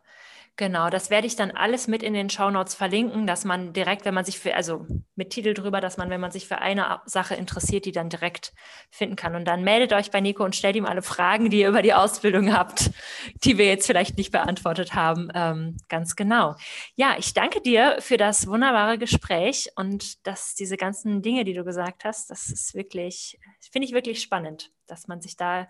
Genau, 0.63 0.91
das 0.91 1.11
werde 1.11 1.27
ich 1.27 1.35
dann 1.35 1.51
alles 1.51 1.89
mit 1.89 2.05
in 2.05 2.15
den 2.15 2.31
Shownotes 2.31 2.77
verlinken, 2.77 3.27
dass 3.27 3.45
man 3.45 3.73
direkt, 3.73 4.05
wenn 4.05 4.15
man 4.15 4.25
sich 4.25 4.39
für, 4.39 4.55
also 4.55 4.87
mit 5.17 5.31
Titel 5.31 5.55
drüber, 5.55 5.81
dass 5.81 5.97
man, 5.97 6.09
wenn 6.09 6.21
man 6.21 6.31
sich 6.31 6.47
für 6.47 6.59
eine 6.59 7.01
Sache 7.05 7.35
interessiert, 7.35 7.85
die 7.85 7.91
dann 7.91 8.09
direkt 8.09 8.53
finden 8.89 9.17
kann. 9.17 9.35
Und 9.35 9.45
dann 9.45 9.65
meldet 9.65 9.93
euch 9.93 10.13
bei 10.13 10.21
Nico 10.21 10.45
und 10.45 10.55
stellt 10.55 10.77
ihm 10.77 10.87
alle 10.87 11.03
Fragen, 11.03 11.51
die 11.51 11.63
ihr 11.63 11.69
über 11.69 11.83
die 11.83 11.95
Ausbildung 11.95 12.55
habt, 12.57 12.93
die 13.43 13.59
wir 13.59 13.67
jetzt 13.67 13.89
vielleicht 13.89 14.17
nicht 14.17 14.31
beantwortet 14.31 14.95
haben. 14.95 15.31
Ähm, 15.35 15.79
ganz 15.89 16.15
genau. 16.15 16.55
Ja, 16.95 17.17
ich 17.19 17.35
danke 17.35 17.61
dir 17.61 17.97
für 17.99 18.17
das 18.17 18.47
wunderbare 18.47 18.99
Gespräch 18.99 19.69
und 19.75 20.25
dass 20.29 20.55
diese 20.55 20.77
ganzen 20.77 21.23
Dinge, 21.23 21.43
die 21.43 21.55
du 21.55 21.65
gesagt 21.65 22.05
hast, 22.05 22.31
das 22.31 22.49
ist 22.49 22.73
wirklich, 22.77 23.41
finde 23.73 23.89
ich 23.89 23.95
wirklich 23.95 24.23
spannend, 24.23 24.71
dass 24.87 25.09
man 25.09 25.21
sich 25.21 25.37
da 25.37 25.67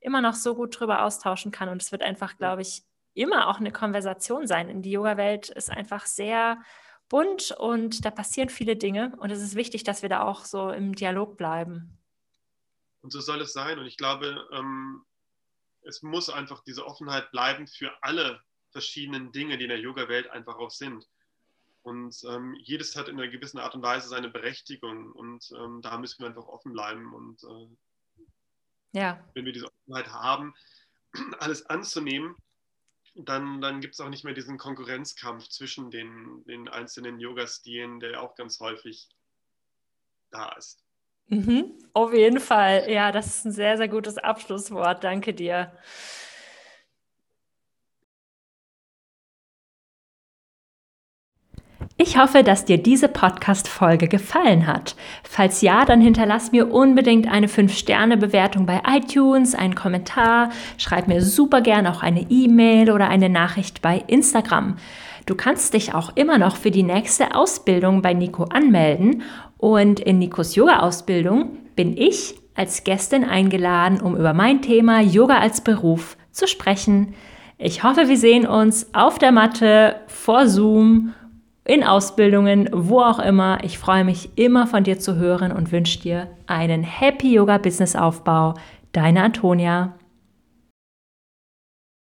immer 0.00 0.20
noch 0.20 0.34
so 0.34 0.54
gut 0.54 0.78
drüber 0.78 1.04
austauschen 1.04 1.52
kann. 1.52 1.70
Und 1.70 1.80
es 1.80 1.90
wird 1.90 2.02
einfach, 2.02 2.36
glaube 2.36 2.60
ich, 2.60 2.82
immer 3.16 3.48
auch 3.48 3.58
eine 3.58 3.72
Konversation 3.72 4.46
sein. 4.46 4.68
In 4.68 4.82
die 4.82 4.92
Yoga-Welt 4.92 5.48
ist 5.48 5.70
einfach 5.70 6.06
sehr 6.06 6.62
bunt 7.08 7.52
und 7.52 8.04
da 8.04 8.10
passieren 8.10 8.48
viele 8.48 8.76
Dinge 8.76 9.14
und 9.18 9.30
es 9.30 9.40
ist 9.40 9.54
wichtig, 9.54 9.84
dass 9.84 10.02
wir 10.02 10.08
da 10.08 10.22
auch 10.22 10.44
so 10.44 10.70
im 10.70 10.94
Dialog 10.94 11.36
bleiben. 11.36 11.98
Und 13.02 13.12
so 13.12 13.20
soll 13.20 13.40
es 13.40 13.52
sein 13.52 13.78
und 13.78 13.86
ich 13.86 13.96
glaube, 13.96 14.46
ähm, 14.52 15.04
es 15.82 16.02
muss 16.02 16.28
einfach 16.28 16.62
diese 16.64 16.84
Offenheit 16.84 17.30
bleiben 17.30 17.66
für 17.66 17.92
alle 18.02 18.40
verschiedenen 18.70 19.32
Dinge, 19.32 19.56
die 19.56 19.64
in 19.64 19.70
der 19.70 19.80
Yoga-Welt 19.80 20.28
einfach 20.30 20.56
auch 20.56 20.70
sind. 20.70 21.06
Und 21.82 22.16
ähm, 22.28 22.56
jedes 22.58 22.96
hat 22.96 23.08
in 23.08 23.18
einer 23.18 23.30
gewissen 23.30 23.58
Art 23.58 23.76
und 23.76 23.82
Weise 23.82 24.08
seine 24.08 24.28
Berechtigung 24.28 25.12
und 25.12 25.48
ähm, 25.56 25.80
da 25.82 25.96
müssen 25.98 26.20
wir 26.20 26.26
einfach 26.26 26.48
offen 26.48 26.72
bleiben. 26.72 27.14
Und 27.14 27.44
äh, 27.44 28.98
ja. 28.98 29.24
wenn 29.34 29.44
wir 29.44 29.52
diese 29.52 29.68
Offenheit 29.68 30.08
haben, 30.08 30.52
alles 31.38 31.64
anzunehmen, 31.66 32.34
dann, 33.16 33.60
dann 33.60 33.80
gibt 33.80 33.94
es 33.94 34.00
auch 34.00 34.08
nicht 34.08 34.24
mehr 34.24 34.34
diesen 34.34 34.58
Konkurrenzkampf 34.58 35.48
zwischen 35.48 35.90
den, 35.90 36.44
den 36.44 36.68
einzelnen 36.68 37.18
Yoga-Stilen, 37.18 38.00
der 38.00 38.22
auch 38.22 38.34
ganz 38.34 38.60
häufig 38.60 39.08
da 40.30 40.50
ist. 40.52 40.82
Mhm, 41.28 41.78
auf 41.92 42.12
jeden 42.12 42.40
Fall. 42.40 42.90
Ja, 42.90 43.10
das 43.10 43.26
ist 43.26 43.44
ein 43.46 43.52
sehr, 43.52 43.76
sehr 43.76 43.88
gutes 43.88 44.18
Abschlusswort. 44.18 45.02
Danke 45.02 45.34
dir. 45.34 45.72
Ich 51.98 52.18
hoffe, 52.18 52.42
dass 52.42 52.66
dir 52.66 52.76
diese 52.76 53.08
Podcast-Folge 53.08 54.06
gefallen 54.06 54.66
hat. 54.66 54.96
Falls 55.22 55.62
ja, 55.62 55.86
dann 55.86 56.02
hinterlass 56.02 56.52
mir 56.52 56.70
unbedingt 56.70 57.26
eine 57.26 57.46
5-Sterne-Bewertung 57.46 58.66
bei 58.66 58.82
iTunes, 58.86 59.54
einen 59.54 59.74
Kommentar, 59.74 60.50
schreib 60.76 61.08
mir 61.08 61.22
super 61.22 61.62
gern 61.62 61.86
auch 61.86 62.02
eine 62.02 62.26
E-Mail 62.28 62.90
oder 62.90 63.08
eine 63.08 63.30
Nachricht 63.30 63.80
bei 63.80 64.04
Instagram. 64.08 64.76
Du 65.24 65.36
kannst 65.36 65.72
dich 65.72 65.94
auch 65.94 66.14
immer 66.16 66.36
noch 66.36 66.56
für 66.56 66.70
die 66.70 66.82
nächste 66.82 67.34
Ausbildung 67.34 68.02
bei 68.02 68.12
Nico 68.12 68.44
anmelden 68.44 69.22
und 69.56 69.98
in 69.98 70.18
Nikos 70.18 70.54
Yoga-Ausbildung 70.54 71.56
bin 71.76 71.96
ich 71.96 72.34
als 72.54 72.84
Gästin 72.84 73.24
eingeladen, 73.24 74.02
um 74.02 74.16
über 74.16 74.34
mein 74.34 74.60
Thema 74.60 75.00
Yoga 75.00 75.38
als 75.38 75.62
Beruf 75.62 76.18
zu 76.30 76.46
sprechen. 76.46 77.14
Ich 77.56 77.84
hoffe, 77.84 78.08
wir 78.08 78.18
sehen 78.18 78.46
uns 78.46 78.94
auf 78.94 79.18
der 79.18 79.32
Matte, 79.32 79.96
vor 80.08 80.46
Zoom 80.46 81.14
in 81.66 81.82
Ausbildungen, 81.82 82.70
wo 82.72 83.00
auch 83.00 83.18
immer. 83.18 83.58
Ich 83.64 83.78
freue 83.78 84.04
mich 84.04 84.30
immer 84.36 84.66
von 84.66 84.84
dir 84.84 84.98
zu 84.98 85.16
hören 85.16 85.52
und 85.52 85.72
wünsche 85.72 85.98
dir 85.98 86.28
einen 86.46 86.82
Happy 86.84 87.34
Yoga 87.34 87.58
Business 87.58 87.96
Aufbau. 87.96 88.54
Deine 88.92 89.22
Antonia. 89.22 89.94